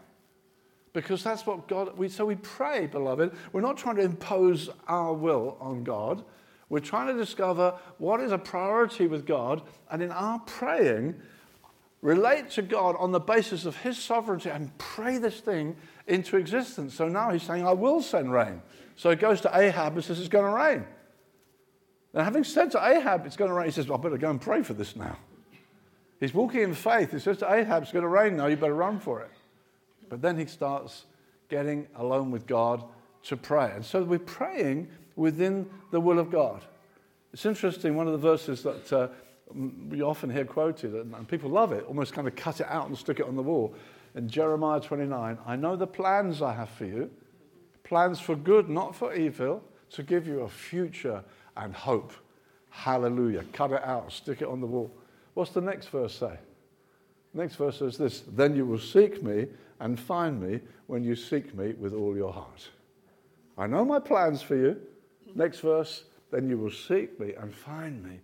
Because 0.93 1.23
that's 1.23 1.47
what 1.47 1.69
God, 1.69 1.97
we, 1.97 2.09
so 2.09 2.27
we 2.27 2.35
pray, 2.37 2.87
beloved. 2.87 3.33
We're 3.53 3.61
not 3.61 3.77
trying 3.77 3.97
to 3.97 4.03
impose 4.03 4.71
our 4.89 5.13
will 5.13 5.57
on 5.61 5.85
God. 5.85 6.25
We're 6.69 6.81
trying 6.81 7.09
to 7.09 7.15
discover 7.15 7.75
what 7.99 8.21
is 8.21 8.33
a 8.33 8.39
priority 8.39 9.07
with 9.07 9.27
God. 9.27 9.63
And 9.91 10.03
in 10.03 10.11
our 10.11 10.41
praying, 10.41 11.15
relate 12.03 12.51
to 12.51 12.63
God 12.63 12.97
on 12.99 13.13
the 13.13 13.21
basis 13.21 13.67
of 13.67 13.77
His 13.77 13.99
sovereignty 13.99 14.51
and 14.51 14.77
pray 14.79 15.19
this 15.19 15.41
thing 15.41 15.77
into 16.07 16.37
existence. 16.37 16.95
So 16.95 17.09
now 17.09 17.31
He's 17.31 17.43
saying, 17.45 17.67
I 17.67 17.73
will 17.73 18.03
send 18.03 18.33
rain. 18.33 18.63
So 19.01 19.09
he 19.09 19.17
goes 19.17 19.41
to 19.41 19.59
Ahab 19.59 19.95
and 19.95 20.05
says, 20.05 20.21
It's 20.21 20.29
going 20.29 20.45
to 20.45 20.51
rain. 20.51 20.85
And 22.13 22.23
having 22.23 22.45
said 22.45 22.71
to 22.73 22.87
Ahab, 22.87 23.25
It's 23.25 23.37
going 23.37 23.49
to 23.49 23.55
rain, 23.55 23.67
he 23.67 23.73
says, 23.73 23.91
I 23.91 23.97
better 23.97 24.19
go 24.19 24.29
and 24.29 24.39
pray 24.39 24.63
for 24.63 24.75
this 24.75 24.95
now. 24.95 25.17
He's 26.19 26.35
walking 26.35 26.61
in 26.61 26.75
faith. 26.75 27.13
He 27.13 27.19
says 27.19 27.39
to 27.39 27.51
Ahab, 27.51 27.85
It's 27.85 27.93
going 27.93 28.03
to 28.03 28.09
rain 28.09 28.37
now, 28.37 28.47
you 28.47 28.57
better 28.57 28.75
run 28.75 29.01
for 29.01 29.23
it. 29.23 29.31
But 30.11 30.21
then 30.21 30.37
he 30.37 30.45
starts 30.45 31.07
getting 31.49 31.87
alone 31.95 32.31
with 32.31 32.47
God 32.47 32.85
to 33.23 33.37
pray. 33.37 33.73
And 33.75 33.85
so 33.85 34.03
we're 34.03 34.19
praying 34.19 34.89
within 35.17 35.71
the 35.91 36.01
will 36.01 36.19
of 36.19 36.31
God. 36.31 36.63
It's 37.33 37.47
interesting, 37.47 37.97
one 37.97 38.07
of 38.07 38.13
the 38.13 38.19
verses 38.19 38.63
that 38.65 38.93
uh, 38.93 39.09
we 39.89 40.03
often 40.03 40.29
hear 40.31 40.45
quoted, 40.45 40.95
and 40.95 41.29
people 41.29 41.49
love 41.49 41.73
it, 41.73 41.85
almost 41.87 42.13
kind 42.13 42.27
of 42.27 42.35
cut 42.37 42.61
it 42.61 42.67
out 42.69 42.89
and 42.89 42.99
stick 42.99 43.21
it 43.21 43.27
on 43.27 43.37
the 43.37 43.43
wall. 43.43 43.75
In 44.15 44.29
Jeremiah 44.29 44.81
29, 44.81 45.39
I 45.47 45.57
know 45.57 45.77
the 45.77 45.87
plans 45.87 46.43
I 46.43 46.53
have 46.53 46.71
for 46.71 46.85
you, 46.85 47.11
plans 47.85 48.19
for 48.19 48.35
good, 48.35 48.69
not 48.69 48.95
for 48.95 49.15
evil, 49.15 49.63
to 49.91 50.03
give 50.03 50.27
you 50.27 50.41
a 50.41 50.49
future 50.49 51.23
and 51.57 51.75
hope. 51.75 52.13
Hallelujah. 52.71 53.45
Cut 53.53 53.73
it 53.73 53.83
out, 53.85 54.13
stick 54.13 54.43
it 54.43 54.49
on 54.49 54.61
the 54.61 54.67
wall. 54.67 54.91
What's 55.35 55.53
the 55.53 55.61
next 55.61 55.89
verse 55.89 56.15
say? 56.15 56.37
next 57.33 57.57
verse 57.57 57.79
says 57.79 57.97
this 57.97 58.23
Then 58.33 58.57
you 58.57 58.67
will 58.67 58.79
seek 58.79 59.23
me 59.23 59.47
and 59.81 59.99
find 59.99 60.41
me 60.41 60.61
when 60.87 61.03
you 61.03 61.17
seek 61.17 61.55
me 61.55 61.73
with 61.73 61.95
all 61.95 62.17
your 62.17 62.33
heart. 62.33 62.69
I 63.59 63.67
know 63.67 63.85
my 63.85 63.99
plans 63.99 64.43
for 64.43 64.57
you. 64.57 64.81
Next 65.35 65.61
verse, 65.61 66.05
then 66.31 66.49
you 66.49 66.59
will 66.59 66.71
seek 66.71 67.19
me 67.19 67.35
and 67.35 67.55
find 67.55 68.03
me 68.03 68.21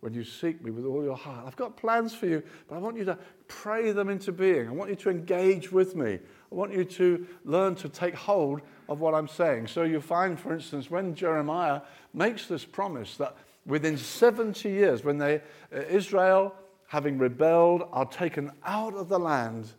when 0.00 0.12
you 0.12 0.24
seek 0.24 0.62
me 0.64 0.72
with 0.72 0.84
all 0.84 1.04
your 1.04 1.16
heart. 1.16 1.44
I've 1.46 1.56
got 1.56 1.76
plans 1.76 2.12
for 2.14 2.26
you, 2.26 2.42
but 2.68 2.74
I 2.74 2.78
want 2.78 2.96
you 2.96 3.04
to 3.04 3.16
pray 3.46 3.92
them 3.92 4.08
into 4.08 4.32
being. 4.32 4.68
I 4.68 4.72
want 4.72 4.90
you 4.90 4.96
to 4.96 5.10
engage 5.10 5.70
with 5.70 5.94
me. 5.94 6.14
I 6.14 6.54
want 6.54 6.72
you 6.72 6.84
to 6.84 7.26
learn 7.44 7.76
to 7.76 7.88
take 7.88 8.14
hold 8.14 8.62
of 8.88 9.00
what 9.00 9.14
I'm 9.14 9.28
saying. 9.28 9.68
So 9.68 9.84
you 9.84 10.00
find, 10.00 10.38
for 10.38 10.52
instance, 10.52 10.90
when 10.90 11.14
Jeremiah 11.14 11.82
makes 12.12 12.46
this 12.46 12.64
promise 12.64 13.16
that 13.18 13.36
within 13.64 13.96
70 13.96 14.68
years, 14.68 15.04
when 15.04 15.18
they, 15.18 15.36
uh, 15.74 15.82
Israel, 15.88 16.54
having 16.88 17.16
rebelled, 17.16 17.88
are 17.92 18.06
taken 18.06 18.50
out 18.64 18.94
of 18.94 19.08
the 19.08 19.20
land, 19.20 19.70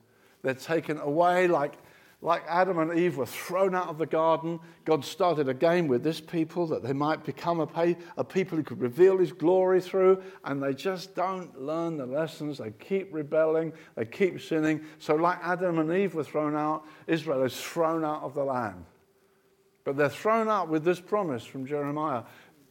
they're 0.43 0.53
taken 0.53 0.99
away 0.99 1.47
like 1.47 1.73
like 2.21 2.43
Adam 2.47 2.79
and 2.79 2.97
Eve 2.97 3.17
were 3.17 3.25
thrown 3.25 3.75
out 3.75 3.89
of 3.89 3.97
the 3.97 4.05
garden, 4.05 4.57
God 4.85 5.03
started 5.03 5.49
a 5.49 5.53
game 5.53 5.89
with 5.89 6.03
this 6.03 6.21
people 6.21 6.65
that 6.67 6.81
they 6.81 6.93
might 6.93 7.25
become 7.25 7.59
a, 7.59 7.67
pay, 7.67 7.97
a, 8.15 8.23
people 8.23 8.57
who 8.57 8.63
could 8.63 8.79
reveal 8.79 9.17
his 9.17 9.33
glory 9.33 9.81
through, 9.81 10.23
and 10.45 10.63
they 10.63 10.73
just 10.73 11.15
don't 11.15 11.61
learn 11.61 11.97
the 11.97 12.05
lessons. 12.05 12.59
They 12.59 12.71
keep 12.71 13.13
rebelling, 13.13 13.73
they 13.95 14.05
keep 14.05 14.39
sinning. 14.39 14.85
So, 14.99 15.15
like 15.15 15.37
Adam 15.43 15.79
and 15.79 15.91
Eve 15.91 16.15
were 16.15 16.23
thrown 16.23 16.55
out, 16.55 16.85
Israel 17.07 17.43
is 17.43 17.59
thrown 17.59 18.05
out 18.05 18.21
of 18.21 18.33
the 18.35 18.45
land. 18.45 18.85
But 19.83 19.97
they're 19.97 20.07
thrown 20.07 20.47
out 20.47 20.69
with 20.69 20.85
this 20.85 21.01
promise 21.01 21.43
from 21.43 21.65
Jeremiah 21.65 22.23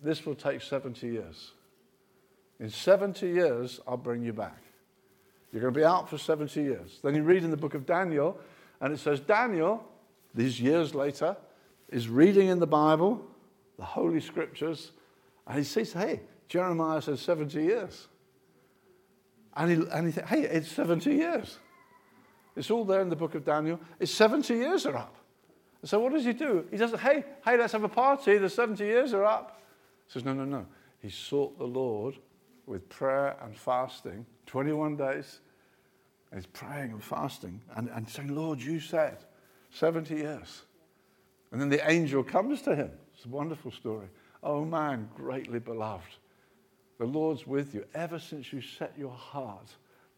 this 0.03 0.27
will 0.27 0.35
take 0.35 0.61
70 0.61 1.07
years. 1.07 1.53
In 2.59 2.71
70 2.71 3.27
years, 3.29 3.81
I'll 3.87 3.97
bring 3.97 4.23
you 4.23 4.33
back. 4.33 4.62
You're 5.53 5.61
going 5.61 5.75
to 5.75 5.81
be 5.81 5.85
out 5.85 6.09
for 6.09 6.19
70 6.19 6.63
years. 6.63 6.99
Then 7.03 7.15
you 7.15 7.23
read 7.23 7.45
in 7.45 7.51
the 7.51 7.57
book 7.57 7.75
of 7.75 7.85
Daniel, 7.85 8.39
and 8.81 8.93
it 8.93 8.99
says 8.99 9.21
Daniel, 9.21 9.85
these 10.35 10.61
years 10.61 10.95
later, 10.95 11.37
is 11.91 12.09
reading 12.09 12.49
in 12.49 12.59
the 12.59 12.67
Bible, 12.67 13.23
the 13.77 13.85
Holy 13.85 14.21
Scriptures, 14.21 14.93
and 15.47 15.59
he 15.59 15.65
says, 15.65 15.93
hey, 15.93 16.21
Jeremiah 16.49 17.03
says 17.03 17.21
70 17.21 17.63
years. 17.63 18.09
And 19.55 19.71
he, 19.71 19.87
and 19.91 20.07
he 20.07 20.13
thinks, 20.13 20.31
hey, 20.31 20.43
it's 20.43 20.69
70 20.69 21.13
years. 21.15 21.59
It's 22.57 22.71
all 22.71 22.85
there 22.85 23.01
in 23.01 23.11
the 23.11 23.17
book 23.17 23.35
of 23.35 23.45
Daniel. 23.45 23.79
It's 23.99 24.13
70 24.13 24.55
years 24.55 24.87
are 24.87 24.97
up. 24.97 25.17
So 25.85 25.99
what 26.01 26.13
does 26.13 26.25
he 26.25 26.33
do? 26.33 26.67
He 26.71 26.77
doesn't, 26.77 27.01
hey, 27.01 27.25
hey, 27.45 27.59
let's 27.59 27.73
have 27.73 27.85
a 27.85 27.89
party. 27.89 28.39
The 28.39 28.49
70 28.49 28.85
years 28.85 29.13
are 29.13 29.25
up. 29.25 29.61
He 30.07 30.13
says, 30.13 30.25
no, 30.25 30.33
no, 30.33 30.45
no. 30.45 30.67
He 31.01 31.11
sought 31.11 31.59
the 31.59 31.67
Lord 31.67 32.15
with 32.67 32.89
prayer 32.89 33.37
and 33.43 33.57
fasting, 33.57 34.25
21 34.47 34.97
days, 34.97 35.41
he's 36.35 36.47
praying 36.47 36.93
and 36.93 37.03
fasting 37.03 37.61
and, 37.77 37.89
and 37.91 38.09
saying, 38.09 38.35
Lord, 38.35 38.61
you 38.61 38.81
said 38.81 39.19
70 39.71 40.15
years. 40.15 40.63
And 41.51 41.61
then 41.61 41.69
the 41.69 41.89
angel 41.91 42.23
comes 42.23 42.63
to 42.63 42.75
him. 42.75 42.91
It's 43.15 43.27
a 43.27 43.29
wonderful 43.29 43.71
story. 43.71 44.09
Oh 44.43 44.65
man, 44.65 45.09
greatly 45.15 45.59
beloved. 45.59 46.17
The 46.99 47.07
Lord's 47.07 47.47
with 47.47 47.75
you. 47.75 47.85
Ever 47.95 48.19
since 48.19 48.53
you 48.53 48.61
set 48.61 48.95
your 48.97 49.13
heart 49.13 49.69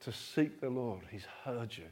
to 0.00 0.12
seek 0.12 0.60
the 0.60 0.70
Lord, 0.70 1.00
he's 1.10 1.26
heard 1.44 1.76
you. 1.76 1.86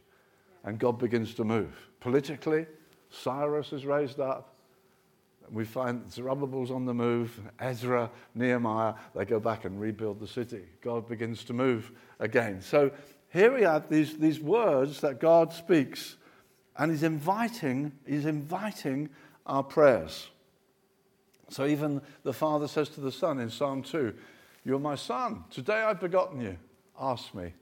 And 0.64 0.78
God 0.78 0.98
begins 0.98 1.34
to 1.34 1.44
move. 1.44 1.74
Politically, 2.00 2.66
Cyrus 3.10 3.72
is 3.72 3.84
raised 3.84 4.20
up. 4.20 4.54
We 5.50 5.64
find 5.64 6.10
Zerubbabel's 6.10 6.70
on 6.70 6.86
the 6.86 6.94
move, 6.94 7.38
Ezra, 7.58 8.10
Nehemiah, 8.34 8.94
they 9.14 9.24
go 9.24 9.40
back 9.40 9.64
and 9.64 9.80
rebuild 9.80 10.20
the 10.20 10.26
city. 10.26 10.64
God 10.80 11.08
begins 11.08 11.44
to 11.44 11.52
move 11.52 11.92
again. 12.20 12.60
So 12.62 12.90
here 13.30 13.54
we 13.54 13.62
have 13.62 13.88
these, 13.88 14.16
these 14.16 14.40
words 14.40 15.00
that 15.00 15.20
God 15.20 15.52
speaks, 15.52 16.16
and 16.76 16.90
He's 16.90 17.02
inviting, 17.02 17.92
He's 18.06 18.26
inviting 18.26 19.10
our 19.46 19.62
prayers. 19.62 20.28
So 21.48 21.66
even 21.66 22.00
the 22.22 22.32
Father 22.32 22.66
says 22.66 22.88
to 22.90 23.00
the 23.00 23.12
Son 23.12 23.38
in 23.38 23.50
Psalm 23.50 23.82
2, 23.82 24.14
You're 24.64 24.78
my 24.78 24.94
Son. 24.94 25.44
Today 25.50 25.82
I've 25.82 26.00
begotten 26.00 26.40
you. 26.40 26.56
Ask 26.98 27.34
me. 27.34 27.52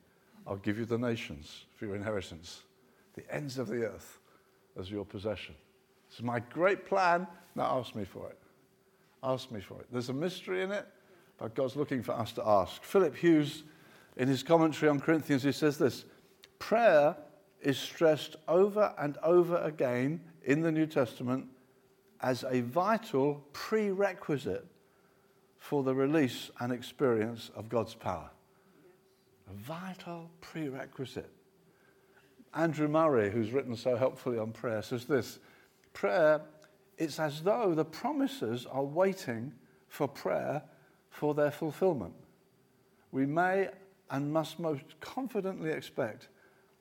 I'll 0.46 0.56
give 0.56 0.78
you 0.78 0.84
the 0.84 0.98
nations 0.98 1.64
for 1.76 1.86
your 1.86 1.96
inheritance, 1.96 2.62
the 3.14 3.34
ends 3.34 3.58
of 3.58 3.68
the 3.68 3.84
earth 3.84 4.18
as 4.78 4.90
your 4.90 5.04
possession. 5.04 5.54
It's 6.10 6.22
my 6.22 6.40
great 6.40 6.86
plan. 6.86 7.26
Now 7.54 7.78
ask 7.78 7.94
me 7.94 8.04
for 8.04 8.28
it. 8.28 8.38
Ask 9.22 9.50
me 9.50 9.60
for 9.60 9.80
it. 9.80 9.86
There's 9.92 10.08
a 10.08 10.14
mystery 10.14 10.62
in 10.62 10.72
it, 10.72 10.86
but 11.38 11.54
God's 11.54 11.76
looking 11.76 12.02
for 12.02 12.12
us 12.12 12.32
to 12.32 12.46
ask. 12.46 12.82
Philip 12.82 13.16
Hughes, 13.16 13.64
in 14.16 14.28
his 14.28 14.42
commentary 14.42 14.90
on 14.90 15.00
Corinthians, 15.00 15.42
he 15.42 15.52
says 15.52 15.78
this 15.78 16.04
prayer 16.58 17.16
is 17.60 17.78
stressed 17.78 18.36
over 18.48 18.94
and 18.98 19.18
over 19.22 19.56
again 19.58 20.20
in 20.44 20.62
the 20.62 20.72
New 20.72 20.86
Testament 20.86 21.46
as 22.22 22.44
a 22.50 22.60
vital 22.62 23.44
prerequisite 23.52 24.66
for 25.58 25.82
the 25.82 25.94
release 25.94 26.50
and 26.60 26.72
experience 26.72 27.50
of 27.54 27.68
God's 27.68 27.94
power. 27.94 28.30
A 29.50 29.54
vital 29.54 30.30
prerequisite. 30.40 31.30
Andrew 32.54 32.88
Murray, 32.88 33.30
who's 33.30 33.52
written 33.52 33.76
so 33.76 33.96
helpfully 33.96 34.38
on 34.38 34.52
prayer, 34.52 34.82
says 34.82 35.04
this 35.04 35.38
prayer, 36.00 36.40
it's 36.96 37.20
as 37.20 37.42
though 37.42 37.74
the 37.74 37.84
promises 37.84 38.64
are 38.64 38.82
waiting 38.82 39.52
for 39.88 40.08
prayer 40.08 40.62
for 41.10 41.34
their 41.34 41.50
fulfillment. 41.50 42.14
We 43.12 43.26
may 43.26 43.68
and 44.10 44.32
must 44.32 44.58
most 44.58 44.98
confidently 45.00 45.70
expect 45.70 46.28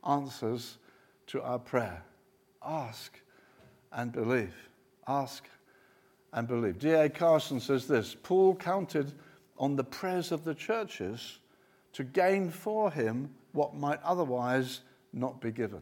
answers 0.08 0.78
to 1.28 1.42
our 1.42 1.60
prayer. 1.60 2.02
Ask 2.66 3.20
and 3.92 4.14
believe. 4.14 4.56
Ask 5.06 5.50
and 6.32 6.48
believe. 6.48 6.80
D.A. 6.80 7.10
Carson 7.10 7.60
says 7.60 7.88
this 7.88 8.16
Paul 8.24 8.56
counted 8.56 9.12
on 9.58 9.76
the 9.76 9.84
prayers 9.84 10.32
of 10.32 10.46
the 10.46 10.56
churches 10.56 11.40
to 11.92 12.06
gain 12.06 12.50
for 12.50 12.90
him 12.90 13.32
what 13.52 13.76
might 13.76 14.02
otherwise 14.02 14.80
not 15.12 15.42
be 15.42 15.52
given. 15.52 15.82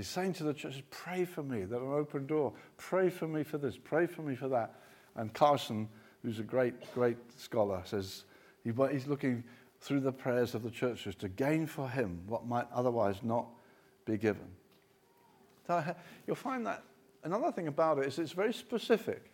He's 0.00 0.08
saying 0.08 0.32
to 0.34 0.44
the 0.44 0.54
church, 0.54 0.82
pray 0.88 1.26
for 1.26 1.42
me 1.42 1.64
that 1.64 1.78
an 1.78 1.92
open 1.92 2.26
door. 2.26 2.54
Pray 2.78 3.10
for 3.10 3.28
me 3.28 3.42
for 3.42 3.58
this. 3.58 3.76
Pray 3.76 4.06
for 4.06 4.22
me 4.22 4.34
for 4.34 4.48
that. 4.48 4.80
And 5.14 5.30
Carson, 5.34 5.90
who's 6.22 6.38
a 6.38 6.42
great, 6.42 6.72
great 6.94 7.18
scholar, 7.36 7.82
says 7.84 8.24
he's 8.64 9.06
looking 9.06 9.44
through 9.78 10.00
the 10.00 10.10
prayers 10.10 10.54
of 10.54 10.62
the 10.62 10.70
churches 10.70 11.14
to 11.16 11.28
gain 11.28 11.66
for 11.66 11.86
him 11.86 12.22
what 12.26 12.46
might 12.46 12.66
otherwise 12.72 13.16
not 13.22 13.46
be 14.06 14.16
given. 14.16 14.46
So 15.66 15.94
you'll 16.26 16.34
find 16.34 16.66
that 16.66 16.82
another 17.22 17.52
thing 17.52 17.68
about 17.68 17.98
it 17.98 18.06
is 18.06 18.18
it's 18.18 18.32
very 18.32 18.54
specific. 18.54 19.30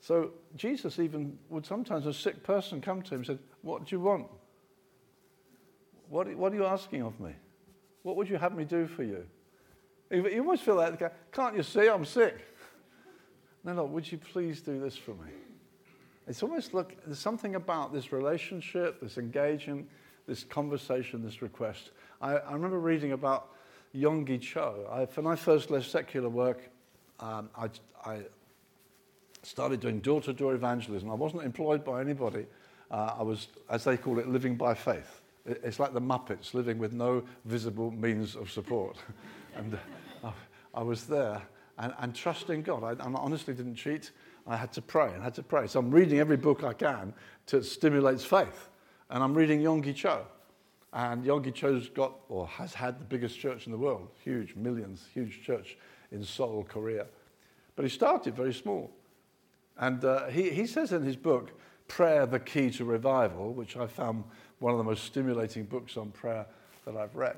So 0.00 0.32
Jesus 0.56 0.98
even 0.98 1.38
would 1.50 1.64
sometimes 1.64 2.04
a 2.04 2.12
sick 2.12 2.42
person 2.42 2.80
come 2.80 3.00
to 3.02 3.14
him 3.14 3.20
and 3.20 3.26
said, 3.26 3.38
What 3.62 3.86
do 3.86 3.94
you 3.94 4.00
want? 4.00 4.26
What, 6.08 6.34
what 6.34 6.52
are 6.52 6.56
you 6.56 6.66
asking 6.66 7.02
of 7.02 7.20
me? 7.20 7.30
What 8.02 8.16
would 8.16 8.28
you 8.28 8.36
have 8.36 8.54
me 8.54 8.64
do 8.64 8.86
for 8.86 9.02
you? 9.02 9.26
You 10.10 10.40
almost 10.40 10.62
feel 10.62 10.76
like, 10.76 11.00
can't 11.32 11.56
you 11.56 11.62
see 11.62 11.88
I'm 11.88 12.04
sick? 12.04 12.36
No, 13.62 13.74
no, 13.74 13.84
would 13.84 14.10
you 14.10 14.18
please 14.18 14.60
do 14.60 14.80
this 14.80 14.96
for 14.96 15.12
me? 15.12 15.30
It's 16.26 16.42
almost 16.42 16.74
like 16.74 16.98
there's 17.04 17.18
something 17.18 17.54
about 17.54 17.92
this 17.92 18.12
relationship, 18.12 19.00
this 19.00 19.18
engagement, 19.18 19.88
this 20.26 20.44
conversation, 20.44 21.22
this 21.22 21.42
request. 21.42 21.90
I, 22.20 22.36
I 22.36 22.52
remember 22.52 22.78
reading 22.78 23.12
about 23.12 23.48
Yonggi 23.94 24.40
Cho. 24.40 24.86
I, 24.90 25.04
when 25.20 25.26
I 25.26 25.36
first 25.36 25.70
left 25.70 25.90
secular 25.90 26.28
work, 26.28 26.70
um, 27.18 27.50
I, 27.56 27.68
I, 28.04 28.20
started 29.42 29.80
doing 29.80 30.00
door 30.00 30.20
to 30.20 30.32
door 30.32 30.54
evangelism. 30.54 31.10
I 31.10 31.14
wasn't 31.14 31.42
employed 31.42 31.84
by 31.84 32.00
anybody. 32.00 32.46
Uh, 32.90 33.14
I 33.18 33.22
was, 33.22 33.48
as 33.70 33.84
they 33.84 33.96
call 33.96 34.18
it, 34.18 34.28
living 34.28 34.54
by 34.54 34.74
faith. 34.74 35.19
It's 35.50 35.78
like 35.78 35.92
the 35.92 36.00
Muppets, 36.00 36.54
living 36.54 36.78
with 36.78 36.92
no 36.92 37.22
visible 37.44 37.90
means 37.90 38.36
of 38.36 38.50
support. 38.50 38.96
and 39.56 39.78
uh, 40.22 40.32
I 40.74 40.82
was 40.82 41.06
there 41.06 41.42
and, 41.78 41.94
and 41.98 42.14
trusting 42.14 42.62
God. 42.62 42.84
I, 42.84 43.02
I, 43.02 43.12
honestly 43.14 43.54
didn't 43.54 43.74
cheat. 43.74 44.10
I 44.46 44.56
had 44.56 44.72
to 44.74 44.82
pray 44.82 45.12
and 45.12 45.22
had 45.22 45.34
to 45.34 45.42
pray. 45.42 45.66
So 45.66 45.80
I'm 45.80 45.90
reading 45.90 46.18
every 46.18 46.36
book 46.36 46.62
I 46.62 46.72
can 46.72 47.12
to 47.46 47.62
stimulate 47.62 48.20
faith. 48.20 48.68
And 49.08 49.22
I'm 49.22 49.34
reading 49.34 49.60
Yonggi 49.60 49.94
Cho. 49.94 50.26
And 50.92 51.24
Yonggi 51.24 51.54
Cho's 51.54 51.88
got, 51.88 52.14
or 52.28 52.46
has 52.46 52.74
had, 52.74 52.98
the 52.98 53.04
biggest 53.04 53.38
church 53.38 53.66
in 53.66 53.72
the 53.72 53.78
world. 53.78 54.08
Huge, 54.22 54.56
millions, 54.56 55.06
huge 55.12 55.42
church 55.42 55.76
in 56.12 56.22
Seoul, 56.24 56.64
Korea. 56.68 57.06
But 57.76 57.84
he 57.84 57.88
started 57.88 58.34
very 58.34 58.54
small. 58.54 58.90
And 59.78 60.04
uh, 60.04 60.26
he, 60.26 60.50
he 60.50 60.66
says 60.66 60.92
in 60.92 61.02
his 61.02 61.16
book, 61.16 61.52
Prayer, 61.88 62.26
the 62.26 62.38
Key 62.38 62.70
to 62.72 62.84
Revival, 62.84 63.52
which 63.52 63.76
I 63.76 63.86
found 63.86 64.24
one 64.60 64.72
of 64.72 64.78
the 64.78 64.84
most 64.84 65.04
stimulating 65.04 65.64
books 65.64 65.96
on 65.96 66.10
prayer 66.10 66.46
that 66.84 66.96
I've 66.96 67.16
read. 67.16 67.36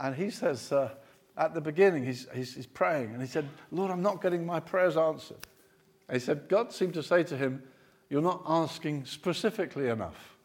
And 0.00 0.14
he 0.14 0.30
says, 0.30 0.72
uh, 0.72 0.90
at 1.36 1.54
the 1.54 1.60
beginning, 1.60 2.04
he's, 2.04 2.26
he's, 2.34 2.54
he's, 2.54 2.66
praying, 2.66 3.12
and 3.12 3.20
he 3.20 3.28
said, 3.28 3.48
Lord, 3.70 3.90
I'm 3.90 4.02
not 4.02 4.22
getting 4.22 4.44
my 4.44 4.58
prayers 4.58 4.96
answered. 4.96 5.46
And 6.08 6.16
he 6.16 6.24
said, 6.24 6.48
God 6.48 6.72
seemed 6.72 6.94
to 6.94 7.02
say 7.02 7.22
to 7.24 7.36
him, 7.36 7.62
You're 8.08 8.22
not 8.22 8.42
asking 8.46 9.04
specifically 9.04 9.88
enough. 9.88 10.36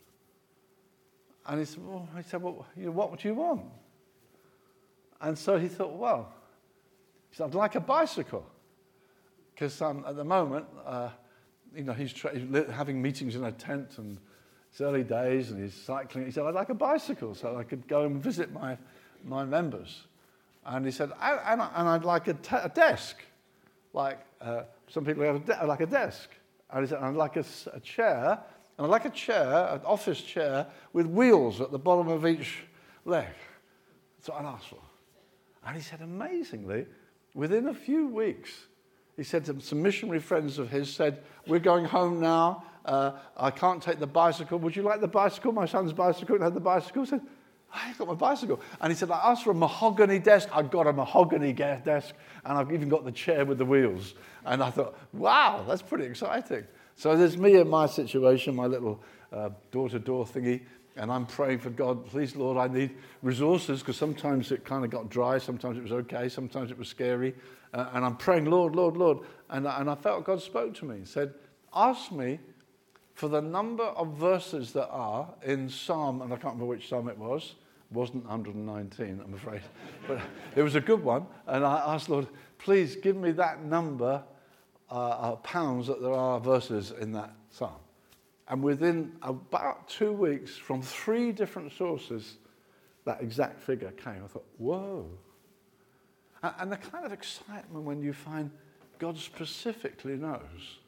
And 1.48 1.60
he 1.60 1.66
said, 1.66 1.84
Well, 1.84 2.08
he 2.16 2.24
said, 2.24 2.42
well 2.42 2.66
you 2.76 2.86
know, 2.86 2.92
what 2.92 3.20
do 3.20 3.28
you 3.28 3.34
want? 3.34 3.64
And 5.22 5.38
so 5.38 5.58
he 5.58 5.68
thought, 5.68 5.96
Well, 5.96 6.32
he 7.32 7.38
said, 7.38 7.46
I'd 7.46 7.56
like 7.56 7.76
a 7.76 7.80
bicycle. 7.80 8.46
Because 9.54 9.82
um, 9.82 10.04
at 10.08 10.16
the 10.16 10.24
moment, 10.24 10.66
uh, 10.86 11.10
you 11.76 11.84
know, 11.84 11.94
he's, 11.94 12.14
tra- 12.14 12.38
he's 12.38 12.48
having 12.72 13.02
meetings 13.02 13.36
in 13.36 13.44
a 13.44 13.52
tent 13.52 13.98
and 13.98 14.18
it's 14.74 14.82
early 14.82 15.04
days 15.04 15.52
and 15.52 15.62
he's 15.62 15.76
cycling. 15.76 16.26
He 16.26 16.32
said, 16.32 16.46
I'd 16.46 16.56
like 16.56 16.70
a 16.70 16.74
bicycle 16.74 17.36
so 17.36 17.58
I 17.58 17.64
could 17.64 17.88
go 17.88 18.06
and 18.06 18.20
visit 18.20 18.52
my, 18.52 18.76
my 19.24 19.46
members. 19.46 20.02
And 20.66 20.84
he 20.84 20.92
said, 20.92 21.12
and, 21.22 21.62
and 21.62 21.88
I'd 21.90 22.04
like 22.04 22.28
a, 22.28 22.34
te- 22.34 22.56
a 22.56 22.70
desk, 22.70 23.18
like 23.94 24.18
uh, 24.42 24.64
some 24.90 25.06
people 25.06 25.24
have 25.26 25.36
a 25.36 25.40
de- 25.40 25.68
like 25.68 25.82
a 25.82 25.86
desk. 25.86 26.28
And 26.72 26.84
he 26.84 26.90
said, 26.90 26.98
I'd 27.04 27.14
like 27.14 27.36
a, 27.36 27.46
a 27.72 27.80
chair, 27.82 28.40
and 28.80 28.88
I'd 28.88 28.90
like 28.90 29.06
a 29.06 29.12
chair, 29.12 29.68
an 29.74 29.82
office 29.86 30.20
chair, 30.20 30.66
with 30.92 31.06
wheels 31.06 31.62
at 31.62 31.72
the 31.72 31.78
bottom 31.78 32.08
of 32.08 32.26
each 32.26 32.64
leg. 33.06 33.28
That's 34.18 34.30
what 34.30 34.40
I'd 34.40 34.56
asked 34.56 34.70
for. 34.70 34.82
And 35.68 35.76
he 35.76 35.84
said, 35.84 36.02
amazingly, 36.02 36.88
within 37.36 37.68
a 37.68 37.76
few 37.76 38.08
weeks, 38.08 38.50
he 39.18 39.24
said 39.24 39.46
to 39.46 39.62
some 39.62 39.84
missionary 39.84 40.20
friends 40.20 40.58
of 40.58 40.72
his, 40.72 40.92
said, 40.92 41.22
we're 41.46 41.60
going 41.60 41.86
home 41.86 42.20
now. 42.20 42.64
Uh, 42.86 43.14
I 43.38 43.52
can't 43.52 43.82
take 43.82 44.00
the 44.00 44.08
bicycle. 44.08 44.60
Would 44.60 44.76
you 44.76 44.84
like 44.84 45.02
the 45.02 45.08
bicycle? 45.08 45.52
My 45.52 45.66
son's 45.66 45.94
bicycle. 45.94 46.36
And 46.36 46.44
had 46.44 46.54
the 46.54 46.60
bicycle. 46.60 47.04
He 47.04 47.10
said, 47.10 47.22
I 47.74 47.94
got 47.98 48.08
my 48.08 48.14
bicycle. 48.14 48.60
And 48.82 48.92
he 48.92 48.98
said, 48.98 49.10
I 49.10 49.32
asked 49.32 49.44
for 49.44 49.52
a 49.52 49.56
mahogany 49.56 50.20
desk. 50.20 50.50
I 50.52 50.62
got 50.62 50.88
a 50.88 50.94
mahogany 50.94 51.54
desk. 51.54 52.14
And 52.46 52.58
I've 52.58 52.72
even 52.72 52.90
got 52.90 53.06
the 53.06 53.12
chair 53.12 53.46
with 53.46 53.58
the 53.58 53.66
wheels. 53.66 54.14
And 54.46 54.62
I 54.62 54.70
thought, 54.70 54.98
wow, 55.14 55.66
that's 55.68 55.82
pretty 55.82 56.06
exciting. 56.06 56.66
So 56.96 57.18
there's 57.18 57.38
me 57.38 57.56
in 57.56 57.70
my 57.70 57.88
situation, 57.88 58.56
my 58.56 58.68
little 58.68 59.02
door 59.72 59.90
to 59.90 60.00
door 60.00 60.26
thingy. 60.26 60.62
And 60.96 61.12
I'm 61.12 61.26
praying 61.26 61.60
for 61.60 61.72
God, 61.72 62.06
please, 62.06 62.36
Lord, 62.36 62.58
I 62.58 62.72
need 62.72 62.92
resources 63.24 63.80
because 63.80 63.98
sometimes 63.98 64.52
it 64.52 64.64
kind 64.64 64.86
of 64.86 64.92
got 64.92 65.10
dry, 65.10 65.40
sometimes 65.40 65.76
it 65.76 65.82
was 65.82 65.92
okay, 65.92 66.30
sometimes 66.30 66.70
it 66.70 66.78
was 66.78 66.88
scary. 66.88 67.34
Uh, 67.74 67.90
and 67.94 68.06
I'm 68.06 68.16
praying, 68.16 68.46
Lord, 68.46 68.76
Lord, 68.76 68.96
Lord. 68.96 69.20
And, 69.50 69.66
and 69.66 69.90
I 69.90 69.96
felt 69.96 70.26
God 70.26 70.40
spoke 70.40 70.76
to 70.76 70.86
me 70.86 70.98
and 70.98 71.08
said, 71.08 71.34
Ask 71.74 72.12
me 72.12 72.40
for 73.14 73.28
the 73.28 73.42
number 73.42 73.84
of 73.84 74.16
verses 74.16 74.74
that 74.74 74.90
are 74.90 75.28
in 75.44 75.70
Psalm, 75.70 76.22
and 76.22 76.34
I 76.34 76.36
can't 76.36 76.56
remember 76.56 76.66
which 76.66 76.90
Psalm 76.90 77.08
it 77.08 77.18
was. 77.18 77.56
It 77.92 77.96
wasn't 77.96 78.26
119, 78.26 79.22
I'm 79.24 79.34
afraid. 79.34 79.62
but 80.08 80.20
it 80.56 80.64
was 80.64 80.76
a 80.76 80.82
good 80.82 81.04
one. 81.04 81.28
And 81.48 81.64
I 81.64 81.94
asked, 81.94 82.10
Lord, 82.10 82.28
please 82.58 82.96
give 82.96 83.16
me 83.16 83.32
that 83.32 83.64
number 83.64 84.24
uh, 84.90 84.94
of 84.94 85.44
pounds 85.44 85.88
that 85.88 86.02
there 86.02 86.14
are 86.14 86.40
verses 86.40 86.92
in 87.00 87.12
that 87.14 87.34
Psalm. 87.52 87.76
And 88.48 88.62
within 88.62 89.14
about 89.22 89.88
two 89.88 90.12
weeks, 90.12 90.58
from 90.58 90.82
three 90.82 91.32
different 91.32 91.72
sources, 91.72 92.38
that 93.06 93.22
exact 93.22 93.60
figure 93.60 93.92
came. 93.92 94.24
I 94.24 94.28
thought, 94.28 94.46
whoa. 94.58 95.08
And 96.42 96.72
the 96.72 96.78
kind 96.78 97.06
of 97.06 97.14
excitement 97.14 97.86
when 97.86 98.02
you 98.02 98.12
find 98.12 98.52
God 99.00 99.18
specifically 99.18 100.16
knows. 100.16 100.80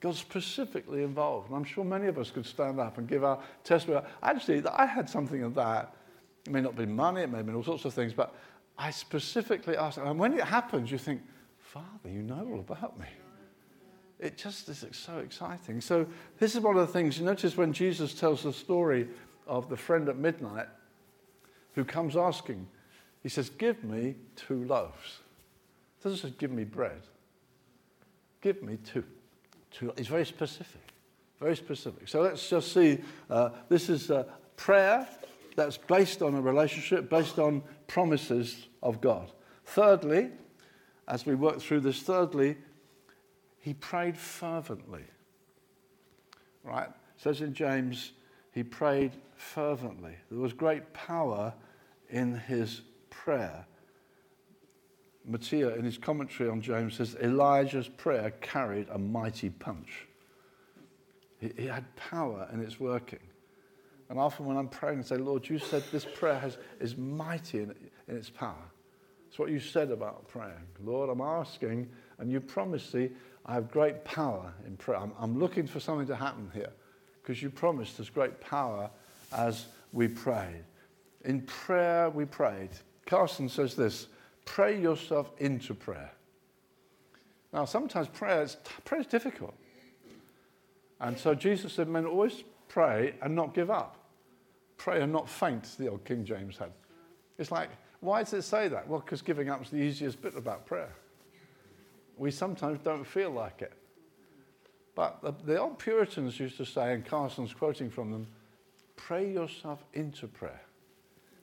God 0.00 0.14
specifically 0.14 1.02
involved. 1.02 1.48
And 1.48 1.56
I'm 1.56 1.64
sure 1.64 1.84
many 1.84 2.06
of 2.06 2.18
us 2.18 2.30
could 2.30 2.46
stand 2.46 2.78
up 2.78 2.98
and 2.98 3.08
give 3.08 3.24
our 3.24 3.42
testimony. 3.64 4.06
Actually, 4.22 4.64
I 4.66 4.86
had 4.86 5.10
something 5.10 5.42
of 5.42 5.54
that. 5.56 5.94
It 6.46 6.52
may 6.52 6.60
not 6.60 6.76
be 6.76 6.86
money, 6.86 7.22
it 7.22 7.30
may 7.30 7.38
have 7.38 7.46
been 7.46 7.56
all 7.56 7.64
sorts 7.64 7.84
of 7.84 7.92
things, 7.92 8.12
but 8.12 8.34
I 8.78 8.90
specifically 8.90 9.76
asked, 9.76 9.98
and 9.98 10.18
when 10.18 10.34
it 10.34 10.44
happens, 10.44 10.90
you 10.90 10.98
think, 10.98 11.20
Father, 11.58 12.08
you 12.08 12.22
know 12.22 12.48
all 12.52 12.60
about 12.60 12.98
me. 12.98 13.06
It 14.20 14.36
just 14.36 14.68
is 14.68 14.84
so 14.92 15.18
exciting. 15.18 15.80
So, 15.80 16.06
this 16.38 16.54
is 16.54 16.60
one 16.60 16.76
of 16.76 16.86
the 16.86 16.92
things 16.92 17.18
you 17.18 17.24
notice 17.24 17.56
when 17.56 17.72
Jesus 17.72 18.14
tells 18.14 18.42
the 18.42 18.52
story 18.52 19.08
of 19.46 19.68
the 19.68 19.76
friend 19.76 20.08
at 20.08 20.16
midnight 20.16 20.66
who 21.74 21.84
comes 21.84 22.16
asking, 22.16 22.66
he 23.22 23.28
says, 23.28 23.48
Give 23.50 23.82
me 23.84 24.16
two 24.34 24.64
loaves. 24.64 25.20
He 25.98 26.08
doesn't 26.08 26.30
say, 26.30 26.34
Give 26.38 26.50
me 26.50 26.64
bread. 26.64 27.02
Give 28.40 28.62
me 28.62 28.78
two. 28.84 29.04
Two. 29.70 29.92
It's 29.96 30.08
very 30.08 30.26
specific. 30.26 30.80
Very 31.40 31.56
specific. 31.56 32.08
So 32.08 32.22
let's 32.22 32.48
just 32.48 32.72
see. 32.72 32.98
Uh, 33.30 33.50
this 33.68 33.88
is 33.88 34.10
a 34.10 34.26
prayer 34.56 35.06
that's 35.56 35.76
based 35.76 36.22
on 36.22 36.34
a 36.34 36.40
relationship, 36.40 37.08
based 37.08 37.38
on 37.38 37.62
promises 37.86 38.68
of 38.82 39.00
God. 39.00 39.30
Thirdly, 39.64 40.30
as 41.06 41.26
we 41.26 41.34
work 41.34 41.60
through 41.60 41.80
this, 41.80 42.00
thirdly, 42.00 42.56
he 43.60 43.74
prayed 43.74 44.16
fervently. 44.16 45.04
Right? 46.64 46.88
It 46.88 47.22
says 47.22 47.40
in 47.40 47.54
James, 47.54 48.12
he 48.52 48.62
prayed 48.62 49.12
fervently. 49.36 50.16
There 50.30 50.40
was 50.40 50.52
great 50.52 50.92
power 50.92 51.54
in 52.10 52.34
his 52.34 52.82
prayer. 53.10 53.66
Matthias, 55.28 55.76
in 55.76 55.84
his 55.84 55.98
commentary 55.98 56.48
on 56.48 56.60
James, 56.60 56.94
says 56.94 57.16
Elijah's 57.22 57.88
prayer 57.88 58.32
carried 58.40 58.88
a 58.90 58.98
mighty 58.98 59.50
punch. 59.50 60.06
He, 61.38 61.52
he 61.56 61.66
had 61.66 61.84
power 61.96 62.48
in 62.52 62.60
its 62.60 62.80
working. 62.80 63.20
And 64.08 64.18
often 64.18 64.46
when 64.46 64.56
I'm 64.56 64.68
praying, 64.68 65.00
I 65.00 65.02
say, 65.02 65.16
Lord, 65.16 65.48
you 65.48 65.58
said 65.58 65.84
this 65.92 66.04
prayer 66.04 66.38
has, 66.38 66.56
is 66.80 66.96
mighty 66.96 67.58
in, 67.58 67.74
in 68.08 68.16
its 68.16 68.30
power. 68.30 68.64
It's 69.28 69.38
what 69.38 69.50
you 69.50 69.60
said 69.60 69.90
about 69.90 70.26
praying. 70.28 70.54
Lord, 70.82 71.10
I'm 71.10 71.20
asking, 71.20 71.90
and 72.18 72.30
you 72.30 72.40
promised, 72.40 72.94
me 72.94 73.10
I 73.44 73.54
have 73.54 73.70
great 73.70 74.04
power 74.04 74.52
in 74.66 74.76
prayer. 74.76 74.98
I'm, 74.98 75.12
I'm 75.18 75.38
looking 75.38 75.66
for 75.66 75.80
something 75.80 76.06
to 76.06 76.16
happen 76.16 76.50
here 76.54 76.72
because 77.22 77.42
you 77.42 77.50
promised 77.50 77.98
there's 77.98 78.10
great 78.10 78.40
power 78.40 78.90
as 79.32 79.66
we 79.92 80.08
prayed. 80.08 80.64
In 81.24 81.42
prayer, 81.42 82.08
we 82.08 82.24
prayed. 82.24 82.70
Carson 83.06 83.48
says 83.48 83.74
this 83.74 84.06
pray 84.48 84.80
yourself 84.80 85.30
into 85.38 85.74
prayer. 85.74 86.10
Now, 87.52 87.66
sometimes 87.66 88.08
prayer 88.08 88.42
is, 88.42 88.56
prayer 88.86 89.02
is 89.02 89.06
difficult. 89.06 89.54
And 91.00 91.18
so 91.18 91.34
Jesus 91.34 91.74
said, 91.74 91.86
men 91.86 92.06
always 92.06 92.44
pray 92.66 93.14
and 93.20 93.34
not 93.34 93.54
give 93.54 93.70
up. 93.70 93.96
Pray 94.78 95.02
and 95.02 95.12
not 95.12 95.28
faint, 95.28 95.76
the 95.78 95.88
old 95.88 96.04
King 96.06 96.24
James 96.24 96.56
had. 96.56 96.72
It's 97.36 97.50
like, 97.50 97.68
why 98.00 98.22
does 98.22 98.32
it 98.32 98.42
say 98.42 98.68
that? 98.68 98.88
Well, 98.88 99.00
because 99.00 99.20
giving 99.20 99.50
up 99.50 99.62
is 99.62 99.70
the 99.70 99.76
easiest 99.76 100.22
bit 100.22 100.34
about 100.34 100.64
prayer. 100.64 100.94
We 102.16 102.30
sometimes 102.30 102.80
don't 102.82 103.04
feel 103.06 103.30
like 103.30 103.60
it. 103.60 103.74
But 104.94 105.20
the, 105.22 105.34
the 105.44 105.60
old 105.60 105.78
Puritans 105.78 106.40
used 106.40 106.56
to 106.56 106.64
say, 106.64 106.94
and 106.94 107.04
Carson's 107.04 107.52
quoting 107.52 107.90
from 107.90 108.10
them, 108.10 108.26
pray 108.96 109.30
yourself 109.30 109.84
into 109.92 110.26
prayer. 110.26 110.62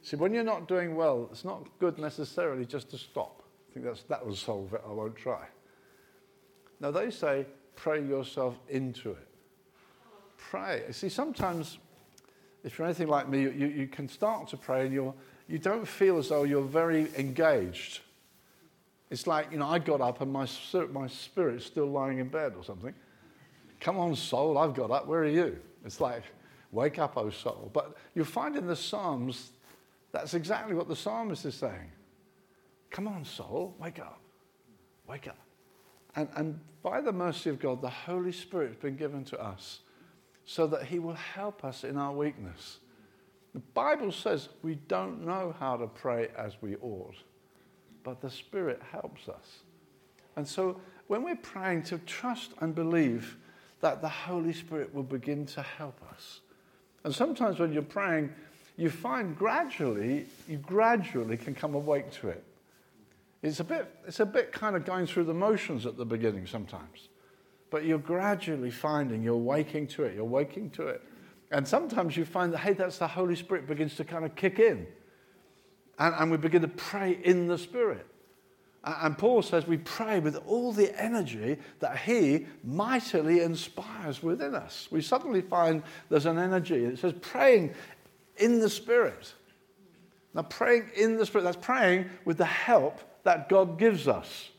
See, 0.06 0.18
when 0.18 0.36
you're 0.36 0.44
not 0.44 0.68
doing 0.68 0.96
well, 0.96 1.28
it's 1.32 1.44
not 1.44 1.68
good 1.80 1.98
necessarily 1.98 2.64
just 2.64 2.92
to 2.92 2.98
stop. 2.98 3.42
I 3.68 3.74
think 3.74 3.88
that's, 3.88 4.04
that 4.04 4.24
will 4.24 4.36
solve 4.36 4.72
it, 4.76 4.84
I 4.88 4.92
won't 4.94 5.16
try. 5.16 5.48
Now, 6.80 6.92
they 6.92 7.10
say, 7.10 7.48
pray 7.76 8.06
yourself 8.06 8.56
into 8.70 9.14
it. 9.14 9.28
Pray. 10.38 10.84
See, 10.92 11.10
sometimes, 11.10 11.80
if 12.64 12.78
you're 12.78 12.86
anything 12.86 13.08
like 13.08 13.28
me, 13.28 13.42
you, 13.42 13.50
you 13.50 13.88
can 13.88 14.08
start 14.08 14.48
to 14.50 14.58
pray 14.58 14.86
and 14.86 14.94
you're, 14.94 15.16
you 15.48 15.58
don't 15.58 15.88
feel 15.88 16.20
as 16.20 16.30
though 16.30 16.44
you're 16.44 16.62
very 16.62 17.08
engaged. 17.18 18.02
It's 19.10 19.26
like, 19.26 19.52
you 19.52 19.58
know, 19.58 19.68
I 19.68 19.80
got 19.80 20.02
up 20.02 20.22
and 20.22 20.32
my, 20.32 20.48
my 20.92 21.08
spirit's 21.08 21.66
still 21.66 21.88
lying 21.88 22.20
in 22.20 22.28
bed 22.28 22.54
or 22.56 22.64
something. 22.64 22.94
Come 23.80 23.98
on, 23.98 24.16
soul, 24.16 24.60
I've 24.60 24.76
got 24.76 24.92
up. 24.92 25.08
Where 25.08 25.22
are 25.22 25.28
you? 25.28 25.58
It's 25.84 26.00
like, 26.00 26.22
wake 26.72 27.00
up, 27.00 27.14
oh 27.18 27.32
soul. 27.32 27.72
But 27.74 27.98
you 28.14 28.24
find 28.24 28.56
in 28.56 28.68
the 28.68 28.76
Psalms, 28.76 29.50
that's 30.16 30.34
exactly 30.34 30.74
what 30.74 30.88
the 30.88 30.96
psalmist 30.96 31.44
is 31.46 31.56
saying. 31.56 31.92
Come 32.90 33.06
on, 33.06 33.26
soul, 33.26 33.76
wake 33.78 34.00
up. 34.00 34.22
Wake 35.10 35.28
up. 35.28 35.38
And, 36.16 36.30
and 36.38 36.60
by 36.82 37.02
the 37.02 37.12
mercy 37.12 37.50
of 37.50 37.60
God, 37.60 37.82
the 37.82 37.90
Holy 37.90 38.32
Spirit's 38.32 38.78
been 38.78 38.96
given 38.96 39.26
to 39.26 39.44
us 39.44 39.82
so 40.46 40.68
that 40.68 40.84
He 40.84 41.00
will 41.00 41.16
help 41.16 41.66
us 41.66 41.84
in 41.84 41.98
our 41.98 42.14
weakness. 42.14 42.78
The 43.54 43.60
Bible 43.60 44.14
says 44.14 44.48
we 44.62 44.76
don't 44.88 45.26
know 45.26 45.54
how 45.60 45.76
to 45.76 45.88
pray 45.88 46.30
as 46.38 46.54
we 46.62 46.78
ought, 46.78 47.16
but 48.04 48.22
the 48.22 48.30
Spirit 48.30 48.82
helps 48.94 49.28
us. 49.28 49.60
And 50.38 50.48
so 50.48 50.80
when 51.08 51.24
we're 51.24 51.36
praying 51.36 51.84
to 51.84 51.98
trust 51.98 52.52
and 52.62 52.74
believe 52.74 53.36
that 53.82 54.02
the 54.02 54.08
Holy 54.08 54.54
Spirit 54.54 54.96
will 54.96 55.04
begin 55.04 55.46
to 55.48 55.62
help 55.62 56.00
us. 56.10 56.40
And 57.04 57.14
sometimes 57.14 57.60
when 57.60 57.74
you're 57.74 57.84
praying, 57.84 58.34
you 58.78 58.90
find 58.90 59.38
gradually, 59.38 60.26
you 60.48 60.58
gradually 60.58 61.38
can 61.38 61.56
come 61.56 61.76
awake 61.76 62.12
to 62.12 62.30
it. 62.30 62.44
It's 63.42 63.60
a 63.60 63.64
bit, 63.64 63.94
it's 64.08 64.20
a 64.20 64.26
bit 64.26 64.52
kind 64.52 64.76
of 64.76 64.86
going 64.86 65.06
through 65.06 65.26
the 65.26 65.34
motions 65.34 65.86
at 65.86 65.98
the 65.98 66.06
beginning 66.06 66.48
sometimes. 66.48 67.10
But 67.70 67.86
you're 67.86 68.00
gradually 68.00 68.72
finding 68.72 69.22
you're 69.24 69.36
waking 69.36 69.88
to 69.90 70.04
it, 70.04 70.16
you're 70.16 70.26
waking 70.26 70.72
to 70.72 70.88
it. 70.88 71.02
And 71.52 71.68
sometimes 71.68 72.18
you 72.18 72.26
find 72.26 72.52
that, 72.54 72.60
hey, 72.60 72.74
that's 72.74 72.98
the 72.98 73.08
Holy 73.08 73.36
Spirit 73.36 73.68
begins 73.68 73.96
to 73.96 74.04
kind 74.04 74.26
of 74.26 74.36
kick 74.36 74.60
in. 74.60 74.88
And, 76.00 76.16
and 76.18 76.32
we 76.32 76.38
begin 76.38 76.62
to 76.64 76.68
pray 76.68 77.20
in 77.24 77.48
the 77.48 77.58
Spirit. 77.58 78.06
And 78.84 79.18
Paul 79.18 79.42
says 79.42 79.66
we 79.66 79.78
pray 79.78 80.20
with 80.20 80.36
all 80.46 80.72
the 80.72 80.94
energy 81.02 81.58
that 81.80 81.98
he 81.98 82.46
mightily 82.64 83.42
inspires 83.42 84.22
within 84.22 84.54
us. 84.54 84.88
We 84.92 85.02
suddenly 85.02 85.42
find 85.42 85.82
there's 86.10 86.28
an 86.28 86.38
energy. 86.38 86.86
It 86.86 87.00
says 87.00 87.14
praying 87.20 87.74
in 88.38 88.60
the 88.60 88.70
Spirit. 88.70 89.34
Now, 90.34 90.44
praying 90.44 90.90
in 90.96 91.18
the 91.18 91.26
Spirit, 91.26 91.44
that's 91.44 91.58
praying 91.58 92.10
with 92.26 92.38
the 92.38 92.46
help 92.46 93.00
that 93.24 93.50
God 93.50 93.80
gives 93.80 94.08
us. 94.08 94.50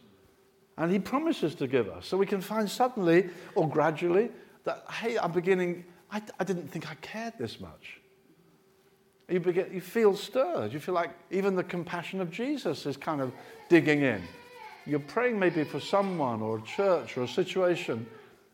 And 0.79 0.91
he 0.91 0.99
promises 0.99 1.55
to 1.57 1.67
give 1.67 1.89
us. 1.89 2.07
So 2.07 2.17
we 2.17 2.27
can 2.27 2.41
find 2.41 2.71
suddenly 2.71 3.31
or 3.55 3.69
gradually 3.69 4.31
that, 4.65 4.85
hey, 4.91 5.19
I'm 5.19 5.33
beginning 5.33 5.85
I, 6.11 6.23
I 6.39 6.45
didn't 6.45 6.69
think 6.69 6.91
I 6.91 6.95
cared 6.97 7.35
this 7.39 7.61
much. 7.61 8.01
You, 9.29 9.41
begin, 9.41 9.71
you 9.73 9.81
feel 9.81 10.17
stirred. 10.17 10.73
You 10.73 10.79
feel 10.79 10.95
like 10.95 11.11
even 11.31 11.57
the 11.57 11.65
compassion 11.65 12.21
of 12.21 12.31
Jesus 12.31 12.87
is 12.87 12.97
kind 12.97 13.21
of 13.21 13.33
digging 13.69 14.03
in. 14.03 14.23
You're 14.87 15.01
praying 15.01 15.39
maybe 15.39 15.65
for 15.65 15.81
someone 15.81 16.41
or 16.41 16.59
a 16.59 16.62
church 16.62 17.17
or 17.17 17.25
a 17.25 17.29
situation, 17.29 18.07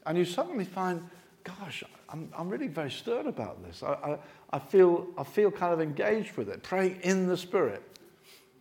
and 0.07 0.17
you 0.17 0.25
suddenly 0.25 0.65
find, 0.65 1.07
gosh, 1.45 1.83
I'm, 2.09 2.31
I'm 2.37 2.49
really 2.49 2.69
very 2.69 2.91
stirred 2.91 3.27
about 3.27 3.63
this. 3.65 3.83
I, 3.83 3.93
I, 3.93 4.19
I, 4.53 4.59
feel, 4.59 5.09
I 5.17 5.25
feel 5.25 5.51
kind 5.51 5.73
of 5.73 5.81
engaged 5.81 6.37
with 6.37 6.49
it, 6.49 6.63
praying 6.63 7.01
in 7.03 7.27
the 7.27 7.37
Spirit. 7.37 7.83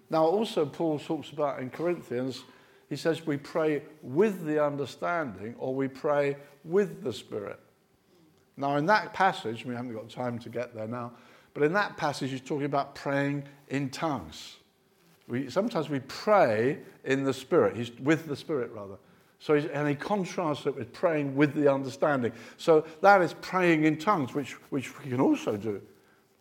Now, 0.10 0.26
also, 0.26 0.66
Paul 0.66 1.00
talks 1.00 1.30
about 1.30 1.60
in 1.60 1.70
Corinthians, 1.70 2.44
he 2.90 2.96
says 2.96 3.26
we 3.26 3.38
pray 3.38 3.84
with 4.02 4.46
the 4.46 4.64
understanding 4.64 5.56
or 5.58 5.74
we 5.74 5.88
pray 5.88 6.38
with 6.66 7.04
the 7.04 7.14
Spirit. 7.14 7.60
Now, 8.58 8.76
in 8.76 8.86
that 8.88 9.14
passage, 9.14 9.66
we 9.66 9.74
haven't 9.74 9.94
got 9.94 10.10
time 10.10 10.38
to 10.40 10.50
get 10.50 10.76
there 10.76 10.88
now, 10.88 11.14
but 11.54 11.64
in 11.64 11.74
that 11.74 11.98
passage, 11.98 12.32
he's 12.32 12.42
talking 12.42 12.66
about 12.66 12.96
praying 12.96 13.44
in 13.70 13.90
tongues. 13.90 14.58
We, 15.28 15.50
sometimes 15.50 15.90
we 15.90 16.00
pray 16.02 16.80
in 17.06 17.24
the 17.24 17.34
Spirit, 17.34 17.78
he's 17.78 17.92
with 18.00 18.28
the 18.28 18.36
Spirit, 18.36 18.72
rather. 18.74 18.96
So 19.42 19.56
and 19.56 19.90
he 19.90 19.96
contrasts 19.96 20.68
it 20.68 20.76
with 20.76 20.94
praying 20.94 21.36
with 21.36 21.56
the 21.56 21.74
understanding. 21.74 22.32
So 22.58 22.86
that 23.02 23.24
is 23.24 23.34
praying 23.42 23.86
in 23.86 23.98
tongues, 23.98 24.36
which, 24.36 24.52
which 24.70 24.98
we 25.00 25.10
can 25.10 25.20
also 25.20 25.58
do. 25.58 25.82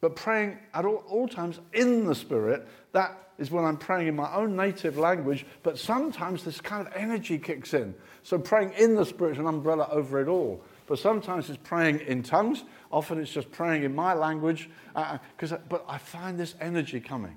But 0.02 0.16
praying 0.16 0.58
at 0.74 0.84
all, 0.84 1.02
all 1.08 1.26
times 1.26 1.60
in 1.72 2.04
the 2.04 2.14
Spirit, 2.14 2.68
that 2.92 3.30
is 3.38 3.50
when 3.50 3.64
I'm 3.64 3.78
praying 3.78 4.08
in 4.08 4.16
my 4.16 4.30
own 4.34 4.54
native 4.54 4.98
language, 4.98 5.46
but 5.62 5.78
sometimes 5.78 6.44
this 6.44 6.60
kind 6.60 6.86
of 6.86 6.92
energy 6.94 7.38
kicks 7.38 7.72
in. 7.72 7.94
So 8.22 8.38
praying 8.38 8.74
in 8.76 8.96
the 8.96 9.06
Spirit 9.06 9.32
is 9.32 9.38
an 9.38 9.46
umbrella 9.46 9.88
over 9.90 10.20
it 10.20 10.28
all. 10.28 10.62
But 10.86 10.98
sometimes 10.98 11.48
it's 11.48 11.58
praying 11.62 12.00
in 12.00 12.22
tongues. 12.22 12.64
Often 12.92 13.20
it's 13.20 13.32
just 13.32 13.50
praying 13.50 13.84
in 13.84 13.94
my 13.94 14.12
language. 14.12 14.68
Uh, 14.94 15.16
uh 15.40 15.56
but 15.70 15.86
I 15.88 15.96
find 15.96 16.38
this 16.38 16.54
energy 16.60 17.00
coming. 17.00 17.36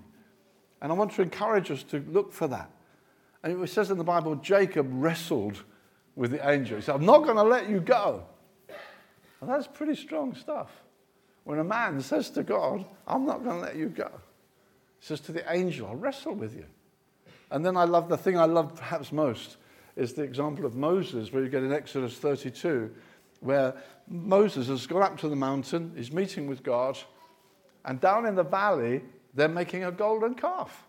And 0.82 0.92
I 0.92 0.96
want 0.96 1.14
to 1.14 1.22
encourage 1.22 1.72
us 1.72 1.84
to 1.84 2.04
look 2.10 2.34
for 2.34 2.50
that. 2.50 2.70
And 3.44 3.62
it 3.62 3.70
says 3.70 3.92
in 3.92 3.98
the 3.98 4.04
Bible, 4.04 4.36
Jacob 4.36 4.88
wrestled 4.90 5.64
with 6.16 6.32
the 6.32 6.50
angel. 6.50 6.78
He 6.78 6.84
said, 6.84 6.96
I'm 6.96 7.06
not 7.06 7.24
going 7.24 7.36
to 7.36 7.44
let 7.44 7.70
you 7.70 7.80
go. 7.80 8.24
And 9.42 9.50
that's 9.50 9.68
pretty 9.68 9.96
strong 9.96 10.34
stuff. 10.36 10.70
When 11.44 11.60
a 11.60 11.64
man 11.64 12.02
says 12.02 12.30
to 12.32 12.44
God, 12.44 12.86
I'm 13.06 13.26
not 13.26 13.44
going 13.44 13.58
to 13.58 13.62
let 13.62 13.76
you 13.76 13.90
go, 13.90 14.10
he 15.00 15.06
says 15.06 15.20
to 15.22 15.34
the 15.34 15.44
angel, 15.54 15.88
I'll 15.88 15.96
wrestle 15.96 16.34
with 16.34 16.56
you. 16.56 16.66
And 17.52 17.66
then 17.66 17.76
I 17.76 17.84
love 17.84 18.08
the 18.08 18.18
thing 18.18 18.38
I 18.38 18.46
love 18.46 18.76
perhaps 18.76 19.12
most 19.12 19.58
is 19.96 20.14
the 20.14 20.24
example 20.24 20.66
of 20.66 20.76
Moses, 20.76 21.32
where 21.32 21.44
you 21.44 21.50
get 21.50 21.64
in 21.64 21.74
Exodus 21.74 22.18
32 22.18 22.90
where 23.44 23.76
Moses 24.08 24.68
has 24.68 24.88
gone 24.88 25.04
up 25.04 25.18
to 25.20 25.30
the 25.30 25.36
mountain, 25.36 25.92
he's 25.96 26.12
meeting 26.12 26.48
with 26.48 26.64
God, 26.64 26.98
and 27.86 28.00
down 28.00 28.26
in 28.26 28.36
the 28.36 28.44
valley, 28.44 29.04
they're 29.34 29.50
making 29.50 29.84
a 29.84 29.92
golden 29.92 30.34
calf. 30.34 30.86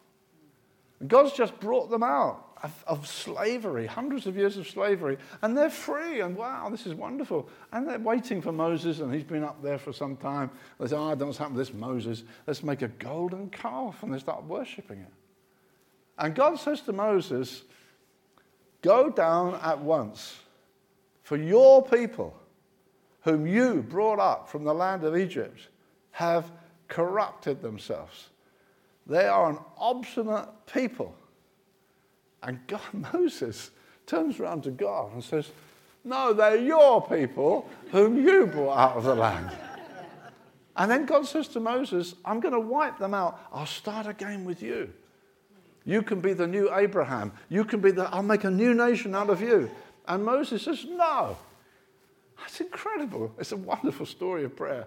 And 1.00 1.08
God's 1.08 1.32
just 1.32 1.58
brought 1.58 1.90
them 1.90 2.02
out 2.02 2.43
of, 2.62 2.84
of, 2.86 3.06
slavery, 3.06 3.86
hundreds 3.86 4.26
of 4.26 4.36
years 4.36 4.56
of 4.56 4.68
slavery, 4.68 5.18
and 5.42 5.56
they're 5.56 5.70
free. 5.70 6.20
And 6.20 6.36
wow, 6.36 6.68
this 6.70 6.86
is 6.86 6.94
wonderful. 6.94 7.48
And 7.72 7.88
they're 7.88 7.98
waiting 7.98 8.40
for 8.40 8.52
Moses, 8.52 9.00
and 9.00 9.12
he's 9.12 9.24
been 9.24 9.44
up 9.44 9.62
there 9.62 9.78
for 9.78 9.92
some 9.92 10.16
time. 10.16 10.50
They 10.78 10.86
say, 10.86 10.96
oh, 10.96 11.08
don't 11.10 11.18
know 11.20 11.26
what's 11.26 11.38
happened 11.38 11.56
to 11.56 11.64
this 11.64 11.74
Moses. 11.74 12.22
Let's 12.46 12.62
make 12.62 12.82
a 12.82 12.88
golden 12.88 13.50
calf. 13.50 14.02
And 14.02 14.12
they 14.12 14.18
start 14.18 14.44
worshipping 14.44 15.00
it. 15.00 15.12
And 16.18 16.34
God 16.34 16.58
says 16.58 16.80
to 16.82 16.92
Moses, 16.92 17.62
Go 18.82 19.08
down 19.08 19.58
at 19.62 19.78
once, 19.78 20.38
for 21.22 21.38
your 21.38 21.82
people, 21.82 22.38
whom 23.22 23.46
you 23.46 23.82
brought 23.82 24.18
up 24.18 24.48
from 24.48 24.64
the 24.64 24.74
land 24.74 25.04
of 25.04 25.16
Egypt, 25.16 25.68
have 26.10 26.50
corrupted 26.88 27.62
themselves. 27.62 28.28
They 29.06 29.26
are 29.26 29.50
an 29.50 29.58
obstinate 29.78 30.48
people. 30.66 31.16
And 32.44 32.64
God, 32.66 32.80
Moses 33.12 33.70
turns 34.06 34.38
around 34.38 34.62
to 34.64 34.70
God 34.70 35.12
and 35.12 35.24
says, 35.24 35.50
No, 36.04 36.32
they're 36.32 36.56
your 36.56 37.06
people 37.06 37.68
whom 37.90 38.24
you 38.24 38.46
brought 38.46 38.76
out 38.76 38.96
of 38.96 39.04
the 39.04 39.14
land. 39.14 39.50
And 40.76 40.90
then 40.90 41.06
God 41.06 41.26
says 41.26 41.48
to 41.48 41.60
Moses, 41.60 42.16
I'm 42.24 42.40
going 42.40 42.54
to 42.54 42.60
wipe 42.60 42.98
them 42.98 43.14
out. 43.14 43.40
I'll 43.52 43.66
start 43.66 44.06
again 44.06 44.44
with 44.44 44.60
you. 44.60 44.92
You 45.84 46.02
can 46.02 46.20
be 46.20 46.32
the 46.32 46.46
new 46.46 46.74
Abraham. 46.74 47.32
You 47.48 47.64
can 47.64 47.80
be 47.80 47.92
the, 47.92 48.12
I'll 48.12 48.22
make 48.22 48.44
a 48.44 48.50
new 48.50 48.74
nation 48.74 49.14
out 49.14 49.30
of 49.30 49.40
you. 49.40 49.70
And 50.08 50.24
Moses 50.24 50.62
says, 50.62 50.84
No. 50.88 51.36
That's 52.36 52.60
incredible. 52.60 53.32
It's 53.38 53.52
a 53.52 53.56
wonderful 53.56 54.06
story 54.06 54.44
of 54.44 54.56
prayer. 54.56 54.86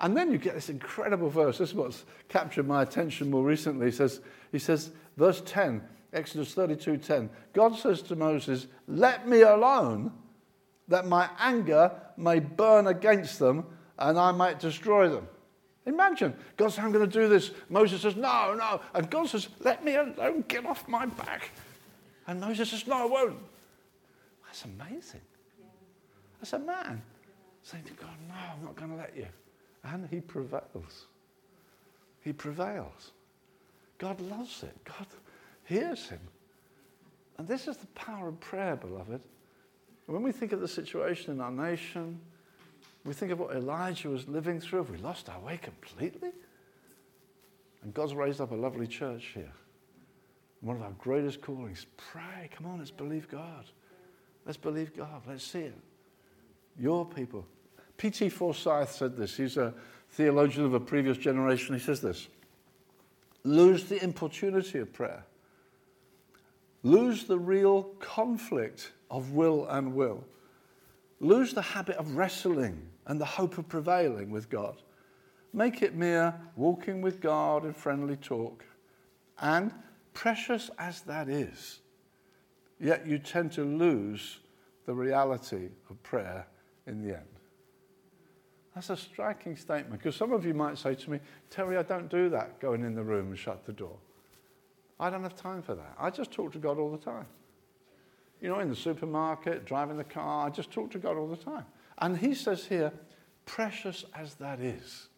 And 0.00 0.16
then 0.16 0.32
you 0.32 0.38
get 0.38 0.54
this 0.54 0.68
incredible 0.68 1.30
verse. 1.30 1.58
This 1.58 1.70
is 1.70 1.74
what's 1.74 2.04
captured 2.28 2.66
my 2.66 2.82
attention 2.82 3.30
more 3.30 3.44
recently. 3.44 3.86
He 3.86 3.92
says, 3.92 4.20
he 4.52 4.58
says 4.58 4.90
verse 5.16 5.40
10, 5.46 5.82
Exodus 6.12 6.54
32 6.54 6.96
10. 6.98 7.30
God 7.52 7.76
says 7.76 8.02
to 8.02 8.16
Moses, 8.16 8.66
Let 8.88 9.28
me 9.28 9.42
alone, 9.42 10.12
that 10.88 11.06
my 11.06 11.28
anger 11.38 11.92
may 12.16 12.40
burn 12.40 12.86
against 12.86 13.38
them 13.38 13.64
and 13.98 14.18
I 14.18 14.32
might 14.32 14.58
destroy 14.58 15.08
them. 15.08 15.28
Imagine, 15.86 16.34
God 16.56 16.68
says, 16.68 16.84
I'm 16.84 16.92
going 16.92 17.08
to 17.08 17.20
do 17.20 17.28
this. 17.28 17.52
Moses 17.68 18.02
says, 18.02 18.16
No, 18.16 18.54
no. 18.54 18.80
And 18.94 19.08
God 19.10 19.28
says, 19.28 19.48
Let 19.60 19.84
me 19.84 19.94
alone, 19.94 20.44
get 20.48 20.66
off 20.66 20.86
my 20.88 21.06
back. 21.06 21.50
And 22.26 22.40
Moses 22.40 22.70
says, 22.70 22.86
No, 22.86 22.94
I 22.94 23.04
won't. 23.06 23.38
That's 24.46 24.64
amazing. 24.64 25.20
That's 26.40 26.52
a 26.54 26.58
man 26.58 27.02
saying 27.62 27.84
to 27.84 27.92
God, 27.94 28.10
No, 28.28 28.34
I'm 28.34 28.64
not 28.64 28.76
going 28.76 28.90
to 28.90 28.96
let 28.96 29.16
you. 29.16 29.26
And 29.84 30.08
he 30.10 30.20
prevails. 30.20 31.06
He 32.22 32.32
prevails. 32.32 33.12
God 33.98 34.20
loves 34.20 34.62
it. 34.62 34.76
God 34.84 35.06
hears 35.70 36.08
him. 36.08 36.20
And 37.38 37.48
this 37.48 37.68
is 37.68 37.76
the 37.78 37.86
power 37.88 38.28
of 38.28 38.40
prayer, 38.40 38.76
beloved. 38.76 39.22
When 40.06 40.22
we 40.22 40.32
think 40.32 40.52
of 40.52 40.60
the 40.60 40.68
situation 40.68 41.32
in 41.32 41.40
our 41.40 41.52
nation, 41.52 42.20
we 43.04 43.14
think 43.14 43.30
of 43.32 43.38
what 43.38 43.54
Elijah 43.54 44.10
was 44.10 44.28
living 44.28 44.60
through. 44.60 44.80
Have 44.80 44.90
we 44.90 44.98
lost 44.98 45.30
our 45.30 45.38
way 45.38 45.56
completely? 45.56 46.32
And 47.82 47.94
God's 47.94 48.14
raised 48.14 48.40
up 48.40 48.50
a 48.50 48.56
lovely 48.56 48.86
church 48.86 49.30
here. 49.32 49.52
One 50.60 50.76
of 50.76 50.82
our 50.82 50.92
greatest 50.98 51.40
callings 51.40 51.86
pray. 51.96 52.50
Come 52.54 52.66
on, 52.66 52.78
let's 52.78 52.90
believe 52.90 53.28
God. 53.28 53.64
Let's 54.44 54.58
believe 54.58 54.94
God. 54.94 55.22
Let's 55.26 55.44
see 55.44 55.60
it. 55.60 55.74
Your 56.78 57.06
people. 57.06 57.46
P.T. 57.96 58.28
Forsyth 58.30 58.90
said 58.90 59.16
this. 59.16 59.36
He's 59.36 59.56
a 59.56 59.72
theologian 60.10 60.66
of 60.66 60.74
a 60.74 60.80
previous 60.80 61.16
generation. 61.16 61.74
He 61.74 61.80
says 61.80 62.00
this 62.00 62.28
Lose 63.44 63.84
the 63.84 64.02
importunity 64.02 64.78
of 64.78 64.92
prayer, 64.92 65.24
lose 66.82 67.24
the 67.24 67.38
real 67.38 67.84
conflict 67.98 68.92
of 69.10 69.32
will 69.32 69.66
and 69.68 69.94
will, 69.94 70.24
lose 71.20 71.52
the 71.52 71.62
habit 71.62 71.96
of 71.96 72.16
wrestling 72.16 72.88
and 73.06 73.20
the 73.20 73.24
hope 73.24 73.58
of 73.58 73.68
prevailing 73.68 74.30
with 74.30 74.48
God. 74.48 74.82
Make 75.52 75.82
it 75.82 75.94
mere 75.94 76.34
walking 76.56 77.02
with 77.02 77.20
God 77.20 77.64
in 77.64 77.72
friendly 77.72 78.16
talk. 78.16 78.64
And 79.40 79.72
precious 80.14 80.70
as 80.78 81.00
that 81.02 81.28
is, 81.28 81.80
yet 82.78 83.06
you 83.06 83.18
tend 83.18 83.52
to 83.52 83.64
lose 83.64 84.38
the 84.86 84.94
reality 84.94 85.68
of 85.88 86.02
prayer 86.02 86.46
in 86.86 87.02
the 87.02 87.16
end. 87.16 87.26
That's 88.74 88.90
a 88.90 88.96
striking 88.96 89.56
statement 89.56 90.00
because 90.00 90.14
some 90.14 90.32
of 90.32 90.46
you 90.46 90.54
might 90.54 90.78
say 90.78 90.94
to 90.94 91.10
me, 91.10 91.20
Terry, 91.50 91.76
I 91.76 91.82
don't 91.82 92.08
do 92.08 92.28
that, 92.30 92.60
going 92.60 92.84
in 92.84 92.94
the 92.94 93.02
room 93.02 93.28
and 93.28 93.38
shut 93.38 93.66
the 93.66 93.72
door. 93.72 93.96
I 95.00 95.10
don't 95.10 95.24
have 95.24 95.34
time 95.34 95.62
for 95.62 95.74
that. 95.74 95.96
I 95.98 96.10
just 96.10 96.30
talk 96.30 96.52
to 96.52 96.58
God 96.58 96.78
all 96.78 96.90
the 96.90 96.98
time. 96.98 97.26
You 98.40 98.48
know, 98.48 98.60
in 98.60 98.68
the 98.68 98.76
supermarket, 98.76 99.64
driving 99.64 99.96
the 99.96 100.04
car, 100.04 100.46
I 100.46 100.50
just 100.50 100.70
talk 100.70 100.92
to 100.92 100.98
God 100.98 101.16
all 101.16 101.26
the 101.26 101.36
time. 101.36 101.64
And 101.98 102.16
he 102.16 102.34
says 102.34 102.64
here, 102.66 102.92
precious 103.46 104.04
as 104.14 104.34
that 104.34 104.60
is. 104.60 105.08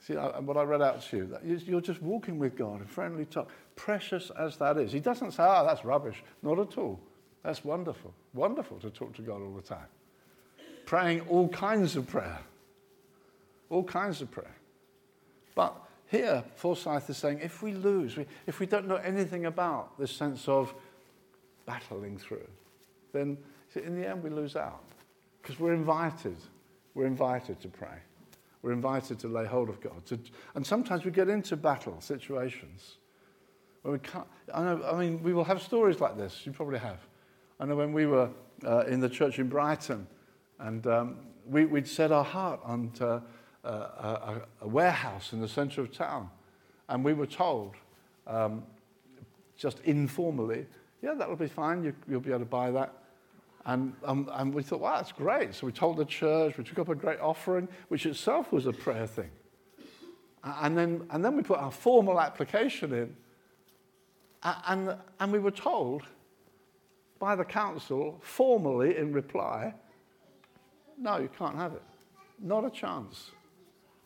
See, 0.00 0.16
I, 0.16 0.38
what 0.38 0.56
I 0.56 0.62
read 0.62 0.80
out 0.80 1.02
to 1.02 1.16
you, 1.16 1.26
that 1.26 1.44
you're 1.44 1.80
just 1.80 2.00
walking 2.00 2.38
with 2.38 2.56
God 2.56 2.80
in 2.80 2.86
friendly 2.86 3.26
talk, 3.26 3.50
precious 3.74 4.30
as 4.38 4.56
that 4.56 4.78
is. 4.78 4.92
He 4.92 5.00
doesn't 5.00 5.32
say, 5.32 5.42
oh, 5.42 5.66
that's 5.66 5.84
rubbish. 5.84 6.22
Not 6.42 6.58
at 6.58 6.78
all. 6.78 6.98
That's 7.42 7.64
wonderful. 7.64 8.14
Wonderful 8.32 8.78
to 8.78 8.90
talk 8.90 9.14
to 9.16 9.22
God 9.22 9.42
all 9.42 9.54
the 9.54 9.62
time 9.62 9.86
praying 10.86 11.20
all 11.28 11.48
kinds 11.48 11.96
of 11.96 12.06
prayer. 12.06 12.38
All 13.68 13.84
kinds 13.84 14.22
of 14.22 14.30
prayer. 14.30 14.56
But 15.54 15.76
here, 16.08 16.44
Forsyth 16.54 17.10
is 17.10 17.16
saying 17.16 17.40
if 17.42 17.62
we 17.62 17.72
lose, 17.72 18.16
if 18.46 18.60
we 18.60 18.66
don't 18.66 18.86
know 18.86 18.96
anything 18.96 19.46
about 19.46 19.98
this 19.98 20.12
sense 20.12 20.48
of 20.48 20.72
battling 21.66 22.16
through, 22.16 22.46
then 23.12 23.36
in 23.74 24.00
the 24.00 24.08
end 24.08 24.22
we 24.22 24.30
lose 24.30 24.56
out. 24.56 24.84
Because 25.42 25.58
we're 25.58 25.74
invited. 25.74 26.36
We're 26.94 27.06
invited 27.06 27.60
to 27.60 27.68
pray. 27.68 27.98
We're 28.62 28.72
invited 28.72 29.18
to 29.20 29.28
lay 29.28 29.46
hold 29.46 29.68
of 29.68 29.80
God. 29.80 30.04
To, 30.06 30.18
and 30.54 30.66
sometimes 30.66 31.04
we 31.04 31.10
get 31.10 31.28
into 31.28 31.56
battle 31.56 32.00
situations 32.00 32.96
where 33.82 33.92
we 33.92 33.98
can't. 33.98 34.26
I, 34.52 34.62
know, 34.62 34.82
I 34.92 34.98
mean, 34.98 35.22
we 35.22 35.32
will 35.32 35.44
have 35.44 35.62
stories 35.62 36.00
like 36.00 36.16
this. 36.16 36.44
You 36.44 36.52
probably 36.52 36.78
have. 36.78 36.98
I 37.60 37.66
know 37.66 37.76
when 37.76 37.92
we 37.92 38.06
were 38.06 38.30
uh, 38.64 38.80
in 38.86 39.00
the 39.00 39.08
church 39.08 39.38
in 39.38 39.48
Brighton, 39.48 40.06
and 40.58 40.86
um, 40.86 41.16
we, 41.48 41.64
would 41.64 41.86
set 41.86 42.10
our 42.10 42.24
heart 42.24 42.60
on 42.64 42.90
uh, 43.00 43.20
a, 43.66 44.42
a, 44.62 44.68
warehouse 44.68 45.32
in 45.32 45.40
the 45.40 45.48
center 45.48 45.80
of 45.80 45.92
town. 45.92 46.30
And 46.88 47.04
we 47.04 47.12
were 47.12 47.26
told, 47.26 47.74
um, 48.26 48.62
just 49.56 49.80
informally, 49.84 50.66
yeah, 51.02 51.14
that'll 51.14 51.36
be 51.36 51.48
fine. 51.48 51.82
You, 51.82 51.94
will 52.08 52.20
be 52.20 52.30
able 52.30 52.40
to 52.40 52.44
buy 52.44 52.70
that. 52.70 52.92
And, 53.64 53.94
um, 54.04 54.30
and 54.32 54.54
we 54.54 54.62
thought, 54.62 54.80
wow, 54.80 54.96
that's 54.96 55.12
great. 55.12 55.54
So 55.54 55.66
we 55.66 55.72
told 55.72 55.96
the 55.96 56.04
church, 56.04 56.56
we 56.56 56.64
took 56.64 56.78
up 56.78 56.88
a 56.88 56.94
great 56.94 57.18
offering, 57.20 57.68
which 57.88 58.06
itself 58.06 58.52
was 58.52 58.66
a 58.66 58.72
prayer 58.72 59.06
thing. 59.06 59.30
And 60.44 60.78
then, 60.78 61.06
and 61.10 61.24
then 61.24 61.36
we 61.36 61.42
put 61.42 61.58
our 61.58 61.72
formal 61.72 62.20
application 62.20 62.92
in. 62.92 63.16
And, 64.42 64.96
and 65.18 65.32
we 65.32 65.40
were 65.40 65.50
told 65.50 66.02
by 67.18 67.34
the 67.34 67.44
council, 67.44 68.18
formally 68.22 68.96
in 68.96 69.12
reply, 69.12 69.74
no, 70.98 71.18
you 71.18 71.28
can't 71.36 71.56
have 71.56 71.72
it. 71.72 71.82
Not 72.40 72.64
a 72.64 72.70
chance. 72.70 73.32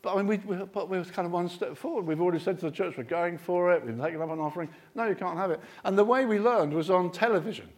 But 0.01 0.15
I 0.15 0.17
mean, 0.17 0.27
we, 0.27 0.37
we, 0.37 0.55
but 0.65 0.89
we 0.89 0.97
was 0.97 1.11
kind 1.11 1.25
of 1.25 1.31
one 1.31 1.47
step 1.47 1.77
forward. 1.77 2.07
We've 2.07 2.21
already 2.21 2.39
said 2.39 2.59
to 2.59 2.65
the 2.65 2.71
church, 2.71 2.95
we're 2.97 3.03
going 3.03 3.37
for 3.37 3.71
it, 3.71 3.85
we've 3.85 3.99
taken 3.99 4.21
up 4.21 4.31
an 4.31 4.39
offering. 4.39 4.69
No, 4.95 5.05
you 5.05 5.15
can't 5.15 5.37
have 5.37 5.51
it. 5.51 5.59
And 5.83 5.97
the 5.97 6.03
way 6.03 6.25
we 6.25 6.39
learned 6.39 6.73
was 6.73 6.89
on 6.89 7.11
television. 7.11 7.69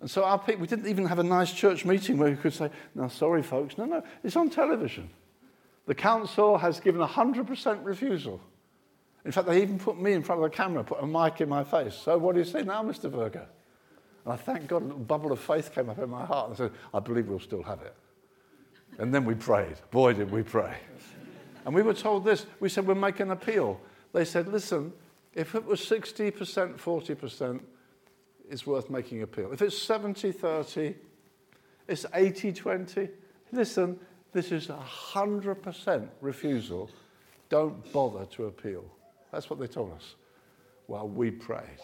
And 0.00 0.10
so 0.10 0.24
our 0.24 0.38
people, 0.38 0.60
we 0.60 0.66
didn't 0.66 0.88
even 0.88 1.06
have 1.06 1.18
a 1.18 1.22
nice 1.24 1.52
church 1.52 1.86
meeting 1.86 2.18
where 2.18 2.30
we 2.30 2.36
could 2.36 2.52
say, 2.52 2.70
no, 2.94 3.08
sorry, 3.08 3.42
folks. 3.42 3.78
No, 3.78 3.86
no, 3.86 4.02
it's 4.22 4.36
on 4.36 4.50
television. 4.50 5.08
The 5.86 5.94
council 5.94 6.58
has 6.58 6.80
given 6.80 7.00
100% 7.00 7.84
refusal. 7.84 8.40
In 9.24 9.32
fact, 9.32 9.48
they 9.48 9.62
even 9.62 9.78
put 9.78 9.98
me 10.00 10.12
in 10.12 10.22
front 10.22 10.44
of 10.44 10.50
the 10.50 10.56
camera, 10.56 10.84
put 10.84 11.02
a 11.02 11.06
mic 11.06 11.40
in 11.40 11.48
my 11.48 11.64
face. 11.64 11.94
So 11.94 12.18
what 12.18 12.34
do 12.34 12.40
you 12.40 12.44
say 12.44 12.62
now, 12.62 12.82
Mr. 12.82 13.10
Virgo? 13.10 13.46
And 14.24 14.32
I 14.32 14.36
thank 14.36 14.68
God 14.68 14.82
a 14.82 14.84
little 14.84 14.98
bubble 14.98 15.32
of 15.32 15.40
faith 15.40 15.74
came 15.74 15.88
up 15.88 15.98
in 15.98 16.10
my 16.10 16.26
heart 16.26 16.48
and 16.48 16.56
said, 16.56 16.72
I 16.92 17.00
believe 17.00 17.28
we'll 17.28 17.40
still 17.40 17.62
have 17.62 17.80
it. 17.82 17.94
And 18.98 19.14
then 19.14 19.24
we 19.24 19.34
prayed. 19.34 19.76
Boy, 19.90 20.14
did 20.14 20.30
we 20.30 20.42
pray. 20.42 20.74
And 21.64 21.74
we 21.74 21.82
were 21.82 21.94
told 21.94 22.24
this. 22.24 22.46
We 22.60 22.68
said, 22.68 22.86
we'll 22.86 22.96
make 22.96 23.20
an 23.20 23.30
appeal. 23.30 23.80
They 24.12 24.24
said, 24.24 24.48
listen, 24.48 24.92
if 25.34 25.54
it 25.54 25.64
was 25.64 25.80
60%, 25.80 26.32
40%, 26.78 27.60
it's 28.48 28.66
worth 28.66 28.88
making 28.88 29.22
appeal. 29.22 29.52
If 29.52 29.60
it's 29.60 29.76
70 29.76 30.32
30, 30.32 30.94
it's 31.88 32.06
80 32.14 32.52
20. 32.52 33.08
Listen, 33.52 33.98
this 34.32 34.52
is 34.52 34.70
a 34.70 34.78
100% 35.12 36.08
refusal. 36.20 36.90
Don't 37.48 37.92
bother 37.92 38.24
to 38.26 38.46
appeal. 38.46 38.84
That's 39.32 39.50
what 39.50 39.58
they 39.58 39.66
told 39.66 39.92
us. 39.92 40.14
Well, 40.88 41.08
we 41.08 41.30
prayed. 41.30 41.80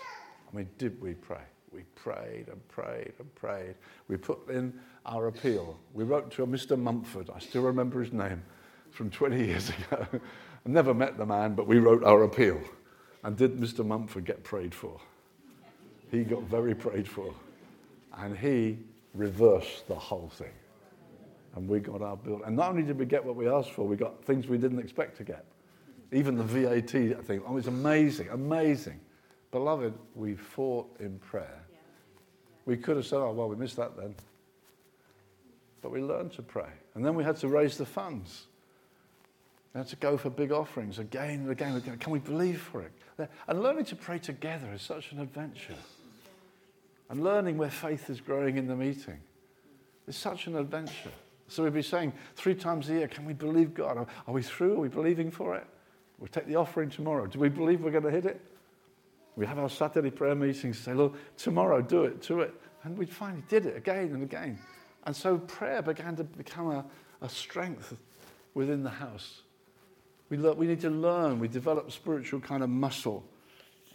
I 0.53 0.57
mean, 0.57 0.69
did 0.79 1.01
we 1.01 1.15
pray? 1.15 1.43
We 1.73 1.83
prayed 1.95 2.49
and 2.49 2.67
prayed 2.69 3.15
and 3.19 3.35
prayed. 3.35 3.75
We 4.09 4.17
put 4.17 4.49
in 4.49 4.79
our 5.07 5.29
appeal. 5.29 5.79
We 5.95 6.05
wrote 6.05 6.31
to 6.33 6.43
a 6.43 6.47
Mr. 6.47 6.79
Mumford. 6.79 7.31
I 7.35 7.39
still 7.39 7.63
remember 7.63 8.03
his 8.03 8.13
name 8.13 8.43
from 8.91 9.11
20 9.11 9.45
years 9.45 9.71
ago. 9.91 10.07
I 10.13 10.69
never 10.69 10.95
met 10.95 11.19
the 11.19 11.27
man, 11.27 11.55
but 11.55 11.67
we 11.67 11.79
wrote 11.79 12.05
our 12.05 12.23
appeal. 12.25 12.61
And 13.25 13.37
did 13.37 13.59
Mr. 13.59 13.85
Mumford 13.85 14.25
get 14.25 14.43
prayed 14.43 14.75
for? 14.75 15.01
He 16.11 16.25
got 16.25 16.43
very 16.43 16.75
prayed 16.75 17.09
for. 17.09 17.35
And 18.19 18.37
he 18.37 18.79
reversed 19.15 19.89
the 19.89 19.95
whole 19.95 20.29
thing. 20.29 20.53
And 21.55 21.69
we 21.69 21.81
got 21.81 22.03
our 22.03 22.17
bill. 22.17 22.43
And 22.45 22.57
not 22.57 22.71
only 22.71 22.83
did 22.83 22.99
we 22.99 23.07
get 23.07 23.25
what 23.25 23.37
we 23.37 23.49
asked 23.49 23.71
for, 23.71 23.87
we 23.87 23.97
got 23.97 24.25
things 24.25 24.47
we 24.47 24.59
didn't 24.59 24.79
expect 24.79 25.17
to 25.19 25.25
get. 25.25 25.45
Even 26.13 26.37
the 26.37 26.45
VAT 26.45 27.25
thing. 27.25 27.43
Oh, 27.47 27.57
it's 27.57 27.67
amazing, 27.67 28.29
amazing. 28.31 29.01
Beloved, 29.51 29.95
we 30.15 30.35
fought 30.35 30.95
in 31.01 31.19
prayer. 31.19 31.63
We 32.65 32.77
could 32.77 32.97
have 32.97 33.07
said, 33.07 33.19
oh, 33.19 33.33
well, 33.33 33.49
we 33.49 33.57
missed 33.57 33.77
that 33.77 33.97
then. 33.97 34.15
But 35.83 35.91
we 35.91 36.01
learned 36.01 36.33
to 36.35 36.43
pray. 36.43 36.71
And 36.95 37.05
then 37.05 37.15
we 37.15 37.25
had 37.25 37.37
to 37.39 37.49
raise 37.49 37.77
the 37.77 37.85
funds. 37.85 38.47
We 39.75 39.79
had 39.79 39.89
to 39.89 39.97
go 39.97 40.17
for 40.17 40.31
big 40.31 40.53
offerings 40.53 40.99
again 40.99 41.41
and 41.41 41.51
again. 41.51 41.77
again. 41.77 41.99
Can 41.99 42.13
we 42.13 42.21
believe 42.21 42.61
for 42.61 42.83
it? 42.83 43.29
And 43.49 43.63
learning 43.63 43.87
to 43.87 43.97
pray 43.97 44.19
together 44.19 44.73
is 44.73 44.83
such 44.83 45.13
an 45.13 45.21
adventure. 45.21 45.75
And 47.11 47.23
learning 47.23 47.59
where 47.59 47.71
faith 47.71 48.09
is 48.09 48.21
growing 48.21 48.57
in 48.57 48.69
the 48.69 48.77
meeting 48.77 49.19
is 50.07 50.17
such 50.17 50.47
an 50.47 50.57
adventure. 50.57 51.11
So 51.49 51.65
we'd 51.65 51.75
be 51.75 51.83
saying 51.83 52.13
three 52.37 52.55
times 52.55 52.89
a 52.89 52.95
year, 52.95 53.09
can 53.09 53.27
we 53.27 53.35
believe 53.35 53.75
God? 53.75 54.07
Are 54.27 54.33
we 54.33 54.43
through? 54.43 54.77
Are 54.77 54.81
we 54.81 54.89
believing 54.89 55.31
for 55.31 55.57
it? 55.57 55.67
We'll 56.19 56.29
take 56.29 56.47
the 56.47 56.57
offering 56.57 56.89
tomorrow. 56.89 57.27
Do 57.27 57.39
we 57.39 57.49
believe 57.49 57.83
we're 57.83 57.91
going 57.91 58.05
to 58.05 58.11
hit 58.11 58.25
it? 58.25 58.41
We 59.37 59.47
have 59.47 59.59
our 59.59 59.69
Saturday 59.69 60.11
prayer 60.11 60.35
meetings, 60.35 60.79
say, 60.79 60.95
look, 60.95 61.17
tomorrow, 61.37 61.83
do 61.83 62.05
it, 62.05 62.23
do 62.23 62.41
it. 62.41 62.55
And 62.85 62.97
we 62.97 63.07
finally 63.07 63.43
did 63.49 63.67
it 63.67 63.77
again 63.77 64.13
and 64.13 64.23
again. 64.23 64.59
And 65.05 65.15
so 65.15 65.39
prayer 65.39 65.83
began 65.83 66.17
to 66.17 66.25
become 66.25 66.71
a, 66.71 66.85
a 67.21 67.29
strength 67.29 67.97
within 68.55 68.83
the 68.83 68.91
house. 68.91 69.43
We, 70.29 70.37
le- 70.37 70.55
we 70.55 70.67
need 70.67 70.81
to 70.83 70.91
learn. 70.91 71.39
We 71.39 71.49
develop 71.49 71.91
spiritual 71.91 72.41
kind 72.41 72.63
of 72.63 72.71
muscle 72.71 73.25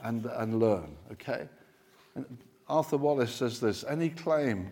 and, 0.03 0.26
and 0.26 0.60
learn, 0.60 0.95
okay? 1.12 1.47
And 2.16 2.26
Arthur 2.68 2.97
Wallis 2.97 3.34
says 3.34 3.60
this 3.60 3.84
any 3.88 4.10
claim 4.10 4.72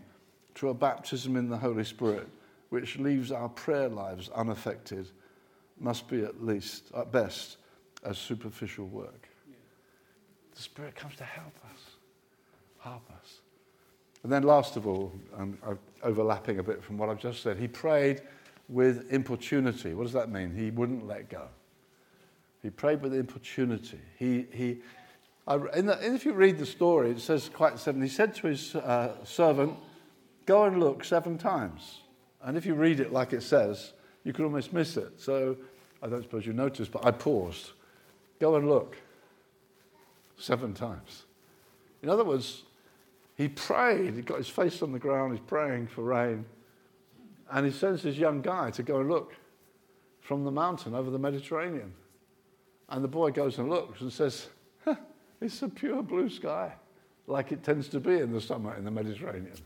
to 0.56 0.70
a 0.70 0.74
baptism 0.74 1.36
in 1.36 1.50
the 1.50 1.58
Holy 1.58 1.84
Spirit 1.84 2.28
which 2.70 2.98
leaves 2.98 3.32
our 3.32 3.50
prayer 3.50 3.88
lives 3.88 4.30
unaffected 4.30 5.08
must 5.80 6.08
be 6.08 6.24
at 6.24 6.44
least, 6.44 6.92
at 6.96 7.12
best, 7.12 7.58
a 8.04 8.14
superficial 8.14 8.86
work. 8.86 9.28
The 10.56 10.62
Spirit 10.62 10.96
comes 10.96 11.16
to 11.18 11.24
help 11.24 11.54
us, 11.74 11.82
help 12.80 13.10
us. 13.12 13.40
And 14.24 14.32
then, 14.32 14.44
last 14.44 14.76
of 14.78 14.88
all, 14.88 15.12
um, 15.38 15.58
overlapping 16.06 16.60
a 16.60 16.64
bit 16.64 16.82
from 16.82 16.98
what 16.98 17.10
I've 17.10 17.20
just 17.20 17.42
said, 17.42 17.58
he 17.58 17.68
prayed 17.68 18.22
with 18.70 19.12
importunity. 19.12 19.94
What 19.94 20.04
does 20.04 20.14
that 20.14 20.30
mean? 20.30 20.56
He 20.56 20.72
wouldn't 20.72 21.06
let 21.06 21.30
go. 21.30 21.48
He 22.62 22.70
prayed 22.70 23.02
with 23.02 23.14
importunity. 23.14 24.00
He, 24.18 24.46
he, 24.52 24.78
I, 25.48 25.56
in 25.76 25.88
the, 25.88 26.14
if 26.14 26.26
you 26.26 26.34
read 26.34 26.58
the 26.58 26.66
story, 26.66 27.12
it 27.12 27.20
says 27.20 27.50
quite 27.54 27.78
seven. 27.78 28.02
He 28.02 28.08
said 28.08 28.34
to 28.36 28.48
his 28.48 28.76
uh, 28.76 29.24
servant, 29.26 29.78
Go 30.46 30.64
and 30.66 30.80
look 30.80 31.04
seven 31.04 31.38
times. 31.38 32.02
And 32.42 32.56
if 32.56 32.66
you 32.66 32.76
read 32.76 33.00
it 33.00 33.12
like 33.12 33.34
it 33.34 33.42
says, 33.42 33.94
you 34.24 34.32
could 34.32 34.46
almost 34.46 34.74
miss 34.74 34.96
it. 34.96 35.20
So 35.20 35.58
I 36.02 36.08
don't 36.08 36.22
suppose 36.22 36.46
you 36.46 36.54
noticed, 36.54 36.92
but 36.92 37.04
I 37.06 37.12
paused. 37.12 37.72
Go 38.40 38.56
and 38.56 38.70
look 38.70 38.96
seven 40.38 40.74
times. 40.74 41.24
In 42.04 42.10
other 42.10 42.24
words, 42.24 42.64
he 43.36 43.50
prayed, 43.50 44.16
he 44.16 44.22
got 44.22 44.38
his 44.38 44.50
face 44.50 44.82
on 44.82 44.92
the 44.92 45.00
ground, 45.00 45.34
he's 45.34 45.46
praying 45.46 45.88
for 45.88 46.04
rain, 46.04 46.46
and 47.52 47.66
he 47.66 47.72
sends 47.72 48.04
this 48.04 48.16
young 48.16 48.42
guy 48.42 48.72
to 48.72 48.84
go 48.84 49.00
and 49.02 49.10
look 49.10 49.34
from 50.22 50.44
the 50.44 50.52
mountain 50.52 50.96
over 50.96 51.12
the 51.12 51.20
Mediterranean. 51.20 51.94
And 52.90 53.04
the 53.04 53.08
boy 53.08 53.32
goes 53.32 53.58
and 53.60 53.70
looks 53.70 54.02
and 54.02 54.12
says, 54.12 54.48
It's 55.42 55.62
a 55.62 55.70
pure 55.70 56.02
blue 56.02 56.30
sky, 56.30 56.74
like 57.28 57.52
it 57.52 57.64
tends 57.64 57.90
to 57.90 58.00
be 58.00 58.20
in 58.20 58.32
the 58.32 58.42
summer 58.42 58.76
in 58.76 58.86
the 58.86 58.92
Mediterranean. 58.92 59.58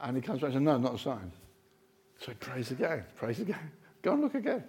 And 0.00 0.16
he 0.16 0.22
comes 0.22 0.40
back 0.40 0.48
and 0.48 0.54
says, 0.54 0.62
No, 0.62 0.78
not 0.78 0.94
a 0.94 0.98
sign. 0.98 1.32
So 2.18 2.28
he 2.28 2.34
prays 2.34 2.70
again, 2.70 3.04
prays 3.16 3.40
again. 3.40 3.70
Go 4.02 4.12
and 4.12 4.22
look 4.22 4.34
again. 4.34 4.64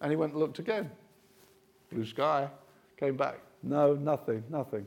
And 0.00 0.10
he 0.10 0.16
went 0.16 0.32
and 0.32 0.40
looked 0.40 0.58
again. 0.58 0.90
Blue 1.92 2.04
sky, 2.04 2.48
came 2.98 3.16
back. 3.16 3.38
No, 3.62 3.94
nothing, 3.94 4.44
nothing. 4.50 4.86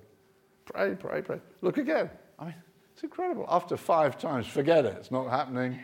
Pray, 0.73 0.95
pray, 0.95 1.21
pray. 1.21 1.39
Look 1.61 1.77
again. 1.77 2.09
I 2.39 2.45
mean, 2.45 2.55
it's 2.93 3.03
incredible. 3.03 3.45
After 3.49 3.75
five 3.75 4.17
times, 4.17 4.47
forget 4.47 4.85
it, 4.85 4.95
it's 4.97 5.11
not 5.11 5.29
happening. 5.29 5.79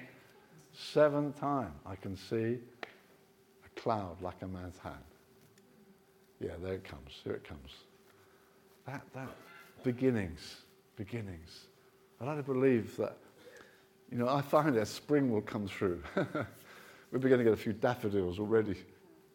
Seventh 0.73 1.39
time, 1.39 1.73
I 1.85 1.95
can 1.95 2.15
see 2.15 2.59
a 3.65 3.79
cloud 3.81 4.21
like 4.21 4.41
a 4.41 4.47
man's 4.47 4.77
hand. 4.77 4.95
Yeah, 6.39 6.51
there 6.61 6.75
it 6.75 6.83
comes. 6.83 7.19
Here 7.23 7.33
it 7.33 7.43
comes. 7.43 7.71
That, 8.85 9.01
that, 9.13 9.29
beginnings, 9.83 10.61
beginnings. 10.95 11.65
I 12.21 12.25
like 12.25 12.38
to 12.38 12.43
believe 12.43 12.95
that, 12.97 13.17
you 14.11 14.17
know, 14.17 14.29
I 14.29 14.41
find 14.41 14.75
that 14.75 14.88
spring 14.88 15.31
will 15.31 15.41
come 15.41 15.67
through. 15.67 16.01
We're 16.15 17.19
beginning 17.19 17.45
to 17.45 17.51
get 17.51 17.53
a 17.53 17.61
few 17.61 17.73
daffodils 17.73 18.39
already 18.39 18.75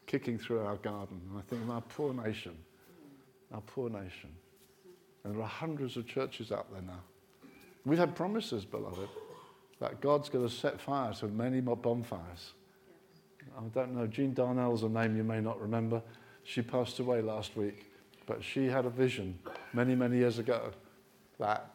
kicking 0.07 0.39
through 0.39 0.61
our 0.61 0.77
garden. 0.77 1.21
And 1.31 1.39
I 1.39 1.43
think 1.43 1.69
our 1.69 1.81
poor 1.83 2.15
nation, 2.15 2.57
our 3.53 3.61
poor 3.61 3.91
nation. 3.91 4.31
And 5.25 5.35
there 5.35 5.43
are 5.43 5.49
hundreds 5.49 5.97
of 5.97 6.07
churches 6.07 6.51
out 6.53 6.73
there 6.73 6.83
now. 6.83 7.01
We've 7.85 7.99
had 7.99 8.15
promises, 8.15 8.65
beloved, 8.65 9.09
that 9.81 10.01
God's 10.01 10.29
going 10.29 10.47
to 10.47 10.53
set 10.53 10.81
fire 10.81 11.13
to 11.15 11.27
many 11.27 11.61
more 11.61 11.77
bonfires. 11.77 12.53
I 13.57 13.63
don't 13.75 13.95
know, 13.95 14.07
Jean 14.07 14.35
Darnell's 14.35 14.83
a 14.83 14.89
name 14.89 15.17
you 15.17 15.25
may 15.25 15.41
not 15.41 15.61
remember. 15.61 16.01
She 16.45 16.63
passed 16.63 16.99
away 17.01 17.21
last 17.21 17.57
week, 17.57 17.91
but 18.27 18.43
she 18.43 18.67
had 18.67 18.87
a 18.87 18.91
vision 18.91 19.39
many, 19.73 19.95
many 19.95 20.17
years 20.17 20.39
ago 20.39 20.71
that 21.39 21.71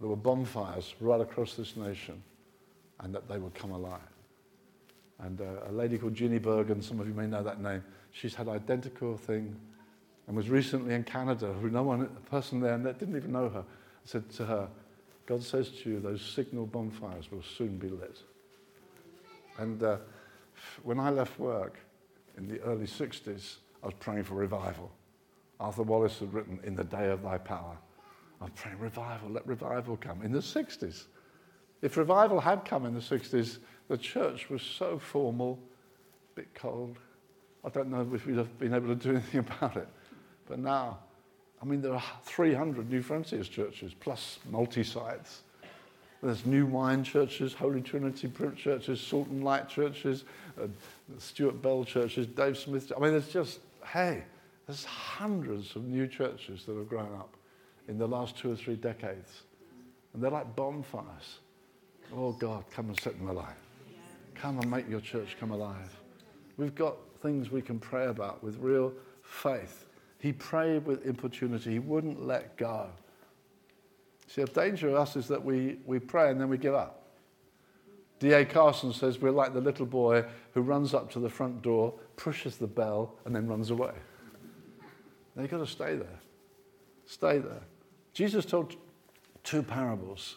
there 0.00 0.08
were 0.08 0.16
bonfires 0.16 0.94
right 1.00 1.20
across 1.20 1.54
this 1.54 1.76
nation 1.76 2.22
and 3.00 3.14
that 3.14 3.28
they 3.28 3.38
would 3.38 3.54
come 3.54 3.72
alive. 3.72 4.00
And 5.20 5.40
uh, 5.40 5.68
a 5.68 5.72
lady 5.72 5.98
called 5.98 6.14
Ginny 6.14 6.38
Bergen, 6.38 6.82
some 6.82 6.98
of 7.00 7.06
you 7.06 7.14
may 7.14 7.26
know 7.26 7.42
that 7.42 7.60
name, 7.60 7.84
she's 8.10 8.34
had 8.34 8.48
identical 8.48 9.16
thing 9.16 9.56
and 10.26 10.36
was 10.36 10.48
recently 10.48 10.94
in 10.94 11.04
Canada, 11.04 11.52
who 11.60 11.68
no 11.68 11.82
one, 11.82 12.02
a 12.02 12.30
person 12.30 12.60
there 12.60 12.78
didn't 12.78 13.16
even 13.16 13.32
know 13.32 13.48
her, 13.48 13.64
said 14.04 14.28
to 14.30 14.44
her, 14.46 14.68
God 15.26 15.42
says 15.42 15.70
to 15.70 15.90
you, 15.90 16.00
those 16.00 16.22
signal 16.22 16.66
bonfires 16.66 17.30
will 17.30 17.42
soon 17.42 17.78
be 17.78 17.88
lit. 17.88 18.18
And 19.58 19.82
uh, 19.82 19.98
when 20.82 20.98
I 20.98 21.10
left 21.10 21.38
work 21.38 21.78
in 22.36 22.48
the 22.48 22.60
early 22.62 22.86
60s, 22.86 23.56
I 23.82 23.86
was 23.86 23.94
praying 23.98 24.24
for 24.24 24.34
revival. 24.34 24.90
Arthur 25.60 25.82
Wallis 25.82 26.18
had 26.18 26.32
written, 26.32 26.58
In 26.64 26.74
the 26.74 26.84
day 26.84 27.10
of 27.10 27.22
thy 27.22 27.38
power. 27.38 27.76
I 28.40 28.44
was 28.44 28.52
praying, 28.56 28.78
revival, 28.78 29.30
let 29.30 29.46
revival 29.46 29.96
come. 29.96 30.22
In 30.22 30.32
the 30.32 30.40
60s. 30.40 31.04
If 31.82 31.96
revival 31.96 32.40
had 32.40 32.64
come 32.64 32.86
in 32.86 32.94
the 32.94 33.00
60s, 33.00 33.58
the 33.88 33.96
church 33.96 34.48
was 34.50 34.62
so 34.62 34.98
formal, 34.98 35.58
a 36.32 36.36
bit 36.36 36.54
cold. 36.54 36.96
I 37.64 37.68
don't 37.68 37.90
know 37.90 38.08
if 38.14 38.26
we'd 38.26 38.36
have 38.36 38.58
been 38.58 38.74
able 38.74 38.88
to 38.88 38.94
do 38.94 39.10
anything 39.10 39.40
about 39.60 39.76
it. 39.76 39.88
But 40.52 40.58
now, 40.58 40.98
I 41.62 41.64
mean, 41.64 41.80
there 41.80 41.94
are 41.94 42.02
300 42.24 42.90
Newfrontiers 42.90 43.48
churches, 43.48 43.94
plus 43.98 44.38
multi 44.50 44.84
sites. 44.84 45.44
There's 46.22 46.44
New 46.44 46.66
Wine 46.66 47.02
churches, 47.04 47.54
Holy 47.54 47.80
Trinity 47.80 48.26
Brompton 48.26 48.58
churches, 48.62 49.00
Salt 49.00 49.28
and 49.28 49.42
Light 49.42 49.66
churches, 49.70 50.24
uh, 50.60 50.66
Stuart 51.16 51.62
Bell 51.62 51.86
churches, 51.86 52.26
Dave 52.26 52.58
Smith. 52.58 52.92
I 52.94 53.00
mean, 53.00 53.12
there's 53.12 53.32
just, 53.32 53.60
hey, 53.86 54.24
there's 54.66 54.84
hundreds 54.84 55.74
of 55.74 55.84
new 55.84 56.06
churches 56.06 56.66
that 56.66 56.76
have 56.76 56.86
grown 56.86 57.14
up 57.14 57.34
in 57.88 57.96
the 57.96 58.06
last 58.06 58.36
two 58.36 58.52
or 58.52 58.56
three 58.56 58.76
decades. 58.76 59.44
And 60.12 60.22
they're 60.22 60.30
like 60.30 60.54
bonfires. 60.54 61.38
Oh, 62.14 62.32
God, 62.32 62.64
come 62.70 62.90
and 62.90 63.00
set 63.00 63.16
them 63.16 63.30
alive. 63.30 63.56
Come 64.34 64.58
and 64.58 64.70
make 64.70 64.86
your 64.86 65.00
church 65.00 65.34
come 65.40 65.50
alive. 65.50 65.96
We've 66.58 66.74
got 66.74 66.96
things 67.22 67.50
we 67.50 67.62
can 67.62 67.78
pray 67.78 68.08
about 68.08 68.44
with 68.44 68.58
real 68.58 68.92
faith. 69.22 69.86
He 70.22 70.32
prayed 70.32 70.86
with 70.86 71.04
importunity. 71.04 71.72
He 71.72 71.78
wouldn't 71.80 72.24
let 72.24 72.56
go. 72.56 72.86
See, 74.28 74.40
the 74.44 74.52
danger 74.52 74.90
of 74.90 74.94
us 74.94 75.16
is 75.16 75.26
that 75.26 75.44
we, 75.44 75.78
we 75.84 75.98
pray 75.98 76.30
and 76.30 76.40
then 76.40 76.48
we 76.48 76.58
give 76.58 76.74
up. 76.74 77.02
D.A. 78.20 78.44
Carson 78.44 78.92
says 78.92 79.20
we're 79.20 79.32
like 79.32 79.52
the 79.52 79.60
little 79.60 79.84
boy 79.84 80.24
who 80.54 80.60
runs 80.60 80.94
up 80.94 81.10
to 81.10 81.18
the 81.18 81.28
front 81.28 81.60
door, 81.60 81.92
pushes 82.14 82.56
the 82.56 82.68
bell, 82.68 83.16
and 83.24 83.34
then 83.34 83.48
runs 83.48 83.70
away. 83.70 83.90
Now 85.34 85.42
you've 85.42 85.50
got 85.50 85.58
to 85.58 85.66
stay 85.66 85.96
there. 85.96 86.20
Stay 87.04 87.38
there. 87.38 87.62
Jesus 88.12 88.44
told 88.44 88.76
two 89.42 89.64
parables, 89.64 90.36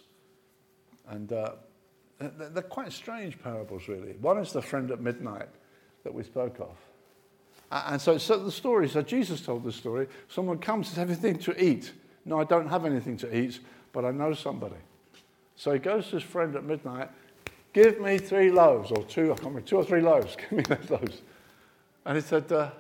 and 1.10 1.32
uh, 1.32 1.52
they're 2.20 2.64
quite 2.64 2.92
strange 2.92 3.40
parables, 3.40 3.88
really. 3.88 4.14
One 4.14 4.40
is 4.40 4.52
the 4.52 4.64
friend 4.64 4.90
at 4.90 5.00
midnight 5.00 5.50
that 6.04 6.12
we 6.12 6.24
spoke 6.24 6.60
of. 6.60 6.76
And 7.88 8.02
so, 8.02 8.18
the 8.18 8.52
story, 8.52 8.88
so 8.88 9.02
Jesus 9.02 9.42
told 9.42 9.64
the 9.64 9.72
story. 9.72 10.08
Someone 10.30 10.60
comes, 10.60 10.90
has 10.90 10.98
everything 10.98 11.38
to 11.40 11.64
eat. 11.64 11.92
No, 12.24 12.40
I 12.40 12.46
don't 12.46 12.70
have 12.70 12.86
anything 12.86 13.18
to 13.18 13.38
eat, 13.38 13.60
but 13.92 14.06
I 14.06 14.12
know 14.12 14.34
somebody. 14.34 14.78
So 15.58 15.74
he 15.74 15.80
goes 15.80 16.06
to 16.08 16.16
his 16.16 16.24
friend 16.24 16.56
at 16.56 16.64
midnight, 16.64 17.10
give 17.74 18.00
me 18.00 18.18
three 18.18 18.50
loaves, 18.50 18.92
or 18.92 19.04
two, 19.04 19.26
I 19.26 19.36
can't 19.36 19.48
remember, 19.48 19.62
two 19.62 19.78
or 19.78 19.84
three 19.84 20.02
loaves, 20.02 20.36
give 20.50 20.52
me 20.54 20.64
those 20.64 20.90
loaves. 20.90 21.22
And 22.06 22.16
he 22.16 22.22
said, 22.22 22.50
uh, 22.52 22.72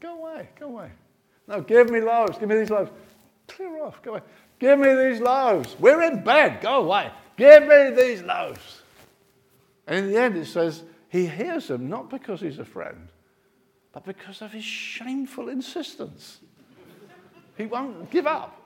go 0.00 0.18
away, 0.18 0.48
go 0.58 0.66
away. 0.66 0.90
No, 1.48 1.60
give 1.60 1.90
me 1.90 2.00
loaves. 2.00 2.38
Give 2.38 2.48
me 2.48 2.56
these 2.56 2.70
loaves. 2.70 2.90
Clear 3.48 3.82
off. 3.82 4.02
Go 4.02 4.12
away. 4.12 4.22
Give 4.58 4.78
me 4.78 4.94
these 4.94 5.20
loaves. 5.20 5.76
We're 5.78 6.02
in 6.02 6.24
bed. 6.24 6.60
Go 6.60 6.84
away. 6.84 7.10
Give 7.36 7.66
me 7.66 7.90
these 7.90 8.22
loaves. 8.22 8.82
And 9.86 10.06
in 10.06 10.12
the 10.12 10.20
end, 10.20 10.36
it 10.36 10.46
says 10.46 10.82
he 11.08 11.26
hears 11.26 11.68
them 11.68 11.88
not 11.88 12.10
because 12.10 12.40
he's 12.40 12.58
a 12.58 12.64
friend, 12.64 13.08
but 13.96 14.04
because 14.04 14.42
of 14.42 14.52
his 14.52 14.62
shameful 14.62 15.48
insistence. 15.48 16.40
He 17.56 17.64
won't 17.64 18.10
give 18.10 18.26
up. 18.26 18.60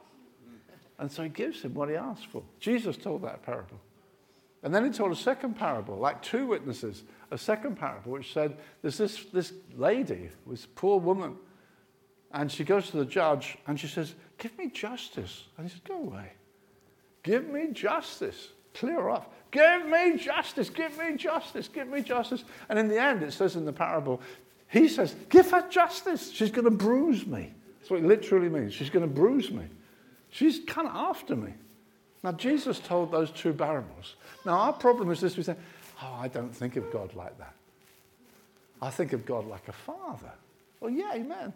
And 0.99 1.11
so 1.11 1.22
he 1.22 1.28
gives 1.28 1.62
him 1.62 1.72
what 1.72 1.89
he 1.89 1.95
asked 1.95 2.26
for. 2.26 2.43
Jesus 2.59 2.97
told 2.97 3.22
that 3.22 3.45
parable. 3.45 3.78
And 4.64 4.74
then 4.74 4.85
he 4.85 4.91
told 4.91 5.12
a 5.12 5.16
second 5.16 5.55
parable, 5.55 5.97
like 5.97 6.20
two 6.20 6.47
witnesses, 6.47 7.05
a 7.31 7.39
second 7.39 7.76
parable, 7.76 8.11
which 8.11 8.33
said 8.33 8.57
there's 8.83 8.99
this, 8.99 9.24
this 9.26 9.53
lady, 9.76 10.31
this 10.49 10.66
poor 10.74 10.99
woman, 10.99 11.37
and 12.33 12.51
she 12.51 12.64
goes 12.64 12.91
to 12.91 12.97
the 12.97 13.05
judge 13.05 13.57
and 13.68 13.78
she 13.78 13.87
says, 13.87 14.16
Give 14.37 14.59
me 14.59 14.68
justice. 14.68 15.45
And 15.57 15.64
he 15.64 15.70
says, 15.70 15.83
Go 15.87 15.95
away. 15.95 16.33
Give 17.22 17.47
me 17.47 17.68
justice. 17.70 18.49
Clear 18.74 19.09
off. 19.09 19.28
Give 19.53 19.87
me 19.87 20.16
justice. 20.16 20.70
Give 20.70 20.99
me 20.99 21.16
justice. 21.16 21.68
Give 21.68 21.87
me 21.87 22.03
justice. 22.03 22.43
And 22.68 22.81
in 22.81 22.89
the 22.89 23.01
end, 23.01 23.22
it 23.22 23.33
says 23.33 23.55
in 23.55 23.64
the 23.64 23.72
parable, 23.72 24.20
he 24.71 24.89
says, 24.89 25.14
Give 25.29 25.51
her 25.51 25.68
justice. 25.68 26.31
She's 26.31 26.51
going 26.51 26.64
to 26.64 26.71
bruise 26.71 27.27
me. 27.27 27.53
That's 27.79 27.91
what 27.91 28.01
it 28.01 28.07
literally 28.07 28.49
means. 28.49 28.73
She's 28.73 28.91
going 28.91 29.07
to 29.07 29.12
bruise 29.12 29.51
me. 29.51 29.64
She's 30.31 30.61
kind 30.66 30.87
of 30.87 30.95
after 30.95 31.35
me. 31.35 31.53
Now, 32.23 32.33
Jesus 32.33 32.79
told 32.79 33.11
those 33.11 33.31
two 33.31 33.53
parables. 33.53 34.14
Now, 34.45 34.59
our 34.59 34.73
problem 34.73 35.11
is 35.11 35.21
this 35.21 35.37
we 35.37 35.43
say, 35.43 35.57
oh, 36.03 36.18
I 36.21 36.29
don't 36.29 36.55
think 36.55 36.77
of 36.77 36.93
God 36.93 37.14
like 37.14 37.37
that. 37.39 37.55
I 38.81 38.91
think 38.91 39.12
of 39.12 39.27
God 39.27 39.47
like 39.47 39.66
a 39.68 39.73
father. 39.73 40.31
Well, 40.81 40.91
yeah, 40.91 41.14
amen. 41.14 41.53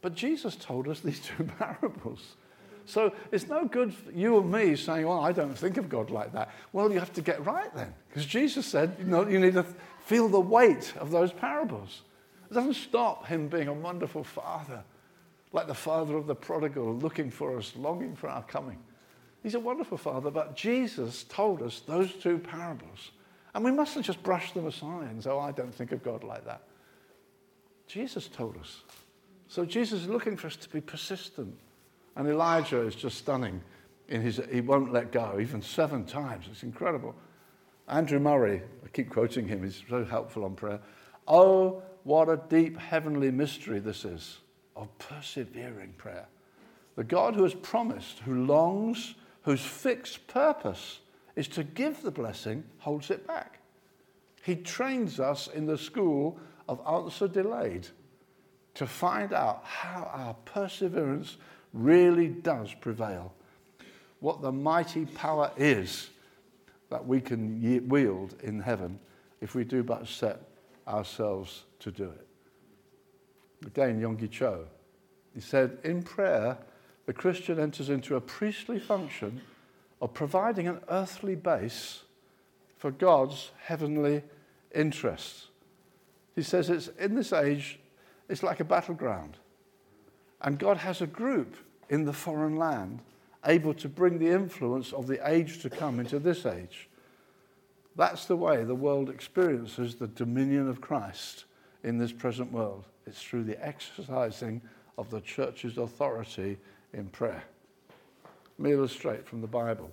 But 0.00 0.14
Jesus 0.14 0.54
told 0.56 0.88
us 0.88 1.00
these 1.00 1.20
two 1.20 1.44
parables. 1.58 2.36
So 2.84 3.12
it's 3.32 3.48
no 3.48 3.64
good 3.64 3.92
you 4.14 4.38
and 4.38 4.52
me 4.52 4.76
saying, 4.76 5.06
well, 5.06 5.20
I 5.20 5.32
don't 5.32 5.58
think 5.58 5.76
of 5.76 5.88
God 5.88 6.10
like 6.10 6.32
that. 6.34 6.50
Well, 6.72 6.92
you 6.92 7.00
have 7.00 7.12
to 7.14 7.22
get 7.22 7.44
right 7.44 7.74
then. 7.74 7.92
Because 8.08 8.24
Jesus 8.24 8.64
said, 8.66 8.94
you 9.00 9.06
know, 9.06 9.26
you 9.26 9.40
need 9.40 9.54
to 9.54 9.66
feel 10.04 10.28
the 10.28 10.40
weight 10.40 10.94
of 10.96 11.10
those 11.10 11.32
parables. 11.32 12.02
It 12.50 12.54
doesn't 12.54 12.74
stop 12.74 13.26
him 13.26 13.48
being 13.48 13.68
a 13.68 13.74
wonderful 13.74 14.24
father 14.24 14.84
like 15.52 15.66
the 15.66 15.74
father 15.74 16.16
of 16.16 16.26
the 16.26 16.34
prodigal, 16.34 16.94
looking 16.96 17.30
for 17.30 17.56
us, 17.56 17.72
longing 17.76 18.14
for 18.14 18.28
our 18.28 18.42
coming. 18.42 18.78
He's 19.42 19.54
a 19.54 19.60
wonderful 19.60 19.96
father, 19.96 20.30
but 20.30 20.56
Jesus 20.56 21.24
told 21.24 21.62
us 21.62 21.80
those 21.86 22.12
two 22.12 22.38
parables. 22.38 23.12
And 23.54 23.64
we 23.64 23.70
mustn't 23.70 24.04
just 24.04 24.22
brush 24.22 24.52
them 24.52 24.66
aside 24.66 25.08
and 25.08 25.22
say, 25.22 25.30
oh, 25.30 25.38
I 25.38 25.52
don't 25.52 25.74
think 25.74 25.92
of 25.92 26.02
God 26.02 26.24
like 26.24 26.44
that. 26.44 26.62
Jesus 27.86 28.28
told 28.28 28.58
us. 28.58 28.82
So 29.48 29.64
Jesus 29.64 30.02
is 30.02 30.08
looking 30.08 30.36
for 30.36 30.48
us 30.48 30.56
to 30.56 30.68
be 30.68 30.80
persistent. 30.80 31.56
And 32.16 32.28
Elijah 32.28 32.80
is 32.80 32.94
just 32.94 33.18
stunning 33.18 33.62
in 34.08 34.20
his, 34.20 34.40
he 34.52 34.60
won't 34.60 34.92
let 34.92 35.12
go, 35.12 35.38
even 35.40 35.62
seven 35.62 36.04
times. 36.04 36.46
It's 36.50 36.62
incredible. 36.62 37.14
Andrew 37.88 38.18
Murray, 38.18 38.62
I 38.84 38.88
keep 38.88 39.10
quoting 39.10 39.46
him, 39.46 39.62
he's 39.62 39.82
so 39.88 40.04
helpful 40.04 40.44
on 40.44 40.54
prayer. 40.54 40.80
Oh, 41.28 41.82
what 42.06 42.28
a 42.28 42.40
deep 42.48 42.78
heavenly 42.78 43.32
mystery 43.32 43.80
this 43.80 44.04
is 44.04 44.38
of 44.76 44.96
persevering 44.96 45.92
prayer. 45.98 46.28
The 46.94 47.02
God 47.02 47.34
who 47.34 47.42
has 47.42 47.52
promised, 47.52 48.20
who 48.20 48.46
longs, 48.46 49.16
whose 49.42 49.64
fixed 49.64 50.28
purpose 50.28 51.00
is 51.34 51.48
to 51.48 51.64
give 51.64 52.00
the 52.02 52.12
blessing, 52.12 52.62
holds 52.78 53.10
it 53.10 53.26
back. 53.26 53.58
He 54.44 54.54
trains 54.54 55.18
us 55.18 55.48
in 55.48 55.66
the 55.66 55.76
school 55.76 56.38
of 56.68 56.80
answer 56.88 57.26
delayed 57.26 57.88
to 58.74 58.86
find 58.86 59.32
out 59.32 59.64
how 59.64 60.08
our 60.14 60.34
perseverance 60.44 61.38
really 61.72 62.28
does 62.28 62.72
prevail, 62.72 63.34
what 64.20 64.42
the 64.42 64.52
mighty 64.52 65.06
power 65.06 65.50
is 65.56 66.10
that 66.88 67.04
we 67.04 67.20
can 67.20 67.88
wield 67.88 68.36
in 68.44 68.60
heaven 68.60 69.00
if 69.40 69.56
we 69.56 69.64
do 69.64 69.82
but 69.82 70.06
set 70.06 70.40
ourselves 70.86 71.64
to 71.80 71.90
do 71.90 72.04
it. 72.04 72.26
Again, 73.66 74.00
Yonggi 74.00 74.30
Cho. 74.30 74.66
He 75.34 75.40
said, 75.40 75.78
in 75.84 76.02
prayer, 76.02 76.58
the 77.06 77.12
Christian 77.12 77.58
enters 77.58 77.88
into 77.88 78.16
a 78.16 78.20
priestly 78.20 78.78
function 78.78 79.40
of 80.00 80.14
providing 80.14 80.68
an 80.68 80.80
earthly 80.88 81.34
base 81.34 82.02
for 82.76 82.90
God's 82.90 83.50
heavenly 83.62 84.22
interests. 84.74 85.48
He 86.34 86.42
says 86.42 86.68
it's 86.68 86.88
in 86.98 87.14
this 87.14 87.32
age, 87.32 87.78
it's 88.28 88.42
like 88.42 88.60
a 88.60 88.64
battleground. 88.64 89.38
And 90.42 90.58
God 90.58 90.76
has 90.76 91.00
a 91.00 91.06
group 91.06 91.56
in 91.88 92.04
the 92.04 92.12
foreign 92.12 92.56
land 92.56 93.00
able 93.46 93.72
to 93.74 93.88
bring 93.88 94.18
the 94.18 94.30
influence 94.30 94.92
of 94.92 95.06
the 95.06 95.26
age 95.28 95.62
to 95.62 95.70
come 95.70 96.00
into 96.00 96.18
this 96.18 96.44
age. 96.44 96.88
That's 97.94 98.26
the 98.26 98.36
way 98.36 98.64
the 98.64 98.74
world 98.74 99.08
experiences 99.08 99.94
the 99.94 100.08
dominion 100.08 100.68
of 100.68 100.80
Christ 100.80 101.44
in 101.86 101.96
this 101.96 102.12
present 102.12 102.52
world. 102.52 102.84
It's 103.06 103.22
through 103.22 103.44
the 103.44 103.64
exercising 103.64 104.60
of 104.98 105.08
the 105.08 105.20
church's 105.20 105.78
authority 105.78 106.58
in 106.92 107.06
prayer. 107.06 107.44
Let 108.58 108.64
me 108.68 108.72
illustrate 108.72 109.26
from 109.26 109.40
the 109.40 109.46
Bible. 109.46 109.90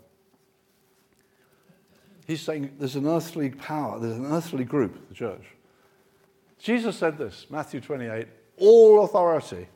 He's 2.25 2.41
saying 2.41 2.73
there's 2.79 2.95
an 2.95 3.05
earthly 3.05 3.51
power, 3.51 3.99
there's 3.99 4.17
an 4.17 4.25
earthly 4.25 4.63
group, 4.63 5.07
the 5.07 5.13
church. 5.13 5.43
Jesus 6.57 6.97
said 6.97 7.17
this, 7.17 7.45
Matthew 7.49 7.79
28 7.79 8.27
all 8.57 9.03
authority 9.03 9.67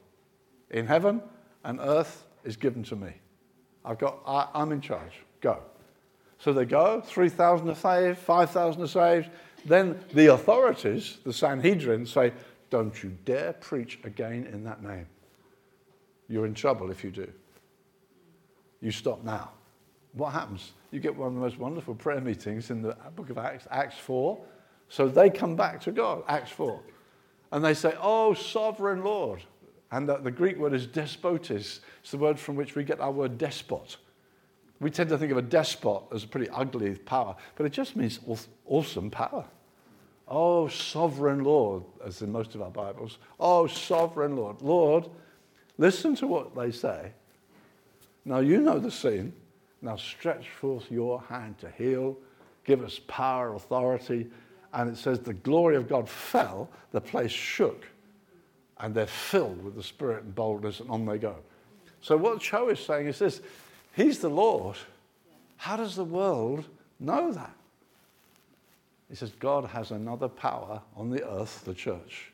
in 0.71 0.87
heaven 0.87 1.21
and 1.63 1.79
earth 1.79 2.25
is 2.43 2.57
given 2.57 2.83
to 2.83 2.95
me. 2.95 3.13
I've 3.85 3.99
got, 3.99 4.19
I, 4.25 4.47
I'm 4.53 4.71
in 4.71 4.81
charge. 4.81 5.13
Go. 5.41 5.61
So 6.39 6.53
they 6.53 6.65
go, 6.65 7.01
3,000 7.01 7.69
are 7.69 7.75
saved, 7.75 8.19
5,000 8.19 8.81
are 8.81 8.87
saved. 8.87 9.29
Then 9.65 9.99
the 10.13 10.27
authorities, 10.27 11.17
the 11.23 11.33
Sanhedrin, 11.33 12.05
say, 12.05 12.31
Don't 12.69 13.03
you 13.03 13.17
dare 13.25 13.53
preach 13.53 13.99
again 14.03 14.47
in 14.51 14.63
that 14.63 14.83
name. 14.83 15.07
You're 16.29 16.45
in 16.45 16.53
trouble 16.53 16.91
if 16.91 17.03
you 17.03 17.11
do. 17.11 17.31
You 18.81 18.91
stop 18.91 19.23
now. 19.23 19.51
What 20.13 20.33
happens? 20.33 20.73
You 20.91 20.99
get 20.99 21.15
one 21.15 21.29
of 21.29 21.33
the 21.33 21.39
most 21.39 21.57
wonderful 21.57 21.95
prayer 21.95 22.21
meetings 22.21 22.69
in 22.69 22.81
the 22.81 22.95
book 23.15 23.29
of 23.29 23.37
Acts, 23.37 23.67
Acts 23.71 23.97
4. 23.97 24.37
So 24.89 25.07
they 25.07 25.29
come 25.29 25.55
back 25.55 25.81
to 25.81 25.91
God, 25.91 26.23
Acts 26.27 26.51
4. 26.51 26.79
And 27.51 27.63
they 27.63 27.73
say, 27.73 27.93
Oh, 27.99 28.33
sovereign 28.33 29.03
Lord. 29.03 29.43
And 29.91 30.07
the, 30.07 30.17
the 30.17 30.31
Greek 30.31 30.57
word 30.57 30.73
is 30.73 30.85
despotis. 30.85 31.79
It's 32.01 32.11
the 32.11 32.17
word 32.17 32.39
from 32.39 32.55
which 32.55 32.75
we 32.75 32.83
get 32.83 32.99
our 32.99 33.11
word 33.11 33.37
despot. 33.37 33.97
We 34.79 34.91
tend 34.91 35.09
to 35.09 35.17
think 35.17 35.31
of 35.31 35.37
a 35.37 35.41
despot 35.41 36.03
as 36.13 36.23
a 36.23 36.27
pretty 36.27 36.49
ugly 36.49 36.95
power, 36.95 37.35
but 37.55 37.65
it 37.65 37.71
just 37.71 37.95
means 37.95 38.19
awesome 38.65 39.09
power. 39.09 39.45
Oh, 40.27 40.67
sovereign 40.67 41.43
Lord, 41.43 41.83
as 42.05 42.21
in 42.21 42.31
most 42.31 42.53
of 42.53 42.61
our 42.61 42.69
Bibles. 42.69 43.17
Oh, 43.39 43.65
sovereign 43.65 44.35
Lord. 44.35 44.61
Lord, 44.61 45.09
listen 45.77 46.15
to 46.17 46.27
what 46.27 46.55
they 46.55 46.71
say. 46.71 47.11
Now 48.25 48.39
you 48.39 48.59
know 48.59 48.77
the 48.77 48.91
scene. 48.91 49.33
Now 49.81 49.95
stretch 49.95 50.49
forth 50.49 50.91
your 50.91 51.21
hand 51.21 51.57
to 51.59 51.71
heal, 51.71 52.17
give 52.65 52.83
us 52.83 52.99
power, 53.07 53.53
authority. 53.53 54.27
And 54.73 54.89
it 54.89 54.97
says 54.97 55.19
the 55.19 55.33
glory 55.33 55.75
of 55.75 55.87
God 55.87 56.09
fell, 56.09 56.69
the 56.91 56.99
place 56.99 57.31
shook, 57.31 57.85
and 58.79 58.93
they're 58.93 59.07
filled 59.07 59.63
with 59.63 59.75
the 59.75 59.83
Spirit 59.83 60.23
and 60.23 60.35
boldness, 60.35 60.81
and 60.81 60.89
on 60.89 61.05
they 61.05 61.17
go. 61.17 61.37
So 62.01 62.17
what 62.17 62.41
Cho 62.41 62.69
is 62.69 62.79
saying 62.79 63.07
is 63.07 63.19
this 63.19 63.41
He's 63.97 64.19
the 64.19 64.29
Lord. 64.29 64.77
How 65.55 65.75
does 65.75 65.95
the 65.95 66.03
world 66.03 66.65
know 66.99 67.31
that? 67.31 67.53
He 69.09 69.15
says 69.15 69.31
God 69.39 69.65
has 69.65 69.89
another 69.89 70.27
power 70.27 70.79
on 70.95 71.09
the 71.09 71.27
earth, 71.27 71.63
the 71.65 71.73
church. 71.73 72.31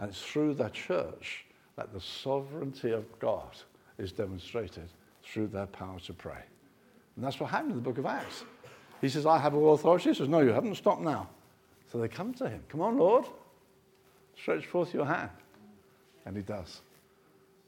And 0.00 0.10
it's 0.10 0.20
through 0.20 0.54
the 0.54 0.68
church 0.70 1.44
that 1.76 1.92
the 1.92 2.00
sovereignty 2.00 2.90
of 2.90 3.04
God 3.20 3.56
is 3.98 4.10
demonstrated 4.10 4.88
through 5.22 5.46
their 5.46 5.66
power 5.66 6.00
to 6.00 6.12
pray. 6.12 6.42
And 7.14 7.24
that's 7.24 7.38
what 7.38 7.50
happened 7.50 7.70
in 7.70 7.76
the 7.76 7.82
book 7.82 7.98
of 7.98 8.06
Acts. 8.06 8.42
He 9.00 9.08
says, 9.08 9.26
I 9.26 9.38
have 9.38 9.54
all 9.54 9.74
authority. 9.74 10.08
He 10.08 10.14
says, 10.16 10.28
No, 10.28 10.40
you 10.40 10.50
haven't. 10.50 10.74
Stop 10.74 10.98
now. 10.98 11.28
So 11.92 11.98
they 11.98 12.08
come 12.08 12.34
to 12.34 12.48
him. 12.48 12.64
Come 12.68 12.80
on, 12.80 12.98
Lord. 12.98 13.26
Stretch 14.36 14.66
forth 14.66 14.92
your 14.92 15.06
hand. 15.06 15.30
And 16.24 16.36
he 16.36 16.42
does. 16.42 16.80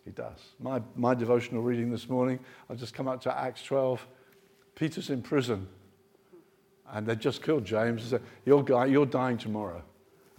He 0.09 0.15
does. 0.15 0.39
My, 0.59 0.81
my 0.97 1.13
devotional 1.13 1.61
reading 1.63 1.91
this 1.91 2.09
morning, 2.09 2.39
I've 2.71 2.79
just 2.79 2.95
come 2.95 3.09
up 3.09 3.21
to 3.25 3.39
Acts 3.39 3.63
12. 3.63 4.07
Peter's 4.75 5.11
in 5.11 5.21
prison. 5.21 5.69
And 6.91 7.07
they 7.07 7.15
just 7.15 7.43
killed 7.43 7.67
James. 7.67 8.05
He 8.05 8.09
said, 8.09 8.23
You're, 8.47 8.87
you're 8.87 9.05
dying 9.05 9.37
tomorrow. 9.37 9.83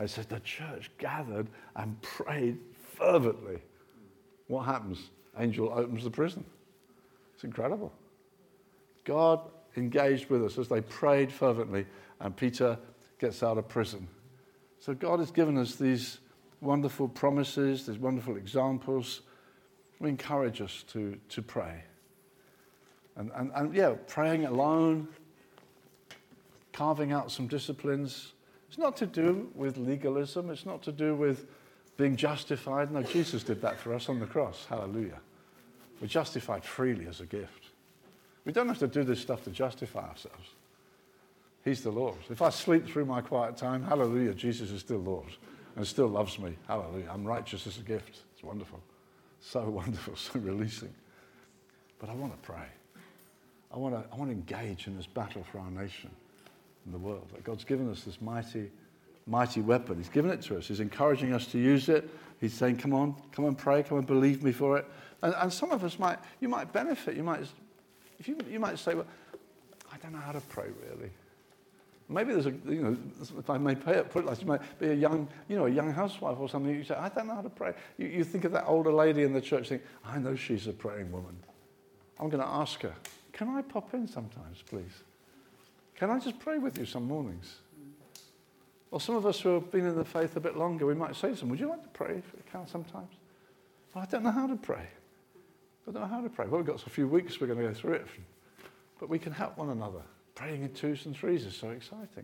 He 0.01 0.07
said, 0.07 0.27
The 0.27 0.39
church 0.39 0.89
gathered 0.97 1.49
and 1.75 2.01
prayed 2.01 2.57
fervently. 2.97 3.59
What 4.47 4.63
happens? 4.63 5.11
Angel 5.37 5.71
opens 5.71 6.03
the 6.03 6.09
prison. 6.09 6.43
It's 7.35 7.43
incredible. 7.43 7.93
God 9.03 9.39
engaged 9.77 10.31
with 10.31 10.43
us 10.43 10.57
as 10.57 10.67
they 10.67 10.81
prayed 10.81 11.31
fervently, 11.31 11.85
and 12.19 12.35
Peter 12.35 12.75
gets 13.19 13.43
out 13.43 13.59
of 13.59 13.67
prison. 13.67 14.07
So 14.79 14.95
God 14.95 15.19
has 15.19 15.29
given 15.29 15.59
us 15.59 15.75
these 15.75 16.17
wonderful 16.59 17.07
promises, 17.07 17.85
these 17.85 17.99
wonderful 17.99 18.35
examples. 18.35 19.21
We 19.99 20.09
encourage 20.09 20.61
us 20.61 20.83
to, 20.93 21.17
to 21.29 21.41
pray. 21.41 21.83
And, 23.15 23.31
and, 23.35 23.51
and 23.53 23.73
yeah, 23.73 23.95
praying 24.07 24.45
alone, 24.45 25.07
carving 26.71 27.11
out 27.11 27.31
some 27.31 27.47
disciplines. 27.47 28.33
It's 28.69 28.77
not 28.77 28.95
to 28.97 29.05
do 29.05 29.49
with 29.55 29.77
legalism, 29.77 30.49
it's 30.49 30.65
not 30.65 30.81
to 30.83 30.91
do 30.91 31.15
with 31.15 31.45
being 31.97 32.15
justified. 32.15 32.91
No, 32.91 33.03
Jesus 33.03 33.43
did 33.43 33.61
that 33.61 33.77
for 33.77 33.93
us 33.93 34.07
on 34.07 34.19
the 34.19 34.25
cross. 34.25 34.65
Hallelujah. 34.69 35.19
We're 35.99 36.07
justified 36.07 36.63
freely 36.63 37.07
as 37.07 37.19
a 37.19 37.25
gift. 37.25 37.65
We 38.45 38.53
don't 38.53 38.69
have 38.69 38.79
to 38.79 38.87
do 38.87 39.03
this 39.03 39.19
stuff 39.19 39.43
to 39.43 39.51
justify 39.51 40.07
ourselves. 40.07 40.49
He's 41.65 41.81
the 41.81 41.91
Lord. 41.91 42.15
If 42.29 42.41
I 42.41 42.49
sleep 42.51 42.87
through 42.87 43.05
my 43.05 43.19
quiet 43.19 43.57
time, 43.57 43.83
hallelujah, 43.83 44.33
Jesus 44.33 44.71
is 44.71 44.79
still 44.79 44.99
Lord 44.99 45.27
and 45.75 45.85
still 45.85 46.07
loves 46.07 46.39
me. 46.39 46.55
Hallelujah. 46.67 47.09
I'm 47.11 47.25
righteous 47.25 47.67
as 47.67 47.77
a 47.77 47.81
gift. 47.81 48.21
It's 48.33 48.43
wonderful. 48.43 48.79
So 49.41 49.61
wonderful, 49.69 50.15
so 50.15 50.39
releasing. 50.39 50.93
But 51.99 52.09
I 52.09 52.13
want 52.13 52.31
to 52.31 52.47
pray. 52.47 52.67
I 53.73 53.77
want 53.77 53.95
to, 53.95 54.03
I 54.11 54.15
want 54.15 54.31
to 54.31 54.35
engage 54.35 54.87
in 54.87 54.95
this 54.95 55.05
battle 55.05 55.45
for 55.51 55.59
our 55.59 55.69
nation 55.69 56.09
and 56.85 56.93
the 56.93 56.97
world. 56.97 57.27
God's 57.43 57.63
given 57.63 57.89
us 57.91 58.03
this 58.03 58.21
mighty, 58.21 58.71
mighty 59.27 59.61
weapon. 59.61 59.97
He's 59.97 60.09
given 60.09 60.31
it 60.31 60.41
to 60.43 60.57
us. 60.57 60.67
He's 60.67 60.79
encouraging 60.79 61.33
us 61.33 61.45
to 61.47 61.59
use 61.59 61.89
it. 61.89 62.09
He's 62.39 62.53
saying, 62.53 62.77
come 62.77 62.93
on, 62.93 63.15
come 63.31 63.45
and 63.45 63.57
pray, 63.57 63.83
come 63.83 63.97
and 63.97 64.07
believe 64.07 64.43
me 64.43 64.51
for 64.51 64.77
it. 64.77 64.85
And, 65.21 65.35
and 65.37 65.53
some 65.53 65.71
of 65.71 65.83
us 65.83 65.99
might, 65.99 66.19
you 66.39 66.47
might 66.47 66.71
benefit. 66.71 67.15
You 67.15 67.23
might, 67.23 67.41
if 68.17 68.27
you, 68.27 68.37
you 68.49 68.59
might 68.59 68.79
say, 68.79 68.95
well, 68.95 69.05
I 69.91 69.97
don't 69.97 70.13
know 70.13 70.19
how 70.19 70.31
to 70.31 70.41
pray 70.41 70.67
really. 70.89 71.11
Maybe 72.11 72.33
there's 72.33 72.47
a, 72.47 72.53
you 72.65 72.81
know, 72.81 72.97
if 73.37 73.49
I 73.51 73.59
may 73.59 73.75
put 73.75 73.95
it 73.95 74.25
like 74.25 74.35
this, 74.37 74.43
might 74.43 74.79
be 74.79 74.87
a 74.87 74.95
young, 74.95 75.27
you 75.47 75.55
know, 75.55 75.67
a 75.67 75.69
young 75.69 75.93
housewife 75.93 76.39
or 76.39 76.49
something. 76.49 76.73
You 76.75 76.83
say, 76.83 76.95
I 76.95 77.07
don't 77.09 77.27
know 77.27 77.35
how 77.35 77.43
to 77.43 77.49
pray. 77.51 77.73
You, 77.97 78.07
you 78.07 78.23
think 78.23 78.45
of 78.45 78.51
that 78.53 78.65
older 78.65 78.91
lady 78.91 79.21
in 79.21 79.31
the 79.31 79.41
church, 79.41 79.69
think, 79.69 79.83
I 80.03 80.17
know 80.17 80.35
she's 80.35 80.65
a 80.65 80.73
praying 80.73 81.11
woman. 81.11 81.37
I'm 82.19 82.29
going 82.29 82.43
to 82.43 82.49
ask 82.49 82.81
her, 82.81 82.93
can 83.31 83.49
I 83.49 83.61
pop 83.61 83.93
in 83.93 84.07
sometimes, 84.07 84.63
please? 84.67 85.03
Can 85.95 86.09
I 86.09 86.19
just 86.19 86.39
pray 86.39 86.57
with 86.57 86.79
you 86.79 86.85
some 86.85 87.03
mornings? 87.05 87.57
Or 88.89 88.99
some 88.99 89.15
of 89.15 89.27
us 89.27 89.39
who 89.39 89.49
have 89.49 89.69
been 89.69 89.85
in 89.85 89.95
the 89.95 90.03
faith 90.03 90.35
a 90.35 90.39
bit 90.39 90.57
longer, 90.57 90.87
we 90.87 90.95
might 90.95 91.15
say 91.15 91.29
to 91.29 91.35
them, 91.35 91.49
would 91.49 91.59
you 91.59 91.69
like 91.69 91.83
to 91.83 91.89
pray 91.89 92.15
if 92.15 92.33
you 92.35 92.43
can 92.51 92.65
sometimes? 92.65 93.11
Well, 93.93 94.03
I 94.03 94.07
don't 94.11 94.23
know 94.23 94.31
how 94.31 94.47
to 94.47 94.55
pray. 94.55 94.87
I 95.87 95.91
don't 95.91 96.01
know 96.01 96.07
how 96.07 96.21
to 96.21 96.29
pray. 96.29 96.47
Well, 96.47 96.57
we've 96.57 96.65
got 96.67 96.83
a 96.85 96.89
few 96.89 97.07
weeks 97.07 97.39
we're 97.39 97.47
going 97.47 97.59
to 97.59 97.67
go 97.67 97.73
through 97.73 97.93
it. 97.93 98.07
But 98.99 99.09
we 99.09 99.19
can 99.19 99.31
help 99.31 99.57
one 99.57 99.69
another. 99.69 100.01
Praying 100.39 100.63
in 100.63 100.73
twos 100.73 101.05
and 101.05 101.15
threes 101.15 101.45
is 101.45 101.53
so 101.53 101.69
exciting. 101.71 102.23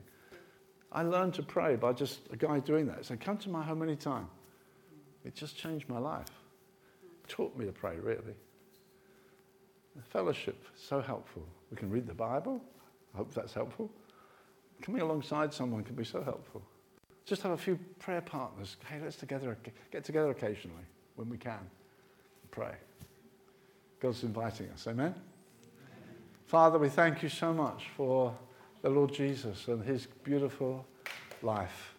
I 0.90 1.02
learned 1.02 1.34
to 1.34 1.44
pray 1.44 1.76
by 1.76 1.92
just 1.92 2.22
a 2.32 2.38
guy 2.38 2.60
doing 2.60 2.88
that. 2.88 3.04
So 3.04 3.18
come 3.20 3.38
to 3.40 3.50
my 3.50 3.62
home 3.62 3.84
anytime. 3.84 4.28
It 5.26 5.36
just 5.36 5.58
changed 5.58 5.90
my 5.90 6.00
life. 6.00 6.30
Taught 7.28 7.58
me 7.58 7.66
to 7.66 7.74
pray, 7.74 7.98
really. 8.02 8.36
The 9.98 10.02
fellowship, 10.02 10.64
so 10.78 11.02
helpful. 11.02 11.44
We 11.70 11.76
can 11.76 11.90
read 11.90 12.08
the 12.08 12.14
Bible. 12.14 12.62
I 13.14 13.18
hope 13.18 13.34
that's 13.34 13.54
helpful. 13.54 13.92
Coming 14.82 15.02
alongside 15.02 15.54
someone 15.54 15.84
can 15.84 15.96
be 15.96 16.06
so 16.06 16.24
helpful. 16.24 16.62
Just 17.26 17.42
have 17.42 17.52
a 17.52 17.58
few 17.58 17.78
prayer 18.00 18.22
partners. 18.22 18.78
Hey, 18.90 19.02
let's 19.04 19.18
together, 19.18 19.58
get 19.92 20.06
together 20.06 20.30
occasionally 20.30 20.86
when 21.18 21.28
we 21.28 21.38
can. 21.38 21.60
Pray. 22.52 22.76
God's 24.00 24.24
inviting 24.24 24.70
us. 24.70 24.88
Amen? 24.88 25.16
Father, 26.48 26.78
we 26.78 26.90
thank 26.90 27.24
you 27.24 27.30
so 27.30 27.52
much 27.52 27.88
for 27.98 28.36
the 28.84 28.90
Lord 28.90 29.12
Jesus 29.12 29.68
and 29.68 29.84
his 29.84 30.08
beautiful 30.24 30.86
life. 31.42 31.96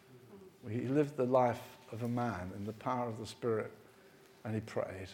He 0.70 0.82
lived 0.82 1.16
the 1.16 1.24
life 1.24 1.62
of 1.92 2.04
a 2.04 2.08
man 2.08 2.52
in 2.56 2.64
the 2.64 2.72
power 2.72 3.08
of 3.08 3.18
the 3.18 3.26
Spirit 3.26 3.72
and 4.44 4.54
he 4.54 4.60
prayed. 4.60 5.08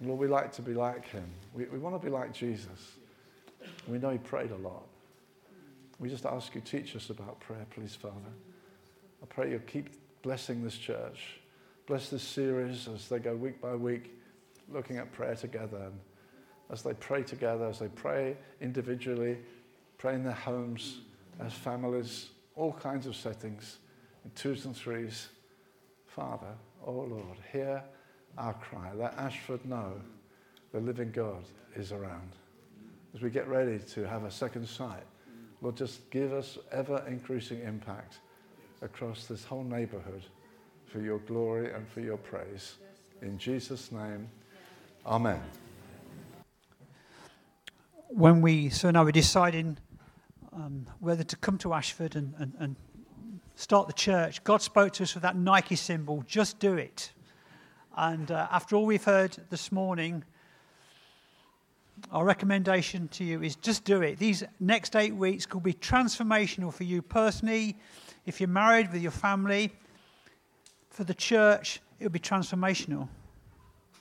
Lord, 0.00 0.20
we 0.20 0.28
like 0.28 0.52
to 0.52 0.62
be 0.62 0.74
like 0.74 1.08
him. 1.08 1.28
We, 1.52 1.64
we 1.64 1.78
want 1.78 2.00
to 2.00 2.04
be 2.04 2.10
like 2.10 2.32
Jesus. 2.32 2.96
We 3.88 3.98
know 3.98 4.10
he 4.10 4.18
prayed 4.18 4.52
a 4.52 4.56
lot. 4.56 4.86
We 5.98 6.08
just 6.08 6.24
ask 6.24 6.54
you, 6.54 6.60
to 6.60 6.66
teach 6.78 6.94
us 6.96 7.10
about 7.10 7.40
prayer, 7.40 7.66
please, 7.70 7.94
Father. 7.94 8.14
I 9.22 9.26
pray 9.26 9.50
you'll 9.50 9.58
keep 9.60 9.90
blessing 10.22 10.62
this 10.62 10.76
church. 10.78 11.40
Bless 11.86 12.08
this 12.08 12.22
series 12.22 12.88
as 12.88 13.08
they 13.08 13.18
go 13.18 13.34
week 13.34 13.60
by 13.60 13.74
week, 13.74 14.16
looking 14.72 14.98
at 14.98 15.12
prayer 15.12 15.34
together. 15.34 15.90
As 16.70 16.82
they 16.82 16.94
pray 16.94 17.22
together, 17.22 17.66
as 17.66 17.80
they 17.80 17.88
pray 17.88 18.36
individually, 18.60 19.38
pray 19.98 20.14
in 20.14 20.22
their 20.22 20.32
homes, 20.32 21.00
as 21.40 21.52
families, 21.52 22.28
all 22.54 22.72
kinds 22.72 23.06
of 23.06 23.16
settings, 23.16 23.78
in 24.24 24.30
twos 24.32 24.64
and 24.66 24.76
threes. 24.76 25.28
Father, 26.06 26.54
oh 26.86 26.92
Lord, 26.92 27.38
hear 27.52 27.82
our 28.38 28.54
cry. 28.54 28.92
Let 28.94 29.14
Ashford 29.18 29.64
know 29.64 29.94
the 30.72 30.80
living 30.80 31.10
God 31.10 31.44
is 31.74 31.92
around. 31.92 32.30
As 33.14 33.22
we 33.22 33.30
get 33.30 33.48
ready 33.48 33.78
to 33.78 34.06
have 34.06 34.24
a 34.24 34.30
second 34.30 34.68
sight, 34.68 35.02
Lord, 35.62 35.76
just 35.76 36.08
give 36.10 36.32
us 36.32 36.58
ever 36.70 37.04
increasing 37.08 37.60
impact 37.62 38.18
across 38.80 39.26
this 39.26 39.44
whole 39.44 39.64
neighborhood 39.64 40.22
for 40.86 41.00
your 41.00 41.18
glory 41.18 41.72
and 41.72 41.86
for 41.88 42.00
your 42.00 42.16
praise. 42.16 42.76
In 43.22 43.38
Jesus' 43.38 43.90
name, 43.92 44.28
Amen 45.04 45.40
when 48.10 48.42
we, 48.42 48.70
so 48.70 48.90
now 48.90 49.04
we're 49.04 49.12
deciding 49.12 49.78
um, 50.52 50.86
whether 50.98 51.22
to 51.22 51.36
come 51.36 51.58
to 51.58 51.72
Ashford 51.72 52.16
and, 52.16 52.34
and, 52.38 52.52
and 52.58 52.76
start 53.54 53.86
the 53.86 53.92
church, 53.92 54.42
God 54.42 54.62
spoke 54.62 54.92
to 54.94 55.04
us 55.04 55.14
with 55.14 55.22
that 55.22 55.36
Nike 55.36 55.76
symbol, 55.76 56.24
just 56.26 56.58
do 56.58 56.74
it. 56.74 57.12
And 57.96 58.30
uh, 58.30 58.48
after 58.50 58.74
all 58.74 58.84
we've 58.84 59.04
heard 59.04 59.36
this 59.50 59.70
morning, 59.70 60.24
our 62.10 62.24
recommendation 62.24 63.08
to 63.08 63.24
you 63.24 63.42
is 63.42 63.56
just 63.56 63.84
do 63.84 64.02
it. 64.02 64.18
These 64.18 64.42
next 64.58 64.96
eight 64.96 65.14
weeks 65.14 65.46
could 65.46 65.62
be 65.62 65.74
transformational 65.74 66.72
for 66.72 66.84
you 66.84 67.02
personally, 67.02 67.76
if 68.26 68.40
you're 68.40 68.48
married 68.48 68.92
with 68.92 69.02
your 69.02 69.12
family, 69.12 69.70
for 70.88 71.04
the 71.04 71.14
church, 71.14 71.80
it 71.98 72.04
will 72.04 72.10
be 72.10 72.18
transformational. 72.18 73.08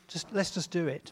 Just 0.07 0.33
let's 0.33 0.51
just 0.51 0.71
do 0.71 0.87
it. 0.87 1.11